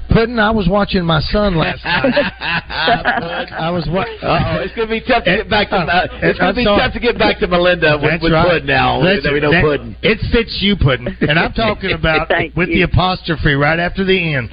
Puddin', 0.10 0.39
I 0.39 0.52
was 0.52 0.68
watching 0.68 1.06
my 1.06 1.22
son 1.22 1.56
last 1.56 1.86
night. 1.86 2.04
I 2.39 3.70
was 3.72 3.88
wa- 3.88 4.02
Uh-oh, 4.02 4.60
it's 4.64 4.76
going 4.76 4.88
to 4.89 4.91
be 4.91 5.00
tough 5.00 5.24
to 5.24 5.38
get 5.38 5.50
back 5.50 5.70
to. 5.70 5.76
Uh, 5.78 6.08
it's 6.24 6.38
gonna 6.39 6.54
be 6.54 6.66
sorry. 6.66 6.80
tough 6.82 6.93
to 6.93 7.00
get 7.00 7.18
back 7.18 7.39
to 7.39 7.47
Melinda 7.47 7.95
with, 8.02 8.12
That's 8.12 8.24
with 8.24 8.34
right. 8.34 8.47
Puddin 8.60 8.68
now. 8.68 9.00
That's- 9.02 9.24
that 9.24 9.32
we 9.32 9.39
know 9.39 9.52
that- 9.52 9.62
Puddin. 9.64 9.95
It 10.02 10.20
fits 10.34 10.58
you, 10.62 10.76
Puddin. 10.76 11.16
And 11.22 11.38
I'm 11.39 11.54
talking 11.54 11.91
about 12.00 12.28
Thank 12.28 12.56
with 12.58 12.68
the 12.70 12.82
apostrophe 12.82 13.54
right 13.54 13.80
after 13.80 14.04
the 14.04 14.18
end. 14.36 14.50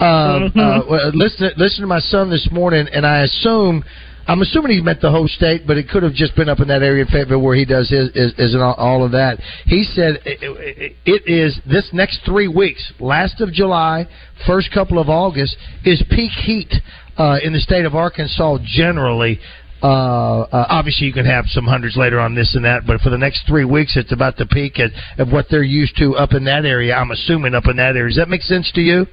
Um, 0.00 0.52
Mhm. 0.54 0.56
uh, 0.56 1.10
listen, 1.12 1.50
listen 1.58 1.82
to 1.82 1.86
my 1.88 1.98
son 2.00 2.30
this 2.30 2.48
morning, 2.50 2.86
and 2.92 3.04
I 3.06 3.22
assume. 3.24 3.84
I'm 4.30 4.42
assuming 4.42 4.70
he 4.70 4.80
met 4.80 5.00
the 5.00 5.10
whole 5.10 5.26
state, 5.26 5.66
but 5.66 5.76
it 5.76 5.88
could 5.88 6.04
have 6.04 6.12
just 6.12 6.36
been 6.36 6.48
up 6.48 6.60
in 6.60 6.68
that 6.68 6.84
area 6.84 7.02
in 7.02 7.08
Fayetteville 7.08 7.40
where 7.40 7.56
he 7.56 7.64
does 7.64 7.90
his 7.90 8.10
is, 8.14 8.32
is 8.38 8.54
all, 8.54 9.04
of 9.04 9.10
that. 9.10 9.40
He 9.64 9.82
said 9.82 10.20
it, 10.24 10.38
it, 10.40 10.96
it 11.04 11.28
is 11.28 11.58
this 11.68 11.90
next 11.92 12.20
three 12.24 12.46
weeks, 12.46 12.92
last 13.00 13.40
of 13.40 13.52
July, 13.52 14.06
first 14.46 14.70
couple 14.72 15.00
of 15.00 15.08
August, 15.08 15.56
is 15.84 16.00
peak 16.10 16.30
heat 16.30 16.72
uh, 17.18 17.38
in 17.42 17.52
the 17.52 17.58
state 17.58 17.84
of 17.84 17.96
Arkansas 17.96 18.58
generally. 18.64 19.40
Uh, 19.82 20.42
uh, 20.42 20.66
obviously, 20.68 21.08
you 21.08 21.12
can 21.12 21.26
have 21.26 21.46
some 21.48 21.64
hundreds 21.64 21.96
later 21.96 22.20
on 22.20 22.32
this 22.32 22.54
and 22.54 22.64
that, 22.64 22.86
but 22.86 23.00
for 23.00 23.10
the 23.10 23.18
next 23.18 23.48
three 23.48 23.64
weeks, 23.64 23.96
it's 23.96 24.12
about 24.12 24.36
the 24.36 24.46
peak 24.46 24.78
at, 24.78 24.92
of 25.18 25.32
what 25.32 25.46
they're 25.50 25.64
used 25.64 25.96
to 25.96 26.14
up 26.14 26.34
in 26.34 26.44
that 26.44 26.64
area. 26.64 26.94
I'm 26.94 27.10
assuming 27.10 27.56
up 27.56 27.66
in 27.66 27.74
that 27.78 27.96
area. 27.96 28.10
Does 28.10 28.18
that 28.18 28.28
make 28.28 28.42
sense 28.42 28.70
to 28.76 28.80
you? 28.80 29.06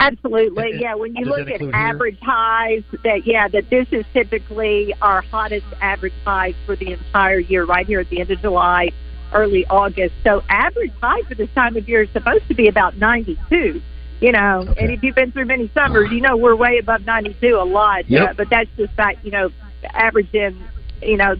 Absolutely, 0.00 0.80
yeah. 0.80 0.94
When 0.94 1.14
you 1.14 1.24
look 1.24 1.48
at 1.48 1.60
here? 1.60 1.70
average 1.72 2.18
highs, 2.20 2.82
that 3.04 3.26
yeah, 3.26 3.48
that 3.48 3.70
this 3.70 3.86
is 3.90 4.04
typically 4.12 4.94
our 5.00 5.22
hottest 5.22 5.66
average 5.80 6.14
highs 6.24 6.54
for 6.66 6.76
the 6.76 6.92
entire 6.92 7.38
year, 7.38 7.64
right 7.64 7.86
here 7.86 8.00
at 8.00 8.08
the 8.08 8.20
end 8.20 8.30
of 8.30 8.40
July, 8.40 8.90
early 9.32 9.66
August. 9.66 10.14
So 10.22 10.42
average 10.48 10.92
high 11.00 11.22
for 11.22 11.34
this 11.34 11.50
time 11.54 11.76
of 11.76 11.88
year 11.88 12.02
is 12.02 12.10
supposed 12.10 12.46
to 12.48 12.54
be 12.54 12.68
about 12.68 12.96
92. 12.96 13.82
You 14.20 14.32
know, 14.32 14.60
and 14.78 14.90
if 14.90 15.02
you've 15.02 15.14
been 15.14 15.32
through 15.32 15.46
many 15.46 15.70
summers, 15.74 16.10
you 16.10 16.20
know 16.20 16.36
we're 16.36 16.56
way 16.56 16.78
above 16.78 17.04
92 17.04 17.56
a 17.56 17.64
lot. 17.64 18.08
Yep. 18.08 18.30
Uh, 18.30 18.32
but 18.34 18.50
that's 18.50 18.70
just 18.76 18.96
that 18.96 19.24
you 19.24 19.30
know, 19.30 19.50
averaging, 19.90 20.62
you 21.02 21.16
know, 21.16 21.34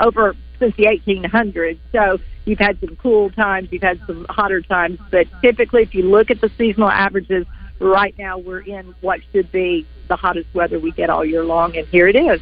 over 0.00 0.34
since 0.58 0.74
the 0.76 0.84
1800s. 0.84 1.78
So 1.90 2.18
you've 2.44 2.58
had 2.58 2.78
some 2.80 2.96
cool 2.96 3.30
times, 3.30 3.68
you've 3.70 3.82
had 3.82 4.00
some 4.06 4.26
hotter 4.30 4.62
times, 4.62 4.98
but 5.10 5.26
typically, 5.42 5.82
if 5.82 5.94
you 5.94 6.04
look 6.04 6.30
at 6.30 6.40
the 6.40 6.50
seasonal 6.56 6.90
averages, 6.90 7.46
right 7.82 8.14
now 8.18 8.38
we're 8.38 8.60
in 8.60 8.94
what 9.00 9.20
should 9.32 9.50
be 9.52 9.86
the 10.08 10.16
hottest 10.16 10.48
weather 10.54 10.78
we 10.78 10.92
get 10.92 11.10
all 11.10 11.24
year 11.24 11.44
long, 11.44 11.76
and 11.76 11.86
here 11.88 12.08
it 12.08 12.16
is. 12.16 12.40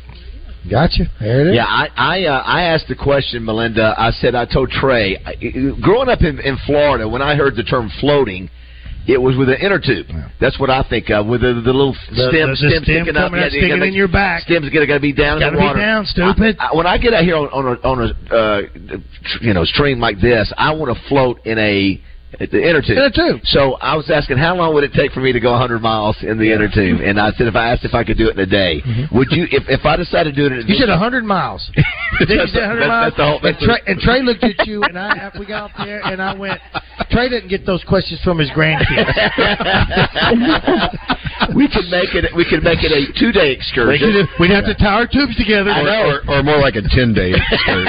Gotcha. 0.70 1.05
There 1.18 1.41
it 1.41 1.47
is. 1.49 1.55
Yeah, 1.57 1.64
I 1.64 1.88
I, 1.97 2.24
uh, 2.24 2.43
I 2.45 2.62
asked 2.64 2.88
the 2.88 2.95
question, 2.95 3.45
Melinda. 3.45 3.95
I 3.97 4.11
said 4.11 4.34
I 4.34 4.45
told 4.45 4.70
Trey, 4.70 5.16
I- 5.24 5.34
growing 5.80 6.09
up 6.11 6.20
in, 6.20 6.38
in 6.41 6.59
Florida, 6.66 7.09
when 7.09 7.22
I 7.22 7.34
heard 7.34 7.57
the 7.57 7.62
term 7.62 7.91
floating, 8.01 8.51
it 9.09 9.16
was 9.16 9.36
with 9.38 9.49
an 9.49 9.57
inner 9.62 9.78
tube. 9.78 10.07
That's 10.38 10.59
what 10.61 10.68
I 10.68 10.82
think 10.88 11.09
of, 11.09 11.24
with 11.26 11.41
the, 11.41 11.55
the 11.64 11.72
little 11.72 11.93
The- 12.11 12.28
stem, 12.28 12.32
the- 12.32 12.47
the 12.51 12.57
stem, 12.57 12.70
stem 12.70 12.82
sticking 12.84 13.16
up, 13.16 13.30
coming 13.30 13.41
out, 13.41 13.45
you 13.53 13.61
sticking 13.61 13.68
gotta 13.78 13.84
in 13.86 13.95
your 13.95 14.09
back. 14.09 14.43
Stems 14.43 14.68
got 14.68 14.84
to 14.86 15.01
be 15.01 15.12
down 15.14 15.38
in 15.38 15.41
Gotta 15.41 15.57
the 15.57 15.61
be 15.61 15.66
water. 15.66 15.80
down, 15.80 16.05
stupid. 16.05 16.57
I, 16.61 16.66
I, 16.66 16.76
when 16.76 16.86
I 16.86 16.99
get 16.99 17.14
out 17.14 17.24
here 17.24 17.36
on, 17.36 17.49
on 17.49 17.66
a 17.66 17.88
on 17.88 18.03
a 18.30 18.34
uh, 18.34 18.61
you 19.41 19.55
know 19.55 19.64
stream 19.64 19.99
like 19.99 20.20
this, 20.20 20.53
I 20.59 20.72
want 20.72 20.95
to 20.95 21.03
float 21.09 21.41
in 21.47 21.59
a 21.59 21.99
the 22.39 22.62
inner 22.62 22.81
tube. 22.81 22.97
Inner 22.97 23.11
tube. 23.11 23.41
So 23.45 23.74
I 23.81 23.97
was 23.97 24.11
asking, 24.11 24.39
how 24.39 24.55
long 24.57 24.74
would 24.74 24.85
it 24.85 24.93
take 24.93 25.12
for 25.12 25.20
me 25.20 25.33
to 25.33 25.41
go 25.41 25.51
100 25.53 25.81
miles 25.81 26.16
in 26.22 26.39
the 26.39 26.53
inner 26.53 26.68
tube? 26.72 27.01
And 27.01 27.20
I 27.20 27.33
said, 27.33 27.47
if 27.47 27.57
I 27.57 27.72
asked 27.72 27.85
if 27.85 27.95
I 27.95 28.05
could 28.05 28.18
do 28.18 28.28
it 28.28 28.39
in 28.39 28.41
a 28.41 28.47
day, 28.47 28.83
would 29.12 29.28
you? 29.31 29.47
If 29.51 29.64
if 29.68 29.85
I 29.85 29.97
decided 29.97 30.35
to 30.35 30.41
do 30.41 30.47
it, 30.47 30.53
in 30.53 30.59
a 30.59 30.62
Mm-hmm. 30.62 30.70
You 30.70 30.76
said 30.76 30.89
100 30.89 31.24
miles. 31.24 31.70
Did 32.21 32.31
you 32.31 32.39
100 32.39 32.81
That's- 32.81 32.89
miles? 32.89 33.12
that's 33.12 33.16
the 33.16 33.25
whole- 33.25 33.41
and, 33.43 33.59
Trey, 33.59 33.79
and 33.87 34.01
Trey 34.01 34.23
looked 34.23 34.45
at 34.45 34.66
you, 34.66 34.83
and 34.83 34.99
I 34.99 35.16
after 35.16 35.41
we 35.45 35.47
got 35.47 35.71
up 35.71 35.77
there, 35.85 36.01
and 36.05 36.21
I 36.23 36.35
went. 36.35 36.61
Trey 37.11 37.29
didn't 37.29 37.49
get 37.49 37.66
those 37.66 37.83
questions 37.85 38.21
from 38.23 38.39
his 38.39 38.51
grandkids. 38.51 39.09
we 41.57 41.66
could 41.68 41.89
make 41.91 42.14
it. 42.14 42.31
We 42.37 42.45
could 42.45 42.62
make 42.62 42.85
it 42.85 42.93
a 42.93 43.11
two 43.18 43.33
day 43.33 43.51
excursion. 43.53 44.29
We'd 44.39 44.51
have 44.51 44.66
to 44.66 44.75
tie 44.75 44.95
our 45.03 45.07
tubes 45.09 45.35
together. 45.37 45.71
I 45.71 45.83
know. 45.83 46.21
Or, 46.29 46.39
or 46.39 46.43
more 46.43 46.59
like 46.59 46.77
a 46.77 46.83
10 46.83 47.14
day 47.14 47.33
excursion. 47.35 47.87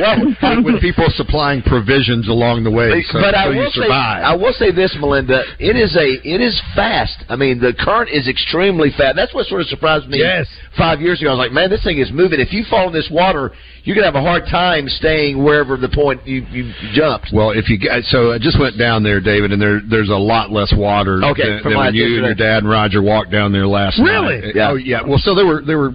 well, 0.40 0.62
with 0.64 0.80
people 0.80 1.06
supplying 1.16 1.62
provisions 1.62 2.28
along 2.28 2.64
the 2.64 2.70
way 2.70 3.02
so, 3.10 3.20
but 3.20 3.34
I 3.34 3.44
so 3.44 3.48
will 3.50 3.56
you 3.66 3.70
say, 3.74 3.82
survive. 3.88 4.22
I 4.24 4.34
will 4.36 4.52
say 4.56 4.70
this, 4.70 4.94
Melinda. 4.98 5.42
It 5.58 5.76
is 5.76 5.96
a, 5.96 6.06
it 6.22 6.40
is 6.40 6.54
fast. 6.74 7.24
I 7.28 7.36
mean, 7.36 7.60
the 7.60 7.74
current 7.74 8.10
is 8.10 8.28
extremely 8.28 8.90
fast. 8.96 9.16
That's 9.16 9.34
what 9.34 9.46
sort 9.46 9.60
of 9.60 9.66
surprised 9.68 10.08
me. 10.08 10.18
Yes. 10.18 10.46
Five 10.78 11.00
years 11.00 11.20
ago, 11.20 11.30
I 11.30 11.34
was 11.34 11.38
like, 11.38 11.52
man, 11.52 11.70
this 11.70 11.84
thing 11.84 11.98
is 11.98 12.10
moving. 12.12 12.40
If 12.40 12.52
you 12.52 12.64
fall 12.68 12.88
in 12.88 12.92
this 12.94 13.08
water, 13.10 13.23
water 13.24 13.52
you're 13.84 13.94
gonna 13.94 14.06
have 14.06 14.16
a 14.16 14.22
hard 14.24 14.44
time 14.50 14.88
staying 14.88 15.42
wherever 15.42 15.76
the 15.76 15.88
point 15.88 16.26
you 16.26 16.44
you 16.50 16.72
jumped. 16.94 17.28
Well, 17.32 17.50
if 17.50 17.68
you 17.68 17.78
so, 18.08 18.32
I 18.32 18.38
just 18.38 18.58
went 18.58 18.78
down 18.78 19.02
there, 19.02 19.20
David, 19.20 19.52
and 19.52 19.60
there 19.60 19.80
there's 19.88 20.08
a 20.08 20.16
lot 20.16 20.50
less 20.50 20.72
water 20.76 21.22
Okay, 21.22 21.60
than, 21.60 21.62
than 21.62 21.76
when 21.76 21.94
you 21.94 22.04
and 22.16 22.24
your 22.24 22.34
dad 22.34 22.64
and 22.64 22.68
Roger 22.68 23.02
walked 23.02 23.30
down 23.30 23.52
there 23.52 23.66
last 23.66 23.98
Really? 24.00 24.40
night. 24.40 24.54
Yeah. 24.54 24.70
Oh 24.70 24.74
yeah. 24.76 25.02
Well, 25.06 25.18
so 25.18 25.34
there 25.34 25.46
were 25.46 25.60
there 25.62 25.78
were 25.78 25.90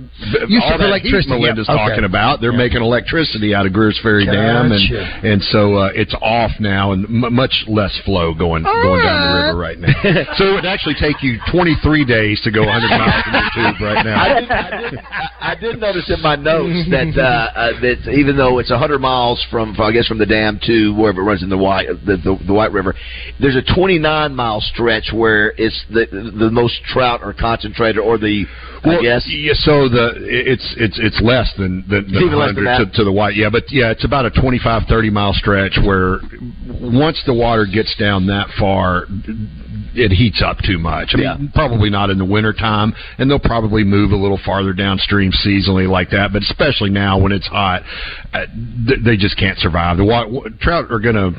Use 0.48 0.64
all 0.66 0.78
that 0.78 0.86
electricity, 0.86 1.34
heat 1.34 1.42
Melinda's 1.42 1.66
yeah. 1.68 1.76
Okay. 1.76 1.90
talking 1.90 2.06
about. 2.06 2.42
They're 2.42 2.52
Yeah. 2.52 2.58
making 2.58 2.82
electricity 2.82 3.56
out 3.56 3.66
of 3.66 3.74
Greers 3.74 4.00
Ferry 4.04 4.26
Dam, 4.26 4.72
and 4.72 5.26
and 5.26 5.42
so 5.44 5.76
uh, 5.76 5.92
it's 5.96 6.14
off 6.22 6.52
now, 6.60 6.92
and 6.92 7.06
m- 7.06 7.34
much 7.34 7.66
less 7.68 7.98
flow 8.06 8.34
going 8.34 8.64
going 8.64 9.02
down 9.02 9.18
the 9.18 9.44
river 9.48 9.58
right 9.58 9.80
now. 9.80 9.90
so 10.38 10.46
it 10.50 10.54
would 10.54 10.66
actually 10.66 10.96
take 10.96 11.24
you 11.24 11.40
23 11.52 12.06
days 12.06 12.40
to 12.42 12.52
go 12.52 12.62
100 12.62 12.88
miles 12.88 13.24
in 13.26 13.34
your 13.34 13.50
tube 13.74 13.82
right 13.82 14.06
now. 14.06 14.20
I 14.22 14.40
did, 14.40 14.52
I, 14.52 14.70
did, 14.90 15.00
I 15.42 15.56
did 15.56 15.80
notice 15.80 16.10
in 16.10 16.22
my 16.22 16.36
notes 16.36 16.86
that 16.92 17.18
uh, 17.18 17.50
uh, 17.58 17.79
that 17.82 18.12
even 18.12 18.38
though 18.38 18.60
it's 18.60 18.70
100 18.70 19.00
miles 19.00 19.44
from, 19.52 19.76
I 19.80 19.92
guess 19.92 20.08
from 20.08 20.18
the 20.18 20.26
dam 20.26 20.60
to 20.66 20.94
wherever 20.96 21.22
it 21.22 21.26
runs 21.26 21.44
in 21.44 21.50
the 21.50 21.58
White 21.58 21.88
the, 22.06 22.18
the, 22.18 22.38
the 22.48 22.54
White 22.54 22.72
River, 22.72 22.96
there's 23.40 23.56
a 23.56 23.64
29 23.76 24.36
mile 24.36 24.62
stretch 24.62 25.12
where 25.14 25.54
it's 25.58 25.84
the 25.90 26.06
the 26.38 26.50
most 26.52 26.82
trout 26.86 27.22
are 27.24 27.34
concentrated, 27.34 28.00
or 28.00 28.18
the 28.18 28.46
I 28.84 29.02
guess 29.02 29.26
Yeah, 29.28 29.54
so 29.56 29.90
the 29.90 30.12
it's 30.24 30.74
it's 30.78 31.00
it's 31.00 31.20
less 31.22 31.52
than 31.58 31.84
than, 31.90 32.06
than 32.12 32.24
Even 32.24 32.40
less 32.40 32.56
than 32.56 32.66
100 32.66 32.66
that? 32.66 32.92
to, 32.92 32.98
to 33.00 33.04
the 33.04 33.12
white. 33.12 33.36
Yeah, 33.36 33.50
but 33.50 33.64
yeah, 33.70 33.92
it's 33.92 34.06
about 34.06 34.26
a 34.26 34.32
25 34.32 34.84
30 34.88 35.10
mile 35.10 35.34
stretch 35.34 35.78
where 35.84 36.20
once 36.82 37.22
the 37.26 37.34
water 37.34 37.66
gets 37.66 37.96
down 37.98 38.28
that 38.28 38.48
far 38.60 39.06
it 39.96 40.12
heats 40.12 40.42
up 40.46 40.58
too 40.60 40.78
much. 40.78 41.10
I 41.14 41.18
mean, 41.18 41.26
Yeah. 41.26 41.38
probably 41.54 41.90
not 41.90 42.10
in 42.10 42.18
the 42.20 42.26
winter 42.26 42.54
time, 42.54 42.94
and 43.18 43.30
they'll 43.30 43.40
probably 43.40 43.84
move 43.84 44.12
a 44.12 44.16
little 44.16 44.38
farther 44.46 44.72
downstream 44.72 45.32
seasonally 45.32 45.90
like 45.90 46.12
that. 46.12 46.32
But 46.32 46.44
especially 46.44 46.92
now 46.92 47.18
when 47.18 47.32
it's 47.32 47.48
hot, 47.48 47.69
uh, 47.78 48.46
th- 48.88 49.00
they 49.06 49.18
just 49.18 49.38
can't 49.38 49.58
survive. 49.60 49.98
The 49.98 50.06
wa- 50.06 50.28
wa- 50.28 50.50
trout 50.60 50.92
are 50.92 51.00
going 51.00 51.16
to 51.16 51.32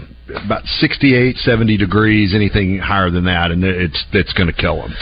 about 0.45 0.65
68, 0.65 1.37
70 1.39 1.77
degrees, 1.77 2.35
anything 2.37 2.79
higher 2.79 3.11
than 3.11 3.25
that, 3.25 3.51
and 3.51 3.65
it's 3.65 4.05
it's 4.13 4.33
going 4.35 4.47
to 4.47 4.53
kill 4.53 4.77
them. 4.77 4.95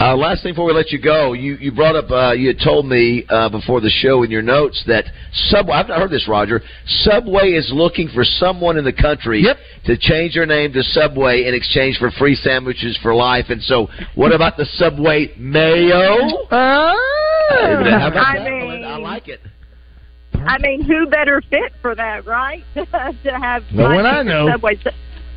Uh, 0.00 0.16
last 0.16 0.42
thing 0.42 0.52
before 0.52 0.64
we 0.66 0.72
let 0.72 0.90
you 0.90 0.98
go, 1.00 1.32
you, 1.32 1.54
you 1.60 1.70
brought 1.70 1.94
up, 1.94 2.10
uh, 2.10 2.32
you 2.32 2.48
had 2.48 2.58
told 2.58 2.84
me 2.86 3.24
uh, 3.28 3.48
before 3.50 3.80
the 3.80 3.88
show 3.88 4.24
in 4.24 4.32
your 4.32 4.42
notes 4.42 4.82
that 4.88 5.04
Subway, 5.32 5.74
I've 5.74 5.86
not 5.86 6.00
heard 6.00 6.10
this, 6.10 6.26
Roger. 6.28 6.60
Subway 6.86 7.50
is 7.52 7.70
looking 7.72 8.08
for 8.08 8.24
someone 8.24 8.76
in 8.76 8.84
the 8.84 8.92
country 8.92 9.44
to 9.86 9.96
change 9.96 10.34
their 10.34 10.44
name 10.46 10.72
to 10.72 10.82
Subway 10.82 11.44
in 11.46 11.54
exchange 11.54 11.98
for 11.98 12.10
free 12.10 12.34
sandwiches 12.34 12.98
for 13.00 13.14
life. 13.14 13.46
And 13.50 13.62
so, 13.62 13.86
what 14.16 14.34
about 14.34 14.56
the 14.56 14.64
Subway 14.74 15.34
Mayo? 15.38 16.16
How 16.50 18.08
about 18.08 18.26
I 18.26 18.44
mean- 18.50 18.84
I 18.84 18.96
like 18.96 19.28
it. 19.28 19.40
I 20.44 20.56
uh-huh. 20.56 20.58
mean, 20.60 20.82
who 20.82 21.06
better 21.06 21.40
fit 21.48 21.72
for 21.80 21.94
that, 21.94 22.26
right? 22.26 22.62
to 22.74 22.84
have 23.40 23.64
No 23.72 23.84
one 23.84 24.04
I 24.04 24.22
know. 24.22 24.48
Subway. 24.50 24.78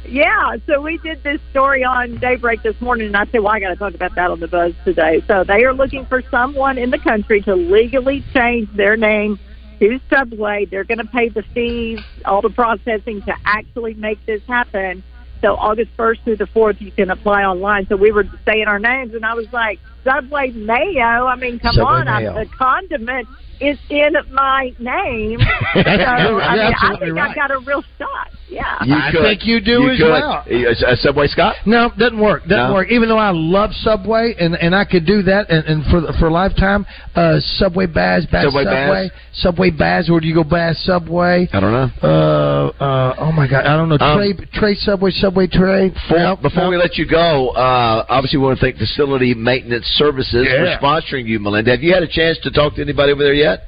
Yeah, 0.06 0.58
so 0.66 0.82
we 0.82 0.98
did 1.00 1.24
this 1.24 1.40
story 1.52 1.84
on 1.84 2.18
Daybreak 2.18 2.64
this 2.64 2.80
morning, 2.82 3.08
and 3.08 3.18
I 3.18 3.26
said, 3.26 3.42
"Well, 3.42 3.54
I 3.54 3.60
got 3.60 3.70
to 3.70 3.76
talk 3.76 3.94
about 3.94 4.16
that 4.16 4.32
on 4.32 4.40
the 4.40 4.48
buzz 4.48 4.74
today." 4.86 5.22
So 5.28 5.44
they 5.44 5.64
are 5.64 5.74
looking 5.74 6.06
for 6.06 6.22
someone 6.30 6.78
in 6.78 6.92
the 6.92 6.98
country 6.98 7.42
to 7.42 7.56
legally 7.56 8.24
change 8.34 8.70
their 8.76 8.96
name 8.98 9.40
to 9.80 10.00
Subway. 10.10 10.66
They're 10.66 10.86
going 10.86 11.00
to 11.00 11.06
pay 11.06 11.30
the 11.30 11.44
fees, 11.54 12.00
all 12.26 12.42
the 12.42 12.50
processing 12.50 13.22
to 13.24 13.36
actually 13.46 13.94
make 13.96 14.26
this 14.26 14.42
happen. 14.48 15.04
So 15.42 15.56
August 15.56 15.92
first 15.96 16.22
through 16.24 16.38
the 16.38 16.48
fourth, 16.48 16.82
you 16.82 16.92
can 16.92 17.12
apply 17.12 17.44
online. 17.44 17.88
So 17.88 17.96
we 17.96 18.12
were 18.12 18.28
saying 18.46 18.66
our 18.68 18.80
names, 18.80 19.14
and 19.14 19.26
I 19.26 19.36
was 19.36 19.52
like, 19.54 19.80
Subway 20.04 20.52
mayo. 20.52 21.28
I 21.28 21.36
mean, 21.36 21.60
come 21.60 21.76
Subway 21.76 21.92
on, 21.92 22.08
I'm 22.08 22.24
the 22.34 22.46
condiment 22.58 23.28
is 23.60 23.78
in 23.90 24.14
my 24.32 24.74
name. 24.80 25.40
so, 25.74 25.80
I 25.80 26.56
mean, 26.56 26.74
I 26.80 26.98
think 27.00 27.16
right. 27.16 27.30
I've 27.30 27.36
got 27.36 27.52
a 27.52 27.60
real 27.60 27.84
shot. 27.98 28.30
Yeah. 28.50 28.64
I 28.80 29.12
think 29.12 29.46
you 29.46 29.60
do 29.60 29.90
as 29.90 29.98
could. 29.98 30.10
well. 30.10 30.44
A, 30.50 30.94
a 30.94 30.96
Subway 30.98 31.28
Scott? 31.28 31.56
No, 31.66 31.92
doesn't 31.98 32.18
work. 32.20 32.44
Doesn't 32.44 32.70
No? 32.70 32.74
work. 32.74 32.90
Even 32.90 33.10
though 33.10 33.18
I 33.18 33.32
love 33.32 33.72
Subway 33.74 34.36
and 34.40 34.56
and 34.56 34.74
I 34.74 34.86
could 34.86 35.06
do 35.06 35.22
that 35.24 35.50
and, 35.50 35.66
and 35.66 35.84
for 35.92 36.14
for 36.18 36.28
a 36.28 36.32
lifetime, 36.32 36.86
uh, 37.16 37.40
Subway 37.40 37.88
Baz, 37.88 38.26
Baz 38.32 38.46
Subway 38.46 38.64
Subway, 38.64 39.10
Baz? 39.10 39.12
Subway 39.34 39.70
Baz. 39.72 40.10
Where 40.10 40.22
do 40.22 40.28
you 40.28 40.34
go, 40.36 40.44
Baz 40.46 40.78
Subway? 40.86 41.50
I 41.52 41.60
don't 41.60 41.74
know. 41.74 41.90
Uh, 42.02 42.84
uh, 42.84 43.16
oh 43.20 43.32
my 43.34 43.48
God, 43.50 43.66
I 43.66 43.76
don't 43.76 43.90
know. 43.90 43.98
Um, 44.00 44.18
Trey, 44.18 44.34
Trey 44.54 44.76
Subway, 44.76 45.12
Subway 45.12 45.48
Trey. 45.48 45.90
Before, 45.90 46.18
No, 46.18 46.36
before 46.38 46.64
no. 46.64 46.70
we 46.70 46.78
let 46.78 46.98
you 46.98 47.06
go, 47.06 47.50
uh, 47.50 48.06
obviously 48.08 48.40
we 48.40 48.46
want 48.46 48.60
to 48.60 48.66
thank 48.66 48.78
Facility 48.78 49.34
Maintenance 49.34 49.86
Services 49.98 50.48
Yeah. 50.50 50.80
for 50.80 50.86
sponsoring 50.86 51.26
you, 51.26 51.40
Melinda. 51.40 51.72
Have 51.72 51.84
you 51.84 51.94
had 51.94 52.04
a 52.04 52.08
chance 52.08 52.38
to 52.44 52.52
talk 52.52 52.76
to 52.76 52.82
anybody 52.82 53.12
over 53.12 53.24
there 53.24 53.34
yet? 53.34 53.64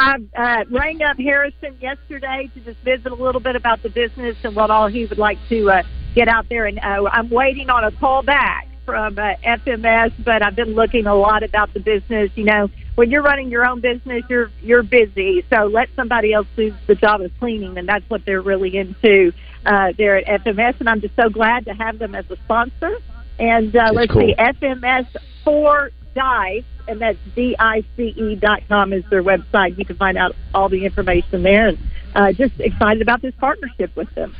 I 0.00 0.16
uh, 0.34 0.64
rang 0.70 1.02
up 1.02 1.18
Harrison 1.18 1.76
yesterday 1.78 2.50
to 2.54 2.60
just 2.60 2.78
visit 2.80 3.12
a 3.12 3.14
little 3.14 3.40
bit 3.40 3.54
about 3.54 3.82
the 3.82 3.90
business 3.90 4.34
and 4.42 4.56
what 4.56 4.70
all 4.70 4.86
he 4.86 5.04
would 5.04 5.18
like 5.18 5.38
to 5.50 5.70
uh, 5.70 5.82
get 6.14 6.26
out 6.26 6.48
there. 6.48 6.64
And 6.64 6.78
uh, 6.78 7.10
I'm 7.12 7.28
waiting 7.28 7.68
on 7.68 7.84
a 7.84 7.92
call 7.92 8.22
back 8.22 8.66
from 8.86 9.18
uh, 9.18 9.34
FMS, 9.44 10.12
but 10.24 10.42
I've 10.42 10.56
been 10.56 10.74
looking 10.74 11.06
a 11.06 11.14
lot 11.14 11.42
about 11.42 11.74
the 11.74 11.80
business. 11.80 12.30
You 12.34 12.44
know, 12.44 12.70
when 12.94 13.10
you're 13.10 13.22
running 13.22 13.50
your 13.50 13.66
own 13.66 13.82
business, 13.82 14.24
you're 14.30 14.50
you're 14.62 14.82
busy. 14.82 15.44
So 15.50 15.66
let 15.66 15.90
somebody 15.96 16.32
else 16.32 16.46
do 16.56 16.74
the 16.86 16.94
job 16.94 17.20
of 17.20 17.30
cleaning, 17.38 17.76
and 17.76 17.86
that's 17.86 18.08
what 18.08 18.24
they're 18.24 18.40
really 18.40 18.78
into 18.78 19.34
uh, 19.66 19.92
there 19.98 20.16
at 20.16 20.44
FMS. 20.44 20.80
And 20.80 20.88
I'm 20.88 21.02
just 21.02 21.14
so 21.14 21.28
glad 21.28 21.66
to 21.66 21.74
have 21.74 21.98
them 21.98 22.14
as 22.14 22.24
a 22.30 22.36
sponsor. 22.36 22.96
And 23.38 23.76
uh, 23.76 23.84
That's 23.84 23.96
let's 23.96 24.12
cool. 24.12 24.22
see, 24.22 24.34
FMS 24.34 25.14
for 25.44 25.90
Dice, 26.14 26.64
and 26.90 27.00
that's 27.00 27.18
D 27.34 27.56
I 27.58 27.82
C 27.96 28.12
E 28.16 28.34
dot 28.36 28.60
com 28.68 28.92
is 28.92 29.04
their 29.10 29.22
website. 29.22 29.78
You 29.78 29.84
can 29.84 29.96
find 29.96 30.18
out 30.18 30.34
all 30.52 30.68
the 30.68 30.84
information 30.84 31.42
there. 31.42 31.68
And 31.68 31.78
uh, 32.14 32.32
just 32.32 32.58
excited 32.58 33.00
about 33.00 33.22
this 33.22 33.34
partnership 33.38 33.94
with 33.96 34.12
them. 34.14 34.34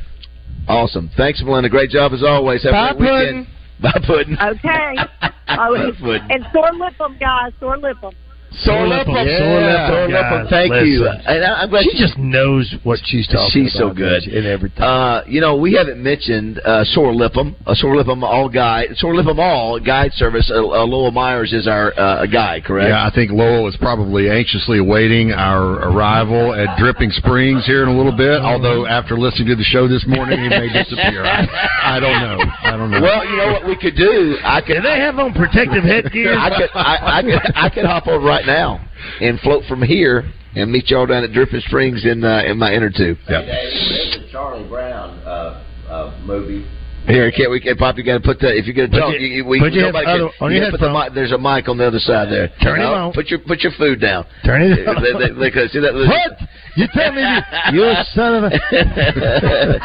Awesome. 0.67 1.09
Thanks, 1.17 1.41
Melinda. 1.43 1.69
Great 1.69 1.89
job 1.89 2.13
as 2.13 2.23
always. 2.23 2.63
Have 2.63 2.73
Bye, 2.73 2.91
a 2.91 2.95
great 2.95 3.11
weekend. 3.11 3.47
Bye, 3.81 4.01
Puddin'. 4.05 4.37
Okay. 4.39 4.95
oh, 5.49 5.73
and, 5.75 5.97
Puddin'. 5.97 6.31
and 6.31 6.45
sore 6.53 6.71
lip 6.73 6.93
them, 6.99 7.17
guys. 7.19 7.51
Sore 7.59 7.77
lip 7.77 7.97
'em. 8.03 8.11
Lip 8.51 9.07
'em. 9.07 9.15
Yeah, 9.27 9.37
Sore 9.37 9.61
lip 9.61 9.79
'em. 9.79 9.87
sore 9.87 10.07
lip 10.09 10.25
'em. 10.31 10.47
Thank 10.47 10.85
you. 10.85 11.07
And 11.07 11.43
I- 11.45 11.61
I'm 11.63 11.69
glad 11.69 11.83
she 11.85 11.97
just 11.97 12.17
knows 12.17 12.73
what 12.83 12.99
she's 13.05 13.25
talking 13.27 13.39
about. 13.41 13.51
She's 13.51 13.73
so 13.73 13.89
good. 13.91 14.27
And 14.27 14.45
everything. 14.45 14.83
Uh, 14.83 15.23
you 15.27 15.39
know, 15.41 15.55
we 15.55 15.73
haven't 15.73 16.01
mentioned 16.03 16.59
uh, 16.65 16.83
Sore 16.83 17.13
Lip'em, 17.13 17.55
a 17.65 17.75
Sore 17.75 17.95
Lip'em 17.95 18.23
All 18.23 18.49
Guide, 18.49 18.89
Sore 18.97 19.13
Lip'em 19.13 19.39
All 19.39 19.79
Guide 19.79 20.13
Service. 20.13 20.51
Uh, 20.53 20.57
uh, 20.59 20.85
Lowell 20.85 21.11
Myers 21.11 21.53
is 21.53 21.67
our 21.67 21.93
uh, 21.97 22.25
guide, 22.25 22.63
correct? 22.65 22.89
Yeah, 22.89 23.05
I 23.05 23.09
think 23.13 23.31
Lowell 23.31 23.67
is 23.67 23.77
probably 23.77 24.29
anxiously 24.29 24.79
awaiting 24.79 25.31
our 25.31 25.89
arrival 25.89 26.53
at 26.53 26.77
Dripping 26.77 27.11
Springs 27.11 27.65
here 27.65 27.83
in 27.83 27.89
a 27.89 27.95
little 27.95 28.11
bit. 28.15 28.41
Although 28.41 28.85
after 28.85 29.17
listening 29.17 29.47
to 29.47 29.55
the 29.55 29.63
show 29.63 29.87
this 29.87 30.05
morning, 30.07 30.39
he 30.41 30.49
may 30.49 30.67
disappear. 30.71 31.23
I, 31.23 31.47
I 31.83 31.99
don't 31.99 32.19
know. 32.21 32.39
I 32.63 32.71
don't 32.77 32.91
know. 32.91 33.01
Well, 33.01 33.25
you 33.25 33.37
know 33.37 33.51
what 33.53 33.65
we 33.65 33.75
could 33.77 33.95
do? 33.95 34.37
I 34.43 34.61
could. 34.61 34.75
Do 34.75 34.81
they 34.81 34.99
have 34.99 35.17
on 35.19 35.33
protective 35.33 35.83
headgear? 35.83 36.37
I 36.37 36.49
could. 36.49 36.69
I, 36.75 36.97
I 37.19 37.21
could. 37.21 37.41
I 37.55 37.69
could 37.69 37.85
hop 37.85 38.07
over 38.07 38.25
right 38.25 38.40
now 38.45 38.79
and 39.21 39.39
float 39.41 39.63
from 39.65 39.81
here 39.81 40.23
and 40.55 40.71
meet 40.71 40.89
y'all 40.89 41.05
down 41.05 41.23
at 41.23 41.31
Dripping 41.31 41.61
Springs 41.67 42.05
in 42.05 42.23
uh, 42.23 42.43
in 42.45 42.57
my 42.57 42.73
inner 42.73 42.89
tube. 42.89 43.17
the 43.27 44.27
Charlie 44.31 44.67
Brown 44.67 45.17
uh, 45.25 45.63
uh, 45.89 46.19
movie. 46.25 46.65
Here, 47.07 47.31
can't 47.31 47.49
we? 47.49 47.59
can't, 47.59 47.79
Pop, 47.79 47.97
you 47.97 48.03
got 48.03 48.21
to 48.21 48.23
put 48.23 48.37
the 48.39 48.55
if 48.55 48.65
you're 48.67 48.75
going 48.75 48.91
to 48.91 48.99
talk. 48.99 49.09
your- 49.11 49.19
you, 49.19 49.41
you, 49.41 49.45
we, 49.45 49.59
put 49.59 49.73
your 49.73 49.87
nobody 49.89 50.05
other- 50.05 50.29
can, 50.37 50.45
on 50.45 50.51
you 50.51 50.57
your 50.61 50.69
gotta 50.69 50.77
put 50.77 50.85
the 50.85 50.93
mic, 50.93 51.13
There's 51.17 51.31
a 51.31 51.37
mic 51.37 51.67
on 51.67 51.77
the 51.81 51.87
other 51.87 51.97
side 51.97 52.29
there. 52.29 52.49
Turn 52.61 52.79
it 52.79 52.83
No, 52.83 52.93
on. 53.09 53.13
Put 53.13 53.27
your 53.33 53.39
put 53.39 53.61
your 53.61 53.71
food 53.73 53.99
down. 53.99 54.25
Turn 54.45 54.61
it 54.61 54.85
on. 54.87 55.01
They- 55.01 55.13
they- 55.17 55.33
they- 55.33 55.49
they- 55.49 55.67
see 55.73 55.79
that? 55.81 55.95
What? 55.97 56.37
You 56.75 56.87
tell 56.93 57.11
me 57.11 57.21
you, 57.21 57.83
you 57.83 57.93
son 58.13 58.35
of 58.35 58.51
a. 58.51 58.51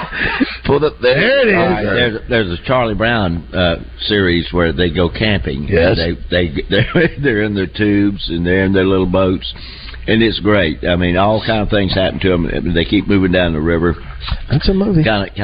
Pull 0.66 0.84
up 0.84 0.94
there. 1.00 1.14
There 1.18 1.40
it 1.42 1.48
is. 1.48 1.56
All 1.56 1.66
right, 1.66 1.82
there's, 1.82 2.28
there's 2.28 2.60
a 2.60 2.62
Charlie 2.64 2.94
Brown 2.94 3.42
uh, 3.54 3.76
series 4.00 4.52
where 4.52 4.72
they 4.72 4.90
go 4.90 5.08
camping. 5.08 5.64
Yes. 5.64 5.96
They 5.96 6.14
they 6.30 6.62
they're, 6.70 7.08
they're 7.22 7.42
in 7.42 7.54
their 7.54 7.66
tubes 7.66 8.28
and 8.28 8.46
they're 8.46 8.64
in 8.64 8.72
their 8.72 8.84
little 8.84 9.10
boats, 9.10 9.52
and 10.06 10.22
it's 10.22 10.40
great. 10.40 10.84
I 10.84 10.96
mean, 10.96 11.16
all 11.16 11.42
kind 11.44 11.62
of 11.62 11.68
things 11.68 11.94
happen 11.94 12.20
to 12.20 12.28
them. 12.30 12.74
They 12.74 12.84
keep 12.84 13.06
moving 13.06 13.32
down 13.32 13.52
the 13.52 13.60
river. 13.60 13.94
That's 14.50 14.68
a 14.68 14.74
movie. 14.74 15.04
Kind 15.04 15.30
of, 15.30 15.36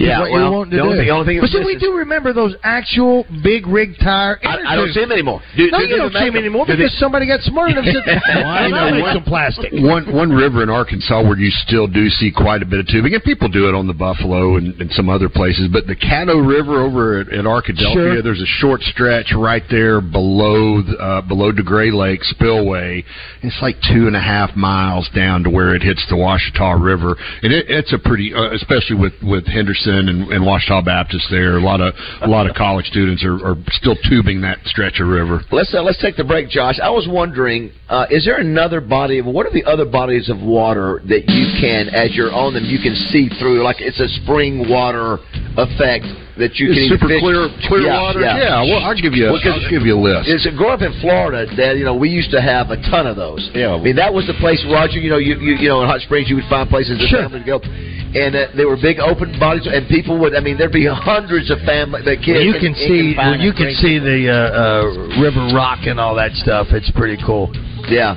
Yeah, 0.00 0.20
what 0.20 0.30
well, 0.32 0.64
you 0.64 0.70
to 0.70 0.76
the 0.76 0.82
only 0.82 0.94
do. 0.94 0.98
thing- 0.98 1.06
the 1.06 1.12
only 1.12 1.26
thing 1.26 1.40
but 1.40 1.50
see, 1.50 1.62
we 1.64 1.76
do 1.78 1.94
remember 1.94 2.32
those 2.32 2.54
actual 2.62 3.24
big 3.44 3.66
rig 3.66 3.94
tire. 4.02 4.38
I, 4.42 4.72
I 4.72 4.76
don't 4.76 4.90
see 4.92 5.00
them 5.00 5.12
anymore. 5.12 5.40
Do, 5.56 5.68
no, 5.70 5.78
do, 5.78 5.84
you 5.84 5.90
do 5.90 5.96
don't 5.96 6.12
see 6.12 6.24
them 6.26 6.36
anymore 6.36 6.66
Do 6.66 6.72
they- 6.72 6.84
because 6.84 6.98
somebody 6.98 7.26
got 7.26 7.40
smart 7.42 7.70
enough 7.70 7.84
to 7.84 7.92
say, 7.92 8.18
"Why 8.42 8.66
You 8.66 8.70
know, 8.74 8.76
not 8.80 8.94
make 8.94 9.02
one- 9.02 9.14
some 9.14 9.24
plastic?" 9.24 9.72
One 9.72 10.12
one 10.12 10.32
river 10.32 10.62
in 10.62 10.70
Arkansas 10.70 11.22
where 11.22 11.38
you 11.38 11.50
still 11.50 11.86
do 11.86 12.08
see 12.08 12.30
quite 12.30 12.62
a 12.62 12.66
bit 12.66 12.80
of 12.80 12.86
tubing, 12.88 13.14
and 13.14 13.22
people 13.22 13.48
do 13.48 13.68
it 13.68 13.74
on 13.74 13.86
the 13.86 13.94
Buffalo 13.94 14.56
and, 14.56 14.80
and 14.80 14.90
some 14.92 15.08
other 15.08 15.28
places. 15.28 15.68
But 15.72 15.86
the 15.86 15.96
Caddo 15.96 16.40
River 16.46 16.80
over 16.80 17.20
at, 17.20 17.28
at 17.32 17.44
Arkadelphia, 17.44 17.92
Sure. 17.92 18.22
there's 18.22 18.42
a 18.42 18.46
short 18.46 18.82
stretch 18.82 19.32
right 19.36 19.62
there 19.70 20.00
below 20.00 20.82
the, 20.82 20.96
uh, 20.98 21.20
below 21.22 21.52
DeGray 21.52 21.92
Lake 21.92 22.24
spillway. 22.24 23.04
It's 23.42 23.56
like 23.62 23.79
two 23.88 24.06
and 24.06 24.16
a 24.16 24.20
half 24.20 24.54
miles 24.56 25.08
down 25.14 25.44
to 25.44 25.50
where 25.50 25.74
it 25.74 25.82
hits 25.82 26.04
the 26.08 26.16
Ouachita 26.16 26.76
River, 26.80 27.16
and 27.42 27.52
it, 27.52 27.66
it's 27.68 27.92
a 27.92 27.98
pretty, 27.98 28.34
uh, 28.34 28.52
especially 28.52 28.96
with 28.96 29.14
with 29.22 29.46
Henderson 29.46 30.08
and, 30.08 30.32
and 30.32 30.44
Ouachita 30.44 30.82
Baptist 30.84 31.26
there. 31.30 31.58
A 31.58 31.62
lot 31.62 31.80
of 31.80 31.94
a 32.22 32.28
lot 32.28 32.48
of 32.48 32.56
college 32.56 32.86
students 32.86 33.24
are, 33.24 33.36
are 33.44 33.56
still 33.70 33.96
tubing 34.08 34.40
that 34.42 34.58
stretch 34.64 35.00
of 35.00 35.08
river. 35.08 35.40
Let's 35.50 35.74
uh, 35.74 35.82
let's 35.82 36.00
take 36.00 36.16
the 36.16 36.24
break, 36.24 36.48
Josh. 36.48 36.78
I 36.82 36.90
was 36.90 37.08
wondering, 37.08 37.72
uh, 37.88 38.06
is 38.10 38.24
there 38.24 38.38
another 38.38 38.80
body 38.80 39.18
of 39.18 39.26
what 39.26 39.46
are 39.46 39.52
the 39.52 39.64
other 39.64 39.84
bodies 39.84 40.28
of 40.28 40.40
water 40.40 41.00
that 41.08 41.28
you 41.28 41.46
can, 41.60 41.88
as 41.88 42.14
you're 42.14 42.32
on 42.32 42.54
them, 42.54 42.64
you 42.64 42.78
can 42.78 42.94
see 43.10 43.28
through? 43.38 43.62
Like 43.64 43.80
it's 43.80 44.00
a 44.00 44.08
spring 44.22 44.68
water 44.68 45.18
effect 45.56 46.06
that 46.40 46.58
you 46.58 46.72
It's 46.72 46.78
can 46.80 46.88
super 46.98 47.08
fish- 47.08 47.20
clear- 47.22 47.48
clear 47.68 47.82
Yeah, 47.86 48.00
water? 48.02 48.20
Yeah, 48.20 48.36
Yeah, 48.36 48.62
well, 48.68 48.82
I'll 48.84 48.96
give 48.96 49.14
you 49.14 49.28
a- 49.28 49.32
Well, 49.32 49.40
I'll 49.44 49.70
give 49.70 49.84
you 49.86 49.94
a 49.94 50.02
list. 50.02 50.28
It's 50.28 50.46
growing 50.56 50.74
up 50.74 50.82
in 50.82 50.92
Florida, 51.00 51.46
Dad. 51.54 51.78
You 51.78 51.84
know, 51.84 51.94
we 51.94 52.08
used 52.08 52.30
to 52.32 52.40
have 52.40 52.70
a 52.70 52.76
ton 52.90 53.06
of 53.06 53.16
those. 53.16 53.50
Yeah, 53.54 53.74
I 53.74 53.78
mean 53.78 53.96
that 53.96 54.12
was 54.12 54.26
the 54.26 54.34
place, 54.34 54.64
Roger. 54.66 54.98
You 54.98 55.10
know, 55.10 55.18
you 55.22 55.36
you, 55.38 55.54
you 55.56 55.68
know 55.68 55.82
in 55.82 55.88
Hot 55.88 56.00
Springs 56.02 56.28
you 56.28 56.36
would 56.36 56.48
find 56.50 56.68
places 56.68 56.98
the 56.98 57.06
Sure. 57.06 57.22
family 57.22 57.40
to 57.40 57.46
go. 57.46 57.60
And 58.12 58.34
uh, 58.34 58.48
they 58.56 58.64
were 58.64 58.76
big 58.76 58.98
open 58.98 59.38
bodies, 59.38 59.68
and 59.70 59.86
people 59.86 60.18
would. 60.18 60.34
I 60.34 60.40
mean, 60.40 60.58
there'd 60.58 60.72
be 60.72 60.84
hundreds 60.84 61.48
of 61.48 61.60
family, 61.62 62.02
the 62.02 62.16
kids. 62.16 62.42
Well, 62.42 62.42
you 62.42 62.54
can 62.58 62.74
and 62.74 62.76
see, 62.76 63.14
well, 63.16 63.38
you 63.38 63.52
can 63.52 63.70
see 63.78 64.00
the 64.00 64.26
uh, 64.26 64.34
uh, 64.34 65.22
river 65.22 65.54
rock 65.54 65.86
and 65.86 66.00
all 66.00 66.16
that 66.16 66.32
stuff. 66.34 66.66
It's 66.72 66.90
pretty 66.90 67.22
cool. 67.24 67.52
Yeah. 67.88 68.16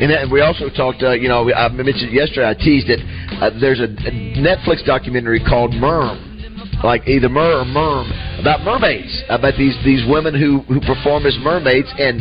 And 0.00 0.10
then 0.10 0.30
we 0.32 0.40
also 0.40 0.70
talked, 0.70 1.02
uh, 1.04 1.10
you 1.12 1.28
know, 1.28 1.52
I 1.52 1.68
mentioned 1.68 2.10
yesterday, 2.12 2.48
I 2.48 2.54
teased 2.54 2.88
it. 2.88 2.98
Uh, 3.38 3.50
there's 3.60 3.80
a, 3.80 3.84
a 3.84 4.12
Netflix 4.40 4.82
documentary 4.84 5.38
called 5.44 5.70
Merm, 5.72 6.33
like 6.84 7.08
either 7.08 7.28
Mer 7.28 7.60
or 7.60 7.64
Merm, 7.64 8.12
about 8.38 8.60
mermaids, 8.60 9.10
about 9.30 9.56
these 9.56 9.74
these 9.84 10.04
women 10.06 10.36
who, 10.36 10.60
who 10.68 10.80
perform 10.80 11.24
as 11.24 11.36
mermaids. 11.40 11.88
And 11.98 12.20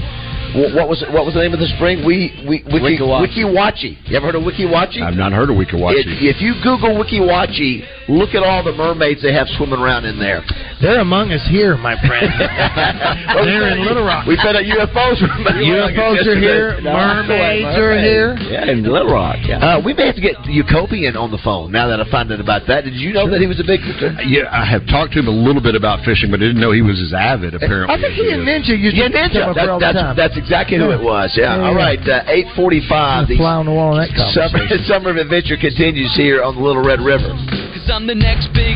what 0.56 0.88
was 0.88 1.04
it, 1.04 1.12
what 1.12 1.26
was 1.26 1.34
the 1.36 1.42
name 1.42 1.54
of 1.54 1.60
the 1.60 1.68
spring? 1.76 2.06
We, 2.06 2.32
we 2.48 2.64
Wiki, 2.70 3.04
Weeki 3.04 3.44
Wachee. 3.44 3.98
You 4.06 4.18
ever 4.18 4.28
heard 4.28 4.36
of 4.36 4.44
Weeki 4.44 4.70
Wachee? 4.70 5.02
I've 5.02 5.20
not 5.20 5.34
heard 5.34 5.50
of 5.50 5.58
Weeki 5.58 5.76
Wachee. 5.76 6.06
If, 6.06 6.38
if 6.38 6.42
you 6.42 6.54
Google 6.64 6.96
Weeki 6.96 7.20
Wachee, 7.20 7.84
look 8.08 8.36
at 8.36 8.44
all 8.44 8.64
the 8.64 8.72
mermaids 8.72 9.22
they 9.22 9.34
have 9.34 9.48
swimming 9.58 9.80
around 9.80 10.06
in 10.06 10.20
there. 10.20 10.46
They're 10.84 11.00
among 11.00 11.32
us 11.32 11.40
here, 11.48 11.78
my 11.80 11.96
friend. 12.04 12.28
They're 13.48 13.72
in 13.72 13.88
Little 13.88 14.04
Rock. 14.04 14.28
We 14.28 14.36
found 14.36 14.60
out 14.60 14.68
UFOs 14.68 15.16
were 15.24 15.32
UFOs 15.32 16.28
are 16.28 16.36
here. 16.36 16.76
Mermaids 16.84 17.72
are 17.80 17.96
here. 18.04 18.36
Yeah, 18.52 18.68
in 18.68 18.84
Little 18.84 19.08
Rock. 19.08 19.40
Yeah. 19.48 19.64
Uh, 19.64 19.80
we 19.80 19.94
may 19.96 20.06
have 20.12 20.20
to 20.20 20.22
get 20.22 20.36
Yakoubian 20.44 21.16
on 21.16 21.32
the 21.32 21.40
phone 21.40 21.72
now 21.72 21.88
that 21.88 22.04
I 22.04 22.06
find 22.12 22.28
out 22.36 22.44
about 22.44 22.68
that. 22.68 22.84
Did 22.84 23.00
you 23.00 23.14
know 23.16 23.32
that 23.32 23.40
he 23.40 23.48
was 23.48 23.64
a 23.64 23.68
big 23.68 23.80
fisher? 23.80 24.12
Yeah, 24.28 24.52
I 24.52 24.68
have 24.68 24.84
talked 24.92 25.14
to 25.16 25.20
him 25.24 25.32
a 25.32 25.34
little 25.36 25.64
bit 25.64 25.76
about 25.80 26.04
fishing, 26.04 26.28
but 26.30 26.44
I 26.44 26.52
didn't 26.52 26.60
know 26.60 26.76
he 26.76 26.84
was 26.84 27.00
as 27.00 27.16
avid. 27.16 27.56
Apparently, 27.56 27.88
I 27.88 27.98
think 28.04 28.20
he 28.20 28.28
and 28.36 28.44
Ninja 28.44 28.76
used 28.76 29.00
Yeah, 29.00 29.08
to 29.08 29.16
Ninja. 29.16 29.40
come 29.48 29.56
That- 29.56 29.64
here 29.64 29.72
all 29.72 29.80
the 29.80 29.86
that's, 29.88 29.98
time. 30.04 30.16
that's 30.20 30.36
exactly 30.38 30.78
who 30.84 30.92
it 30.92 31.00
was. 31.00 31.32
Yeah. 31.40 31.56
Yeah, 31.56 31.64
All 31.64 31.80
yeah. 31.80 31.88
right. 31.96 32.02
Uh, 32.04 32.24
Eight 32.28 32.48
forty-five. 32.60 33.28
The 33.32 33.38
Fly 33.40 33.56
on 33.56 33.66
the 33.66 33.72
wall 33.72 33.96
in 33.96 34.04
that 34.04 34.12
summer, 34.36 34.68
summer 34.92 35.10
of 35.12 35.18
adventure 35.18 35.56
continues 35.56 36.12
here 36.20 36.44
on 36.44 36.56
the 36.56 36.62
Little 36.62 36.84
Red 36.84 37.00
River. 37.00 37.32
Cause 37.72 37.88
I'm 37.92 38.08
the 38.08 38.16
next 38.16 38.52
big 38.52 38.76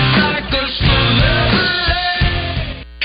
This 0.51 1.00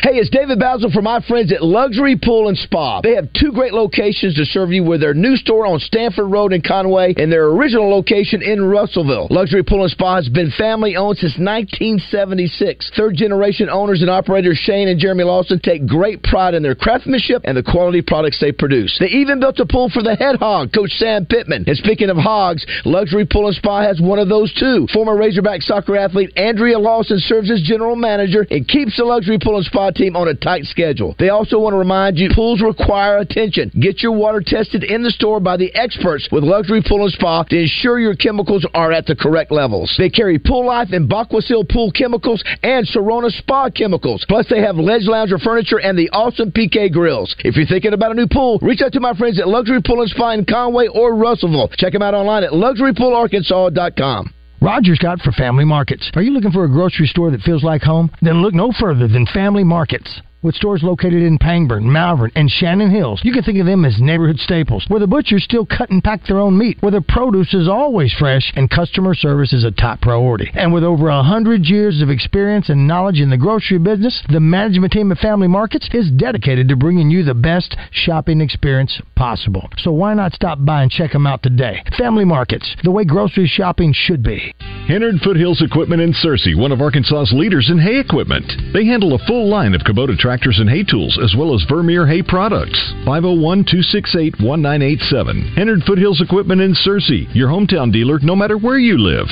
Hey, 0.06 0.18
it's 0.22 0.30
David 0.30 0.60
Bazzel 0.60 0.92
from 0.94 1.02
my 1.02 1.18
friends 1.26 1.50
at 1.50 1.64
Luxury 1.64 2.14
Pool 2.14 2.46
and 2.46 2.56
Spa. 2.56 3.00
They 3.00 3.16
have 3.16 3.26
two 3.32 3.50
great 3.50 3.74
locations 3.74 4.36
to 4.36 4.44
serve 4.44 4.70
you 4.70 4.84
with 4.84 5.00
their 5.00 5.14
new 5.14 5.34
store 5.34 5.66
on 5.66 5.80
Stanford 5.80 6.30
Road 6.30 6.52
in 6.52 6.62
Conway 6.62 7.14
and 7.16 7.26
their 7.26 7.46
original 7.46 7.90
location 7.90 8.40
in 8.40 8.62
Russellville. 8.62 9.26
Luxury 9.30 9.64
Pool 9.64 9.82
and 9.82 9.90
Spa 9.90 10.14
has 10.14 10.28
been 10.28 10.52
family 10.56 10.94
owned 10.94 11.18
since 11.18 11.34
1976. 11.42 12.92
Third 12.96 13.16
generation 13.16 13.68
owners 13.68 14.00
and 14.00 14.08
operators 14.08 14.58
Shane 14.58 14.86
and 14.86 15.00
Jeremy 15.00 15.24
Lawson 15.24 15.58
take 15.58 15.88
great 15.88 16.22
pride 16.22 16.54
in 16.54 16.62
their 16.62 16.76
craftsmanship 16.76 17.42
and 17.42 17.56
the 17.56 17.64
quality 17.64 18.00
products 18.00 18.38
they 18.40 18.52
produce. 18.52 18.96
They 19.00 19.08
even 19.08 19.40
built 19.40 19.58
a 19.58 19.66
pool 19.66 19.90
for 19.90 20.04
the 20.04 20.14
head 20.14 20.36
hog, 20.36 20.72
Coach 20.72 20.92
Sam 21.02 21.26
Pittman. 21.26 21.64
And 21.66 21.76
speaking 21.78 22.10
of 22.10 22.16
hogs, 22.16 22.64
Luxury 22.84 23.26
Pool 23.26 23.48
and 23.48 23.56
Spa 23.56 23.82
has 23.82 24.00
one 24.00 24.20
of 24.20 24.28
those 24.28 24.54
too. 24.54 24.86
Former 24.92 25.16
Razorback 25.16 25.62
soccer 25.62 25.96
athlete 25.96 26.30
Andrea 26.36 26.78
Lawson 26.78 27.18
serves 27.18 27.50
as 27.50 27.60
general 27.62 27.96
manager 27.96 28.46
and 28.52 28.68
keeps 28.68 28.96
the 28.96 29.04
Luxury 29.04 29.40
Pool 29.42 29.56
and 29.56 29.66
Spa 29.66 29.90
team 29.96 30.16
on 30.16 30.28
a 30.28 30.34
tight 30.34 30.64
schedule. 30.64 31.14
They 31.18 31.30
also 31.30 31.58
want 31.58 31.74
to 31.74 31.78
remind 31.78 32.18
you 32.18 32.28
pools 32.34 32.62
require 32.62 33.18
attention. 33.18 33.70
Get 33.80 34.02
your 34.02 34.12
water 34.12 34.42
tested 34.44 34.84
in 34.84 35.02
the 35.02 35.10
store 35.10 35.40
by 35.40 35.56
the 35.56 35.74
experts 35.74 36.28
with 36.30 36.44
Luxury 36.44 36.82
Pool 36.86 37.04
and 37.04 37.12
Spa 37.12 37.42
to 37.44 37.58
ensure 37.58 37.98
your 37.98 38.14
chemicals 38.14 38.66
are 38.74 38.92
at 38.92 39.06
the 39.06 39.16
correct 39.16 39.50
levels. 39.50 39.94
They 39.98 40.10
carry 40.10 40.38
Pool 40.38 40.66
Life 40.66 40.88
and 40.92 41.08
Baquacil 41.08 41.68
Pool 41.68 41.90
Chemicals 41.90 42.44
and 42.62 42.86
Sorona 42.86 43.30
Spa 43.30 43.70
Chemicals. 43.70 44.24
Plus, 44.28 44.46
they 44.48 44.60
have 44.60 44.76
Ledge 44.76 45.06
Lounger 45.06 45.38
Furniture 45.38 45.80
and 45.80 45.98
the 45.98 46.10
awesome 46.10 46.52
PK 46.52 46.92
Grills. 46.92 47.34
If 47.40 47.56
you're 47.56 47.66
thinking 47.66 47.92
about 47.92 48.12
a 48.12 48.14
new 48.14 48.28
pool, 48.28 48.58
reach 48.62 48.82
out 48.82 48.92
to 48.92 49.00
my 49.00 49.14
friends 49.14 49.40
at 49.40 49.48
Luxury 49.48 49.80
Pool 49.82 50.02
and 50.02 50.10
Spa 50.10 50.32
in 50.32 50.44
Conway 50.44 50.88
or 50.88 51.14
Russellville. 51.14 51.68
Check 51.76 51.92
them 51.92 52.02
out 52.02 52.14
online 52.14 52.44
at 52.44 52.52
luxurypoolarkansas.com. 52.52 54.35
Roger 54.66 54.96
Scott 54.96 55.20
for 55.20 55.30
Family 55.30 55.64
Markets. 55.64 56.10
Are 56.16 56.22
you 56.22 56.32
looking 56.32 56.50
for 56.50 56.64
a 56.64 56.68
grocery 56.68 57.06
store 57.06 57.30
that 57.30 57.40
feels 57.42 57.62
like 57.62 57.82
home? 57.82 58.10
Then 58.20 58.42
look 58.42 58.52
no 58.52 58.72
further 58.80 59.06
than 59.06 59.24
Family 59.26 59.62
Markets. 59.62 60.20
With 60.42 60.54
stores 60.54 60.82
located 60.82 61.22
in 61.22 61.38
Pangburn, 61.38 61.84
Malvern, 61.84 62.30
and 62.36 62.50
Shannon 62.50 62.90
Hills, 62.90 63.22
you 63.24 63.32
can 63.32 63.42
think 63.42 63.58
of 63.58 63.64
them 63.64 63.86
as 63.86 63.98
neighborhood 63.98 64.38
staples, 64.38 64.84
where 64.88 65.00
the 65.00 65.06
butchers 65.06 65.42
still 65.42 65.64
cut 65.64 65.88
and 65.88 66.04
pack 66.04 66.26
their 66.26 66.38
own 66.38 66.58
meat, 66.58 66.76
where 66.80 66.92
the 66.92 67.00
produce 67.00 67.54
is 67.54 67.68
always 67.68 68.12
fresh, 68.12 68.52
and 68.54 68.68
customer 68.68 69.14
service 69.14 69.54
is 69.54 69.64
a 69.64 69.70
top 69.70 70.02
priority. 70.02 70.50
And 70.52 70.74
with 70.74 70.84
over 70.84 71.08
a 71.08 71.22
hundred 71.22 71.64
years 71.64 72.02
of 72.02 72.10
experience 72.10 72.68
and 72.68 72.86
knowledge 72.86 73.18
in 73.18 73.30
the 73.30 73.38
grocery 73.38 73.78
business, 73.78 74.22
the 74.28 74.38
management 74.38 74.92
team 74.92 75.10
at 75.10 75.18
Family 75.18 75.48
Markets 75.48 75.88
is 75.94 76.10
dedicated 76.10 76.68
to 76.68 76.76
bringing 76.76 77.10
you 77.10 77.24
the 77.24 77.34
best 77.34 77.74
shopping 77.90 78.42
experience 78.42 79.00
possible. 79.16 79.68
So 79.78 79.90
why 79.90 80.12
not 80.12 80.34
stop 80.34 80.58
by 80.60 80.82
and 80.82 80.90
check 80.90 81.12
them 81.12 81.26
out 81.26 81.42
today? 81.42 81.82
Family 81.96 82.26
Markets, 82.26 82.76
the 82.84 82.90
way 82.90 83.04
grocery 83.06 83.46
shopping 83.46 83.94
should 83.94 84.22
be. 84.22 84.54
Hennard 84.86 85.16
Foothills 85.24 85.62
Equipment 85.62 86.02
in 86.02 86.12
Searcy, 86.12 86.56
one 86.56 86.72
of 86.72 86.80
Arkansas's 86.80 87.32
leaders 87.32 87.70
in 87.70 87.78
hay 87.78 87.98
equipment. 87.98 88.44
They 88.74 88.84
handle 88.84 89.14
a 89.14 89.26
full 89.26 89.48
line 89.48 89.74
of 89.74 89.80
Kubota 89.80 90.16
tractors 90.26 90.58
and 90.58 90.68
hay 90.68 90.82
tools, 90.82 91.16
as 91.22 91.36
well 91.38 91.54
as 91.54 91.64
Vermeer 91.70 92.04
hay 92.04 92.20
products. 92.20 92.76
501 93.04 93.62
268 93.62 94.34
1987. 94.42 95.54
Hennard 95.54 95.84
Foothills 95.86 96.20
Equipment 96.20 96.60
in 96.60 96.74
Searcy, 96.74 97.32
your 97.32 97.48
hometown 97.48 97.92
dealer, 97.92 98.18
no 98.18 98.34
matter 98.34 98.58
where 98.58 98.76
you 98.76 98.98
live. 98.98 99.28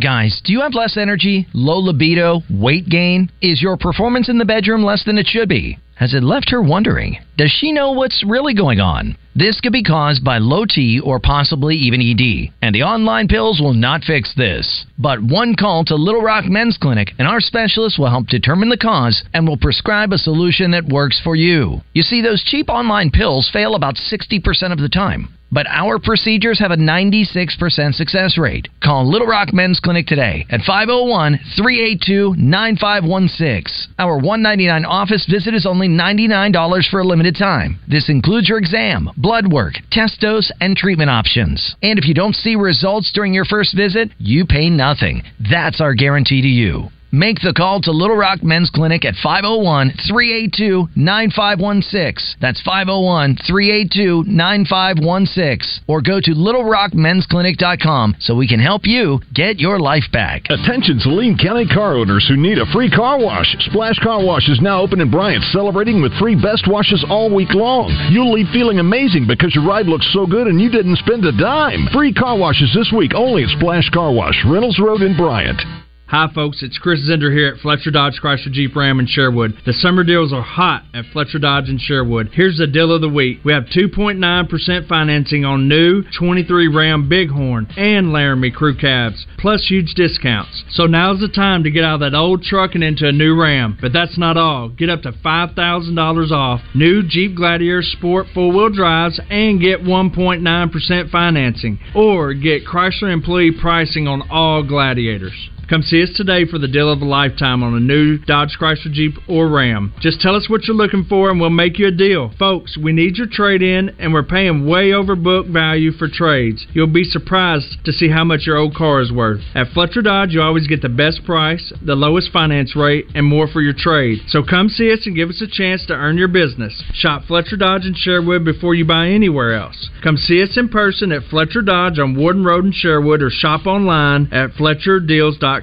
Guys, 0.00 0.40
do 0.44 0.52
you 0.52 0.60
have 0.60 0.72
less 0.72 0.96
energy, 0.96 1.48
low 1.52 1.78
libido, 1.78 2.42
weight 2.48 2.88
gain? 2.88 3.28
Is 3.42 3.60
your 3.60 3.76
performance 3.76 4.28
in 4.28 4.38
the 4.38 4.44
bedroom 4.44 4.84
less 4.84 5.04
than 5.04 5.18
it 5.18 5.26
should 5.26 5.48
be? 5.48 5.80
Has 5.96 6.12
it 6.12 6.22
left 6.22 6.50
her 6.50 6.60
wondering? 6.60 7.16
Does 7.38 7.50
she 7.50 7.72
know 7.72 7.92
what's 7.92 8.22
really 8.22 8.52
going 8.52 8.80
on? 8.80 9.16
This 9.34 9.60
could 9.62 9.72
be 9.72 9.82
caused 9.82 10.22
by 10.22 10.36
low 10.36 10.66
T 10.66 11.00
or 11.00 11.18
possibly 11.18 11.74
even 11.74 12.02
ED, 12.02 12.52
and 12.60 12.74
the 12.74 12.82
online 12.82 13.28
pills 13.28 13.60
will 13.62 13.72
not 13.72 14.04
fix 14.04 14.34
this. 14.34 14.84
But 14.98 15.22
one 15.22 15.54
call 15.54 15.86
to 15.86 15.94
Little 15.94 16.20
Rock 16.20 16.44
Men's 16.44 16.76
Clinic, 16.76 17.14
and 17.18 17.26
our 17.26 17.40
specialists 17.40 17.98
will 17.98 18.10
help 18.10 18.26
determine 18.26 18.68
the 18.68 18.76
cause 18.76 19.24
and 19.32 19.48
will 19.48 19.56
prescribe 19.56 20.12
a 20.12 20.18
solution 20.18 20.70
that 20.72 20.84
works 20.84 21.18
for 21.24 21.34
you. 21.34 21.80
You 21.94 22.02
see, 22.02 22.20
those 22.20 22.44
cheap 22.44 22.68
online 22.68 23.10
pills 23.10 23.48
fail 23.50 23.74
about 23.74 23.96
60% 23.96 24.72
of 24.72 24.78
the 24.78 24.90
time. 24.90 25.35
But 25.50 25.66
our 25.68 25.98
procedures 25.98 26.58
have 26.58 26.70
a 26.70 26.76
96% 26.76 27.94
success 27.94 28.36
rate. 28.36 28.68
Call 28.82 29.10
Little 29.10 29.26
Rock 29.26 29.52
Men's 29.52 29.80
Clinic 29.80 30.06
today 30.06 30.44
at 30.50 30.62
501 30.62 31.38
382 31.56 32.34
9516. 32.36 33.94
Our 33.98 34.16
199 34.16 34.84
office 34.84 35.26
visit 35.30 35.54
is 35.54 35.66
only 35.66 35.88
$99 35.88 36.90
for 36.90 37.00
a 37.00 37.04
limited 37.04 37.36
time. 37.36 37.78
This 37.88 38.08
includes 38.08 38.48
your 38.48 38.58
exam, 38.58 39.10
blood 39.16 39.52
work, 39.52 39.74
test 39.90 40.20
dose, 40.20 40.50
and 40.60 40.76
treatment 40.76 41.10
options. 41.10 41.76
And 41.82 41.98
if 41.98 42.06
you 42.06 42.14
don't 42.14 42.34
see 42.34 42.56
results 42.56 43.12
during 43.12 43.32
your 43.32 43.44
first 43.44 43.76
visit, 43.76 44.10
you 44.18 44.46
pay 44.46 44.70
nothing. 44.70 45.22
That's 45.50 45.80
our 45.80 45.94
guarantee 45.94 46.42
to 46.42 46.48
you. 46.48 46.90
Make 47.12 47.40
the 47.40 47.54
call 47.56 47.80
to 47.82 47.92
Little 47.92 48.16
Rock 48.16 48.42
Men's 48.42 48.68
Clinic 48.68 49.04
at 49.04 49.14
501 49.22 49.94
382 50.10 50.90
9516. 50.96 52.36
That's 52.40 52.60
501 52.62 53.36
382 53.46 54.24
9516. 54.26 55.84
Or 55.86 56.02
go 56.02 56.20
to 56.20 56.32
littlerockmensclinic.com 56.34 58.16
so 58.18 58.34
we 58.34 58.48
can 58.48 58.58
help 58.58 58.82
you 58.84 59.20
get 59.32 59.60
your 59.60 59.78
life 59.78 60.10
back. 60.12 60.50
Attention 60.50 60.98
Saline 60.98 61.38
County 61.38 61.66
car 61.66 61.94
owners 61.94 62.26
who 62.28 62.36
need 62.36 62.58
a 62.58 62.66
free 62.72 62.90
car 62.90 63.22
wash. 63.22 63.54
Splash 63.60 63.98
Car 64.02 64.24
Wash 64.24 64.48
is 64.48 64.60
now 64.60 64.80
open 64.80 65.00
in 65.00 65.10
Bryant, 65.10 65.44
celebrating 65.52 66.02
with 66.02 66.18
free 66.18 66.34
best 66.34 66.66
washes 66.66 67.04
all 67.08 67.32
week 67.32 67.54
long. 67.54 67.88
You'll 68.10 68.32
leave 68.32 68.48
feeling 68.52 68.80
amazing 68.80 69.26
because 69.26 69.54
your 69.54 69.64
ride 69.64 69.86
looks 69.86 70.12
so 70.12 70.26
good 70.26 70.48
and 70.48 70.60
you 70.60 70.70
didn't 70.70 70.96
spend 70.96 71.24
a 71.24 71.32
dime. 71.32 71.86
Free 71.92 72.12
car 72.12 72.36
washes 72.36 72.74
this 72.74 72.92
week 72.92 73.12
only 73.14 73.44
at 73.44 73.50
Splash 73.50 73.88
Car 73.90 74.12
Wash, 74.12 74.44
Reynolds 74.44 74.80
Road 74.80 75.02
in 75.02 75.16
Bryant. 75.16 75.85
Hi, 76.08 76.28
folks. 76.32 76.62
It's 76.62 76.78
Chris 76.78 77.00
Zender 77.10 77.36
here 77.36 77.48
at 77.48 77.60
Fletcher 77.60 77.90
Dodge 77.90 78.20
Chrysler 78.22 78.52
Jeep 78.52 78.76
Ram 78.76 79.00
in 79.00 79.08
Sherwood. 79.08 79.58
The 79.66 79.72
summer 79.72 80.04
deals 80.04 80.32
are 80.32 80.40
hot 80.40 80.84
at 80.94 81.06
Fletcher 81.12 81.40
Dodge 81.40 81.68
in 81.68 81.78
Sherwood. 81.78 82.30
Here's 82.32 82.58
the 82.58 82.68
deal 82.68 82.94
of 82.94 83.00
the 83.00 83.08
week. 83.08 83.40
We 83.44 83.52
have 83.52 83.64
2.9% 83.64 84.88
financing 84.88 85.44
on 85.44 85.66
new 85.66 86.04
23 86.16 86.68
Ram 86.68 87.08
Bighorn 87.08 87.66
and 87.76 88.12
Laramie 88.12 88.52
crew 88.52 88.76
cabs, 88.76 89.26
plus 89.36 89.66
huge 89.66 89.94
discounts. 89.94 90.62
So 90.70 90.86
now's 90.86 91.18
the 91.18 91.26
time 91.26 91.64
to 91.64 91.72
get 91.72 91.82
out 91.82 91.94
of 91.94 92.12
that 92.12 92.16
old 92.16 92.44
truck 92.44 92.76
and 92.76 92.84
into 92.84 93.08
a 93.08 93.12
new 93.12 93.34
Ram. 93.34 93.76
But 93.80 93.92
that's 93.92 94.16
not 94.16 94.36
all. 94.36 94.68
Get 94.68 94.88
up 94.88 95.02
to 95.02 95.10
$5,000 95.10 96.30
off 96.30 96.60
new 96.72 97.02
Jeep 97.02 97.34
Gladiator 97.34 97.82
Sport 97.82 98.28
four-wheel 98.32 98.70
drives 98.70 99.20
and 99.28 99.60
get 99.60 99.80
1.9% 99.80 101.10
financing. 101.10 101.80
Or 101.96 102.32
get 102.32 102.64
Chrysler 102.64 103.12
employee 103.12 103.50
pricing 103.60 104.06
on 104.06 104.22
all 104.30 104.62
Gladiators. 104.62 105.50
Come 105.68 105.82
see 105.82 106.00
us 106.00 106.12
today 106.14 106.44
for 106.44 106.60
the 106.60 106.68
deal 106.68 106.92
of 106.92 107.02
a 107.02 107.04
lifetime 107.04 107.64
on 107.64 107.74
a 107.74 107.80
new 107.80 108.18
Dodge 108.18 108.56
Chrysler 108.60 108.92
Jeep 108.92 109.14
or 109.28 109.48
Ram. 109.48 109.92
Just 110.00 110.20
tell 110.20 110.36
us 110.36 110.48
what 110.48 110.64
you're 110.64 110.76
looking 110.76 111.04
for 111.08 111.28
and 111.28 111.40
we'll 111.40 111.50
make 111.50 111.80
you 111.80 111.88
a 111.88 111.90
deal. 111.90 112.30
Folks, 112.38 112.78
we 112.78 112.92
need 112.92 113.16
your 113.16 113.26
trade 113.26 113.62
in 113.62 113.90
and 113.98 114.12
we're 114.12 114.22
paying 114.22 114.68
way 114.68 114.92
over 114.92 115.16
book 115.16 115.48
value 115.48 115.90
for 115.90 116.06
trades. 116.06 116.64
You'll 116.72 116.86
be 116.86 117.02
surprised 117.02 117.84
to 117.84 117.92
see 117.92 118.08
how 118.08 118.22
much 118.22 118.46
your 118.46 118.56
old 118.56 118.76
car 118.76 119.00
is 119.00 119.10
worth. 119.10 119.40
At 119.56 119.72
Fletcher 119.74 120.02
Dodge, 120.02 120.30
you 120.30 120.40
always 120.40 120.68
get 120.68 120.82
the 120.82 120.88
best 120.88 121.24
price, 121.24 121.72
the 121.84 121.96
lowest 121.96 122.30
finance 122.30 122.76
rate, 122.76 123.06
and 123.16 123.26
more 123.26 123.48
for 123.48 123.60
your 123.60 123.74
trade. 123.76 124.20
So 124.28 124.44
come 124.44 124.68
see 124.68 124.92
us 124.92 125.04
and 125.04 125.16
give 125.16 125.30
us 125.30 125.42
a 125.42 125.48
chance 125.50 125.84
to 125.86 125.94
earn 125.94 126.16
your 126.16 126.28
business. 126.28 126.80
Shop 126.92 127.24
Fletcher 127.26 127.56
Dodge 127.56 127.86
in 127.86 127.94
Sherwood 127.96 128.44
before 128.44 128.76
you 128.76 128.84
buy 128.84 129.08
anywhere 129.08 129.54
else. 129.54 129.90
Come 130.04 130.16
see 130.16 130.40
us 130.44 130.56
in 130.56 130.68
person 130.68 131.10
at 131.10 131.24
Fletcher 131.24 131.62
Dodge 131.62 131.98
on 131.98 132.14
Warden 132.14 132.44
Road 132.44 132.66
in 132.66 132.72
Sherwood 132.72 133.20
or 133.20 133.30
shop 133.30 133.66
online 133.66 134.28
at 134.30 134.52
FletcherDeals.com. 134.52 135.55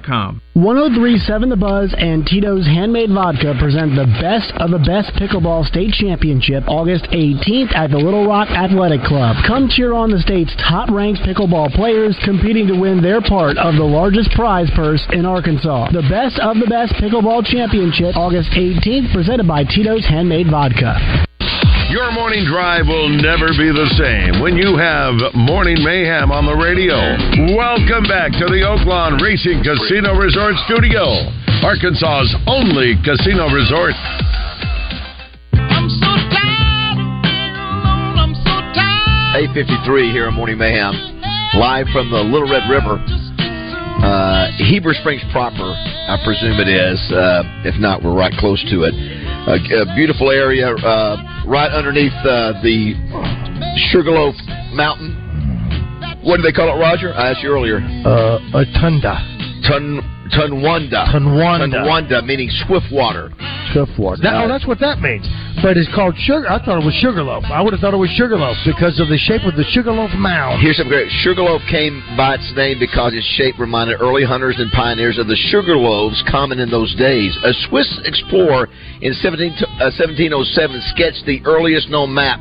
1037 0.54 1.50
The 1.50 1.56
Buzz 1.56 1.94
and 1.96 2.26
Tito's 2.26 2.66
Handmade 2.66 3.10
Vodka 3.10 3.54
present 3.58 3.94
the 3.94 4.10
Best 4.18 4.50
of 4.58 4.70
the 4.70 4.82
Best 4.82 5.14
Pickleball 5.14 5.66
State 5.66 5.92
Championship 5.94 6.64
August 6.66 7.04
18th 7.14 7.74
at 7.74 7.90
the 7.90 7.98
Little 7.98 8.26
Rock 8.26 8.50
Athletic 8.50 9.02
Club. 9.02 9.36
Come 9.46 9.68
cheer 9.68 9.94
on 9.94 10.10
the 10.10 10.18
state's 10.18 10.54
top 10.56 10.90
ranked 10.90 11.22
pickleball 11.22 11.74
players 11.74 12.18
competing 12.24 12.66
to 12.66 12.78
win 12.78 13.02
their 13.02 13.20
part 13.20 13.58
of 13.58 13.74
the 13.74 13.86
largest 13.86 14.30
prize 14.32 14.70
purse 14.74 15.06
in 15.12 15.24
Arkansas. 15.26 15.90
The 15.92 16.06
Best 16.10 16.38
of 16.40 16.58
the 16.58 16.66
Best 16.66 16.94
Pickleball 16.94 17.46
Championship 17.46 18.16
August 18.16 18.50
18th 18.50 19.12
presented 19.12 19.46
by 19.46 19.64
Tito's 19.64 20.06
Handmade 20.06 20.50
Vodka. 20.50 21.24
Your 21.94 22.10
morning 22.10 22.42
drive 22.42 22.90
will 22.90 23.06
never 23.06 23.54
be 23.54 23.70
the 23.70 23.86
same 23.94 24.42
when 24.42 24.58
you 24.58 24.74
have 24.74 25.14
Morning 25.30 25.78
Mayhem 25.78 26.34
on 26.34 26.42
the 26.42 26.58
radio. 26.58 26.98
Welcome 27.54 28.02
back 28.10 28.34
to 28.34 28.50
the 28.50 28.66
Oaklawn 28.66 29.22
Racing 29.22 29.62
Casino 29.62 30.18
Resort 30.18 30.58
Studio. 30.66 31.06
Arkansas's 31.62 32.34
only 32.50 32.98
casino 33.06 33.46
resort. 33.46 33.94
853 39.38 40.10
here 40.10 40.26
on 40.26 40.34
Morning 40.34 40.58
Mayhem, 40.58 40.98
live 41.54 41.86
from 41.94 42.10
the 42.10 42.18
Little 42.26 42.50
Red 42.50 42.66
River. 42.66 42.98
Uh, 44.02 44.50
Heber 44.66 44.98
Springs 44.98 45.22
proper, 45.30 45.62
I 45.62 46.18
presume 46.26 46.58
it 46.58 46.66
is. 46.66 46.98
Uh, 47.14 47.46
if 47.62 47.78
not, 47.78 48.02
we're 48.02 48.18
right 48.18 48.34
close 48.34 48.58
to 48.74 48.82
it. 48.82 49.23
A, 49.46 49.56
a 49.56 49.94
beautiful 49.94 50.30
area, 50.30 50.68
uh, 50.72 51.44
right 51.46 51.70
underneath 51.70 52.16
uh, 52.24 52.56
the 52.62 52.94
Sugarloaf 53.92 54.34
Mountain. 54.72 55.12
What 56.24 56.38
do 56.38 56.42
they 56.42 56.52
call 56.52 56.72
it, 56.74 56.80
Roger? 56.80 57.12
I 57.12 57.30
asked 57.30 57.42
you 57.42 57.50
earlier. 57.50 57.78
Uh, 58.06 58.40
a 58.56 58.64
tunda. 58.80 59.20
Tun, 59.68 60.00
Tunwanda. 60.32 61.12
Tunwanda. 61.12 61.84
Tunwanda, 61.84 62.24
meaning 62.24 62.50
swift 62.66 62.86
water. 62.92 63.32
Swiftwater. 63.72 64.22
That, 64.22 64.44
oh, 64.44 64.48
that's 64.48 64.66
what 64.66 64.78
that 64.80 65.00
means. 65.00 65.26
But 65.62 65.76
it's 65.76 65.90
called 65.94 66.14
sugar. 66.18 66.48
I 66.48 66.62
thought 66.62 66.80
it 66.80 66.86
was 66.86 66.94
sugarloaf. 67.00 67.44
I 67.50 67.60
would 67.60 67.72
have 67.72 67.80
thought 67.80 67.94
it 67.94 68.00
was 68.00 68.10
sugarloaf 68.14 68.56
because 68.64 69.00
of 69.00 69.08
the 69.08 69.18
shape 69.18 69.42
of 69.42 69.56
the 69.56 69.64
sugarloaf 69.72 70.10
mound. 70.14 70.62
Here's 70.62 70.76
some 70.76 70.88
great. 70.88 71.10
Sugarloaf 71.24 71.62
came 71.70 72.02
by 72.16 72.36
its 72.36 72.52
name 72.56 72.78
because 72.78 73.14
its 73.14 73.26
shape 73.36 73.58
reminded 73.58 74.00
early 74.00 74.24
hunters 74.24 74.56
and 74.58 74.70
pioneers 74.72 75.18
of 75.18 75.26
the 75.26 75.36
sugar 75.50 75.76
loaves 75.76 76.22
common 76.30 76.58
in 76.60 76.70
those 76.70 76.94
days. 76.96 77.36
A 77.44 77.52
Swiss 77.68 77.88
explorer 78.04 78.68
in 79.00 79.12
17, 79.14 79.52
uh, 79.80 79.90
1707 79.96 80.82
sketched 80.94 81.24
the 81.26 81.40
earliest 81.44 81.88
known 81.88 82.12
map 82.12 82.40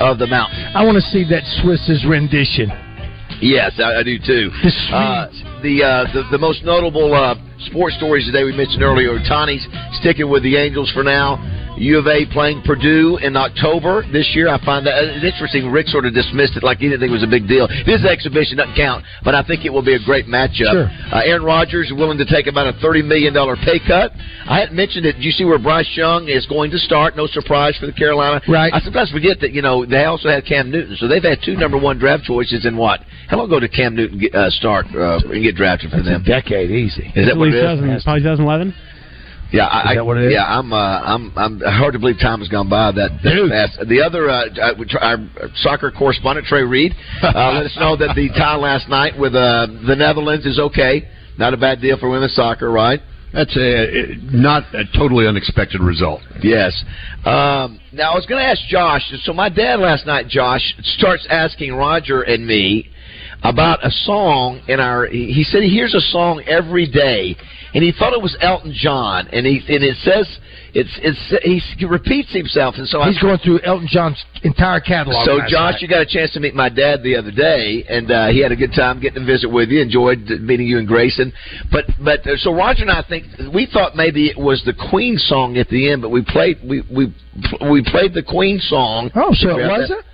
of 0.00 0.18
the 0.18 0.26
mountain. 0.26 0.58
I 0.74 0.84
want 0.84 0.96
to 0.96 1.06
see 1.14 1.24
that 1.30 1.42
Swiss's 1.62 2.04
rendition. 2.04 2.70
Yes, 3.44 3.72
I, 3.76 4.00
I 4.00 4.02
do 4.02 4.16
too. 4.18 4.48
Uh, 4.88 5.28
the, 5.60 5.82
uh, 5.84 6.12
the 6.14 6.22
the 6.32 6.38
most 6.38 6.64
notable 6.64 7.12
uh, 7.12 7.34
sports 7.68 7.96
stories 7.96 8.24
today 8.24 8.44
we 8.44 8.56
mentioned 8.56 8.82
earlier. 8.82 9.18
Tani's 9.20 9.66
sticking 10.00 10.30
with 10.30 10.42
the 10.42 10.56
Angels 10.56 10.90
for 10.92 11.02
now. 11.02 11.36
U 11.76 11.98
of 11.98 12.06
A 12.06 12.26
playing 12.30 12.62
Purdue 12.62 13.18
in 13.18 13.36
October 13.36 14.04
this 14.12 14.30
year. 14.34 14.48
I 14.48 14.62
find 14.64 14.86
that 14.86 14.94
it's 15.02 15.24
interesting. 15.24 15.70
Rick 15.70 15.88
sort 15.88 16.06
of 16.06 16.14
dismissed 16.14 16.56
it 16.56 16.62
like 16.62 16.78
he 16.78 16.88
didn't 16.88 17.00
think 17.00 17.10
it 17.10 17.18
was 17.18 17.26
a 17.26 17.30
big 17.30 17.48
deal. 17.48 17.66
This 17.86 18.04
exhibition 18.04 18.58
doesn't 18.58 18.76
count, 18.76 19.04
but 19.24 19.34
I 19.34 19.42
think 19.42 19.64
it 19.64 19.72
will 19.72 19.84
be 19.84 19.94
a 19.94 20.02
great 20.04 20.26
matchup. 20.26 20.70
Sure. 20.70 20.88
Uh, 21.10 21.26
Aaron 21.26 21.42
Rodgers 21.42 21.88
is 21.88 21.92
willing 21.92 22.18
to 22.18 22.24
take 22.24 22.46
about 22.46 22.70
a 22.70 22.78
thirty 22.78 23.02
million 23.02 23.34
dollar 23.34 23.56
pay 23.56 23.82
cut. 23.82 24.12
I 24.46 24.60
hadn't 24.60 24.76
mentioned 24.76 25.06
it. 25.06 25.14
Did 25.18 25.24
you 25.24 25.32
see 25.32 25.44
where 25.44 25.58
Bryce 25.58 25.90
Young 25.96 26.28
is 26.28 26.46
going 26.46 26.70
to 26.70 26.78
start? 26.78 27.16
No 27.16 27.26
surprise 27.26 27.76
for 27.78 27.86
the 27.86 27.92
Carolina. 27.92 28.40
Right. 28.46 28.72
I 28.72 28.80
sometimes 28.80 29.10
forget 29.10 29.40
that 29.40 29.52
you 29.52 29.62
know 29.62 29.84
they 29.84 30.04
also 30.04 30.28
had 30.28 30.46
Cam 30.46 30.70
Newton, 30.70 30.96
so 30.96 31.08
they've 31.08 31.22
had 31.22 31.38
two 31.44 31.56
number 31.56 31.78
one 31.78 31.98
draft 31.98 32.24
choices 32.24 32.66
in 32.66 32.76
what? 32.76 33.00
How 33.28 33.38
long 33.38 33.46
ago 33.46 33.58
did 33.58 33.72
Cam 33.72 33.96
Newton 33.96 34.20
get, 34.20 34.34
uh, 34.34 34.50
start 34.50 34.86
uh, 34.94 35.18
and 35.26 35.42
get 35.42 35.56
drafted 35.56 35.90
for 35.90 36.02
them? 36.02 36.22
a 36.22 36.24
decade, 36.24 36.70
easy. 36.70 37.10
Is 37.16 37.26
that 37.26 37.36
what 37.36 37.48
it 37.48 37.54
is? 37.54 37.62
2000 37.62 38.02
probably 38.04 38.20
2011. 38.22 38.74
Yeah, 39.54 39.66
I, 39.66 39.92
Is 39.92 39.96
that 39.98 40.04
what 40.04 40.18
it 40.18 40.26
is? 40.26 40.32
yeah, 40.32 40.44
I'm, 40.44 40.72
uh, 40.72 40.76
I'm, 40.76 41.32
I'm 41.36 41.60
hard 41.60 41.92
to 41.92 42.00
believe 42.00 42.18
time 42.18 42.40
has 42.40 42.48
gone 42.48 42.68
by 42.68 42.90
that, 42.90 43.20
that 43.22 43.70
fast. 43.76 43.88
The 43.88 44.02
other, 44.02 44.28
uh, 44.28 44.98
our 45.00 45.18
soccer 45.62 45.92
correspondent 45.92 46.48
Trey 46.48 46.64
Reed 46.64 46.92
uh, 47.22 47.52
let 47.54 47.66
us 47.66 47.76
know 47.78 47.96
that 47.96 48.16
the 48.16 48.28
tie 48.36 48.56
last 48.56 48.88
night 48.88 49.16
with 49.16 49.36
uh, 49.36 49.68
the 49.86 49.94
Netherlands 49.94 50.44
is 50.44 50.58
okay. 50.58 51.08
Not 51.38 51.54
a 51.54 51.56
bad 51.56 51.80
deal 51.80 51.96
for 51.98 52.10
women's 52.10 52.34
soccer, 52.34 52.68
right? 52.68 53.00
That's 53.32 53.56
a 53.56 54.14
not 54.22 54.62
a 54.74 54.84
totally 54.96 55.26
unexpected 55.26 55.80
result. 55.80 56.20
Yes. 56.42 56.72
Um, 57.24 57.80
now 57.92 58.12
I 58.12 58.14
was 58.14 58.26
going 58.28 58.40
to 58.40 58.48
ask 58.48 58.60
Josh. 58.68 59.02
So 59.22 59.32
my 59.32 59.48
dad 59.48 59.80
last 59.80 60.06
night, 60.06 60.28
Josh, 60.28 60.62
starts 60.98 61.26
asking 61.28 61.74
Roger 61.74 62.22
and 62.22 62.46
me 62.46 62.90
about 63.42 63.84
a 63.84 63.90
song 63.90 64.62
in 64.68 64.78
our. 64.78 65.06
He 65.06 65.32
he 65.32 65.42
said 65.42 65.62
he 65.62 65.68
hears 65.68 65.94
a 65.94 66.00
song 66.00 66.44
every 66.46 66.86
day, 66.86 67.36
and 67.74 67.82
he 67.82 67.92
thought 67.92 68.12
it 68.12 68.22
was 68.22 68.36
Elton 68.40 68.72
John, 68.72 69.28
and 69.32 69.44
he 69.44 69.58
and 69.68 69.82
it 69.82 69.96
says 69.98 70.26
it's 70.74 70.90
it's 71.02 71.74
he 71.76 71.84
repeats 71.84 72.32
himself, 72.32 72.76
and 72.78 72.86
so 72.86 73.00
I 73.00 73.10
He's 73.10 73.18
going 73.20 73.38
through 73.38 73.60
Elton 73.62 73.88
John's 73.90 74.22
entire 74.42 74.80
catalog. 74.80 75.26
so, 75.26 75.40
Josh, 75.40 75.74
night. 75.74 75.82
you 75.82 75.88
got 75.88 76.02
a 76.02 76.06
chance 76.06 76.32
to 76.32 76.40
meet 76.40 76.54
my 76.54 76.68
dad 76.68 77.02
the 77.02 77.16
other 77.16 77.30
day, 77.30 77.84
and 77.88 78.10
uh, 78.10 78.28
he 78.28 78.40
had 78.40 78.52
a 78.52 78.56
good 78.56 78.72
time 78.74 79.00
getting 79.00 79.20
to 79.20 79.26
visit 79.26 79.50
with 79.50 79.70
you. 79.70 79.82
Enjoyed 79.82 80.26
meeting 80.40 80.66
you 80.66 80.78
and 80.78 80.86
Grayson. 80.86 81.32
But, 81.70 81.86
but 82.02 82.26
uh, 82.26 82.36
so 82.36 82.54
Roger 82.54 82.82
and 82.82 82.90
I 82.90 83.02
think 83.08 83.26
we 83.52 83.66
thought 83.66 83.96
maybe 83.96 84.26
it 84.26 84.38
was 84.38 84.62
the 84.64 84.74
Queen 84.90 85.18
song 85.18 85.56
at 85.56 85.68
the 85.68 85.90
end, 85.90 86.02
but 86.02 86.10
we 86.10 86.24
played 86.24 86.58
we 86.62 86.82
we 86.90 87.14
we 87.70 87.82
played 87.82 88.14
the 88.14 88.22
Queen 88.22 88.60
song. 88.60 89.10
Oh, 89.14 89.34
so 89.34 89.50
it 89.58 89.66
was 89.66 89.88
that? 89.88 89.98
it? 89.98 90.04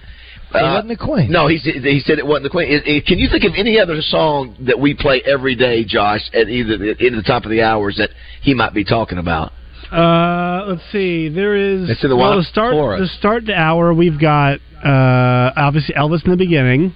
It 0.52 0.62
wasn't 0.62 0.88
the 0.88 0.96
Queen. 0.96 1.30
No, 1.30 1.46
he 1.46 1.58
said 1.58 1.74
he 1.84 2.00
said 2.00 2.18
it 2.18 2.26
wasn't 2.26 2.44
the 2.44 2.50
Queen. 2.50 2.68
It- 2.70 2.86
it- 2.86 3.06
can 3.06 3.18
you 3.18 3.28
think 3.28 3.44
of 3.44 3.52
any 3.56 3.78
other 3.78 4.02
song 4.02 4.56
that 4.60 4.78
we 4.78 4.94
play 4.94 5.22
every 5.24 5.54
day, 5.54 5.84
Josh, 5.84 6.22
at 6.34 6.48
either 6.48 6.76
the, 6.76 6.90
at 6.90 6.98
the 6.98 7.22
top 7.24 7.44
of 7.44 7.50
the 7.50 7.62
hours 7.62 7.96
that 7.98 8.10
he 8.42 8.52
might 8.54 8.74
be 8.74 8.82
talking 8.84 9.18
about? 9.18 9.52
Uh, 9.92 10.64
let's 10.68 10.82
see. 10.92 11.28
There 11.28 11.54
is. 11.54 11.88
It's 11.90 12.02
in 12.02 12.10
the 12.10 12.16
well, 12.16 12.30
wild 12.30 12.44
to 12.44 12.50
start 12.50 12.72
forest. 12.74 13.12
to 13.12 13.18
start 13.18 13.46
the 13.46 13.54
hour. 13.54 13.92
We've 13.94 14.18
got 14.20 14.58
uh, 14.84 15.52
obviously 15.56 15.94
Elvis 15.94 16.24
in 16.24 16.30
the 16.30 16.36
beginning. 16.36 16.94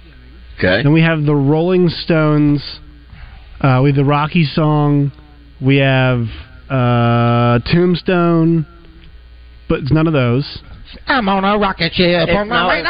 Okay. 0.57 0.83
Then 0.83 0.93
we 0.93 1.01
have 1.01 1.23
the 1.23 1.35
Rolling 1.35 1.89
Stones. 1.89 2.61
Uh, 3.61 3.79
we 3.83 3.89
have 3.89 3.95
the 3.97 4.05
Rocky 4.05 4.45
song. 4.45 5.11
We 5.61 5.77
have 5.77 6.25
uh, 6.69 7.59
Tombstone, 7.71 8.65
but 9.69 9.79
it's 9.79 9.91
none 9.91 10.07
of 10.07 10.13
those. 10.13 10.59
I'm 11.07 11.27
on 11.29 11.43
a 11.43 11.57
rocket 11.57 11.93
ship. 11.93 12.29
It, 12.29 12.35
on 12.35 12.47
no, 12.49 12.55
my 12.67 12.77
it, 12.79 12.85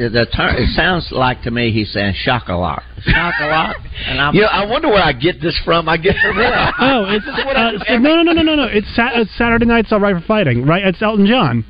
it, 0.00 0.06
it, 0.06 0.12
the 0.12 0.26
ter- 0.26 0.56
it 0.56 0.68
sounds 0.74 1.08
like 1.12 1.42
to 1.42 1.50
me 1.50 1.70
he's 1.72 1.92
saying 1.92 2.14
shock-a-lot. 2.22 2.82
Shock-a-lot. 3.04 3.76
And 4.06 4.20
I'm, 4.20 4.34
You 4.34 4.42
know, 4.42 4.48
I 4.48 4.64
wonder 4.66 4.88
where 4.88 5.02
I 5.02 5.12
get 5.12 5.40
this 5.40 5.56
from. 5.64 5.88
I 5.88 5.96
get 5.96 6.16
it 6.16 6.22
from 6.22 6.36
him. 6.38 6.50
Oh, 6.80 7.04
it's 7.14 7.24
This 7.24 7.38
is 7.38 7.44
what 7.44 7.56
I 7.56 7.74
uh, 7.76 7.78
so- 7.86 7.98
no, 7.98 8.16
no, 8.16 8.22
no, 8.22 8.32
no, 8.32 8.42
no, 8.42 8.54
no. 8.56 8.64
It's, 8.64 8.88
Sa- 8.96 9.10
it's 9.14 9.30
Saturday 9.36 9.66
Night's 9.66 9.92
All 9.92 10.00
Right 10.00 10.14
for 10.16 10.26
Fighting, 10.26 10.64
right? 10.66 10.84
It's 10.84 11.00
Elton 11.02 11.26
John. 11.26 11.64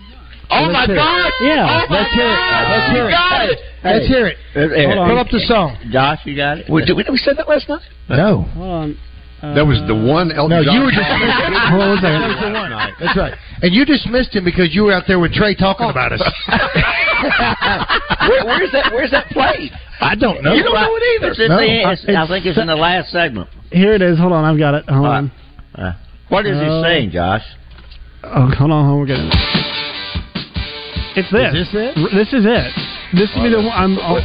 Oh 0.50 0.70
my 0.70 0.84
Let's 0.84 0.86
hear 0.86 0.94
it. 0.94 0.98
God! 0.98 1.32
Yeah. 1.40 1.84
Oh 1.88 1.92
Let's 1.92 2.12
hear 2.14 2.28
it. 2.28 2.36
God! 2.36 2.70
Let's 2.70 2.92
hear 2.92 3.06
it. 3.06 3.10
got 3.10 3.44
it. 3.48 3.58
Let's 3.84 4.06
hear 4.06 4.26
it. 4.28 4.36
Hey, 4.52 4.84
Hold 4.86 4.98
on. 4.98 5.08
Pull 5.08 5.18
up 5.18 5.26
the 5.32 5.40
song. 5.40 5.76
Josh, 5.90 6.20
you 6.24 6.36
got 6.36 6.58
it? 6.58 6.66
Wait, 6.70 6.86
did 6.86 6.96
we, 6.96 7.02
did 7.02 7.10
we 7.12 7.16
say 7.18 7.32
that 7.36 7.48
last 7.48 7.68
night? 7.68 7.80
No. 8.10 8.44
Hold 9.42 9.50
on. 9.50 9.54
That 9.58 9.66
was 9.66 9.82
the 9.90 9.94
one 9.98 10.30
Elton 10.30 10.54
No, 10.56 10.62
John. 10.64 10.74
you 10.74 10.80
were 10.86 10.94
dismissed. 10.94 11.66
Hold 11.68 11.82
on 11.82 11.88
one 11.92 11.98
second. 11.98 12.20
That 12.22 12.30
was 12.30 12.38
the 12.46 12.50
one. 12.54 12.70
That's 13.02 13.16
right. 13.18 13.34
And 13.62 13.74
you 13.74 13.84
dismissed 13.84 14.34
him 14.34 14.44
because 14.46 14.70
you 14.74 14.84
were 14.86 14.92
out 14.94 15.04
there 15.10 15.18
with 15.18 15.32
Trey 15.34 15.54
talking 15.58 15.90
about 15.90 16.12
us. 16.14 16.22
Where, 18.28 18.44
where's 18.46 18.70
that? 18.72 18.90
Where's 18.92 19.10
that 19.10 19.26
played? 19.30 19.70
I 20.00 20.14
don't 20.14 20.42
know. 20.42 20.54
You 20.54 20.62
don't 20.62 20.74
know 20.74 20.94
it 20.96 21.02
either. 21.18 21.30
It's 21.30 21.40
in 21.40 21.48
No. 21.48 21.56
the, 21.58 21.66
it's, 21.92 22.04
I 22.06 22.10
It's- 22.10 22.28
think 22.28 22.46
it's 22.46 22.58
in 22.58 22.66
the 22.66 22.76
last 22.76 23.10
segment. 23.10 23.48
Here 23.70 23.94
it 23.94 24.02
is. 24.02 24.18
Hold 24.18 24.32
on, 24.32 24.44
I've 24.44 24.58
got 24.58 24.74
it. 24.74 24.84
Hold 24.88 25.06
All 25.06 25.12
on. 25.12 25.30
Uh, 25.74 25.92
what 26.28 26.46
is 26.46 26.56
Uh, 26.56 26.62
he 26.64 26.82
saying, 26.82 27.10
Josh? 27.10 27.42
Oh, 28.24 28.46
hold 28.56 28.70
on, 28.70 28.84
hold 28.86 28.94
on, 28.94 28.98
we're 29.00 29.06
getting. 29.06 29.26
it. 29.26 29.34
It's 31.16 31.30
this. 31.30 31.54
Is 31.54 31.68
this 31.72 31.74
it? 31.74 31.98
R- 31.98 32.10
This 32.14 32.32
is 32.32 32.44
it. 32.46 32.72
This 33.14 33.30
will 33.34 33.42
be 33.44 33.50
the 33.50 33.58
one. 33.62 33.72
I'm. 33.72 33.98
Oh, 33.98 34.18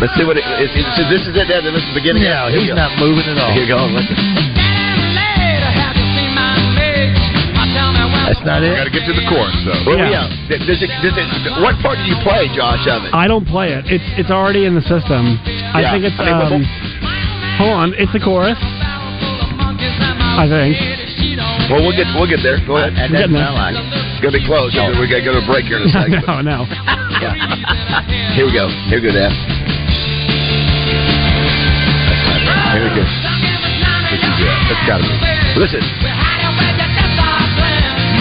Let's 0.00 0.14
see 0.16 0.24
what 0.24 0.36
it 0.40 0.44
is. 0.64 0.70
is- 0.74 0.86
So 0.96 1.02
this 1.12 1.22
is 1.28 1.36
it. 1.36 1.46
Then 1.48 1.64
this 1.64 1.82
is 1.84 1.88
the 1.92 1.98
beginning. 2.00 2.24
No, 2.24 2.48
he's 2.48 2.68
go. 2.68 2.74
not 2.74 2.96
moving 2.98 3.24
at 3.28 3.36
all. 3.38 3.52
Here 3.52 3.64
you 3.64 3.68
go. 3.68 3.84
Listen. 3.84 4.16
That's 8.30 8.46
not 8.46 8.62
it. 8.62 8.70
Got 8.76 8.86
it. 8.86 8.90
to 8.90 8.94
get 8.94 9.04
to 9.10 9.14
the 9.14 9.26
chorus 9.28 9.56
though. 9.66 9.82
Well, 9.90 9.98
Yeah. 9.98 10.30
yeah. 10.30 10.56
Does 10.62 10.80
it, 10.82 10.90
does 11.02 11.16
it, 11.18 11.26
what 11.60 11.74
part 11.82 11.98
do 11.98 12.04
you 12.06 12.14
play, 12.22 12.46
Josh? 12.54 12.86
Of 12.86 13.04
it? 13.04 13.14
I 13.14 13.26
don't 13.26 13.44
play 13.44 13.72
it. 13.74 13.84
It's 13.90 14.04
it's 14.16 14.30
already 14.30 14.64
in 14.66 14.74
the 14.74 14.82
system. 14.86 15.38
I 15.74 15.80
Yeah. 15.82 15.90
think 15.92 16.04
it's. 16.06 16.18
I 16.18 16.24
mean, 16.24 16.38
but- 16.38 16.52
Um, 16.54 16.64
hold 17.58 17.72
on, 17.74 17.94
it's 17.98 18.12
the 18.12 18.20
chorus. 18.20 18.58
I 18.62 20.46
think. 20.48 20.78
Well, 21.68 21.82
we'll 21.82 21.96
get 21.96 22.06
we'll 22.14 22.26
get 22.30 22.42
there. 22.42 22.58
Go 22.66 22.76
ahead. 22.78 22.94
That 22.96 23.10
getting 23.10 23.34
doesn't 23.34 23.46
sound 23.46 23.56
like. 23.58 23.76
It's 23.76 24.20
gonna 24.22 24.38
be 24.38 24.44
close. 24.46 24.72
We 24.74 25.06
got 25.10 25.16
to 25.18 25.22
go 25.26 25.32
to 25.34 25.38
a 25.42 25.46
break 25.46 25.66
here 25.66 25.78
in 25.78 25.88
a 25.88 25.90
second. 25.92 26.22
no, 26.26 26.40
no. 26.40 26.66
Yeah. 27.20 27.34
Here 28.32 28.46
we 28.46 28.52
go. 28.52 28.68
Here 28.88 29.00
we 29.02 29.08
go, 29.08 29.12
Dad. 29.12 29.32
Here 32.70 32.86
we 32.86 32.90
go. 32.94 33.02
This 33.02 34.22
is 34.22 34.36
it. 34.38 34.54
That's 34.70 34.84
got 34.86 35.02
to 35.02 35.06
be. 35.10 35.16
Listen. 35.58 35.82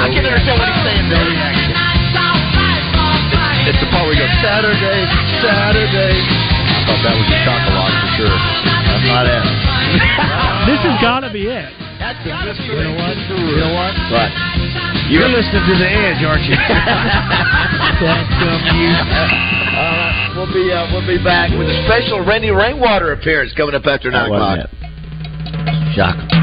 I 0.02 0.10
can 0.10 0.26
understand 0.26 0.58
what 0.58 0.74
he's 0.74 0.82
saying, 0.82 1.06
though. 1.06 1.22
It's 3.70 3.78
the 3.78 3.86
part 3.94 4.10
where 4.10 4.18
we 4.18 4.18
go 4.18 4.26
Saturday, 4.42 5.06
Saturday. 5.46 6.18
I 6.18 6.82
thought 6.90 7.02
that 7.06 7.14
was 7.14 7.30
a 7.30 7.38
chocolate 7.46 7.94
for 7.94 8.10
sure. 8.18 8.38
That's 8.90 9.06
not 9.06 9.26
it. 9.30 9.46
This 10.70 10.82
has 10.86 11.02
got 11.02 11.22
to 11.22 11.32
be 11.32 11.48
it. 11.50 11.70
You 11.70 12.78
know 12.78 12.94
what? 12.94 13.18
You 13.18 13.58
know 13.58 13.74
what? 13.74 13.94
Right. 14.12 14.34
You're 15.10 15.30
listening 15.30 15.66
to 15.66 15.74
the 15.78 15.90
Edge, 15.90 16.22
aren't 16.22 16.46
you? 16.46 16.54
All 18.00 19.92
right, 19.92 20.32
we'll 20.36 20.54
be 20.54 20.72
uh, 20.72 20.88
we'll 20.92 21.06
be 21.06 21.22
back 21.24 21.52
with 21.52 21.68
a 21.68 21.84
special 21.86 22.26
Randy 22.26 22.50
Rainwater 22.50 23.12
appearance 23.12 23.52
coming 23.58 23.76
up 23.76 23.86
after 23.86 24.10
nine 24.10 24.32
o'clock. 24.32 24.70
Shock. 25.96 26.39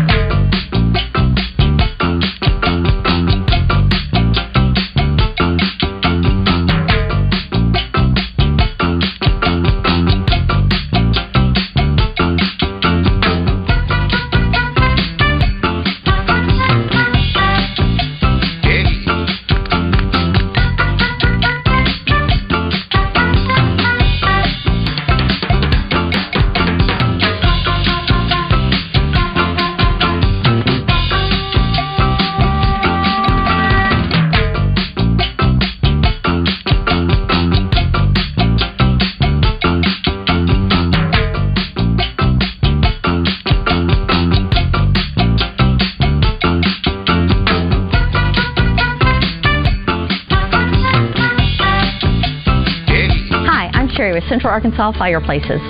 Arkansas 54.57 54.97
Fireplaces. 54.97 55.61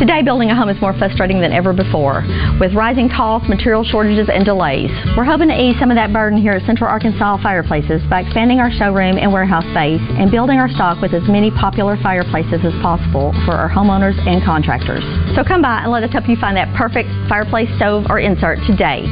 Today, 0.00 0.24
building 0.24 0.48
a 0.48 0.56
home 0.56 0.70
is 0.70 0.80
more 0.80 0.96
frustrating 0.96 1.38
than 1.44 1.52
ever 1.52 1.74
before, 1.76 2.24
with 2.58 2.72
rising 2.72 3.12
costs, 3.12 3.46
material 3.46 3.84
shortages, 3.84 4.32
and 4.32 4.42
delays. 4.42 4.88
We're 5.20 5.28
hoping 5.28 5.52
to 5.52 5.54
ease 5.60 5.76
some 5.78 5.90
of 5.90 5.96
that 6.00 6.14
burden 6.14 6.40
here 6.40 6.52
at 6.52 6.64
Central 6.64 6.88
Arkansas 6.88 7.42
Fireplaces 7.42 8.00
by 8.08 8.24
expanding 8.24 8.58
our 8.58 8.72
showroom 8.72 9.18
and 9.18 9.30
warehouse 9.30 9.68
space 9.76 10.00
and 10.16 10.30
building 10.30 10.56
our 10.56 10.70
stock 10.70 11.02
with 11.02 11.12
as 11.12 11.28
many 11.28 11.50
popular 11.50 12.00
fireplaces 12.00 12.64
as 12.64 12.72
possible 12.80 13.36
for 13.44 13.52
our 13.52 13.68
homeowners 13.68 14.16
and 14.24 14.42
contractors. 14.42 15.04
So 15.36 15.44
come 15.44 15.60
by 15.60 15.84
and 15.84 15.92
let 15.92 16.02
us 16.02 16.10
help 16.10 16.24
you 16.26 16.40
find 16.40 16.56
that 16.56 16.72
perfect 16.72 17.12
fireplace, 17.28 17.68
stove, 17.76 18.08
or 18.08 18.18
insert 18.18 18.64
today. 18.64 19.04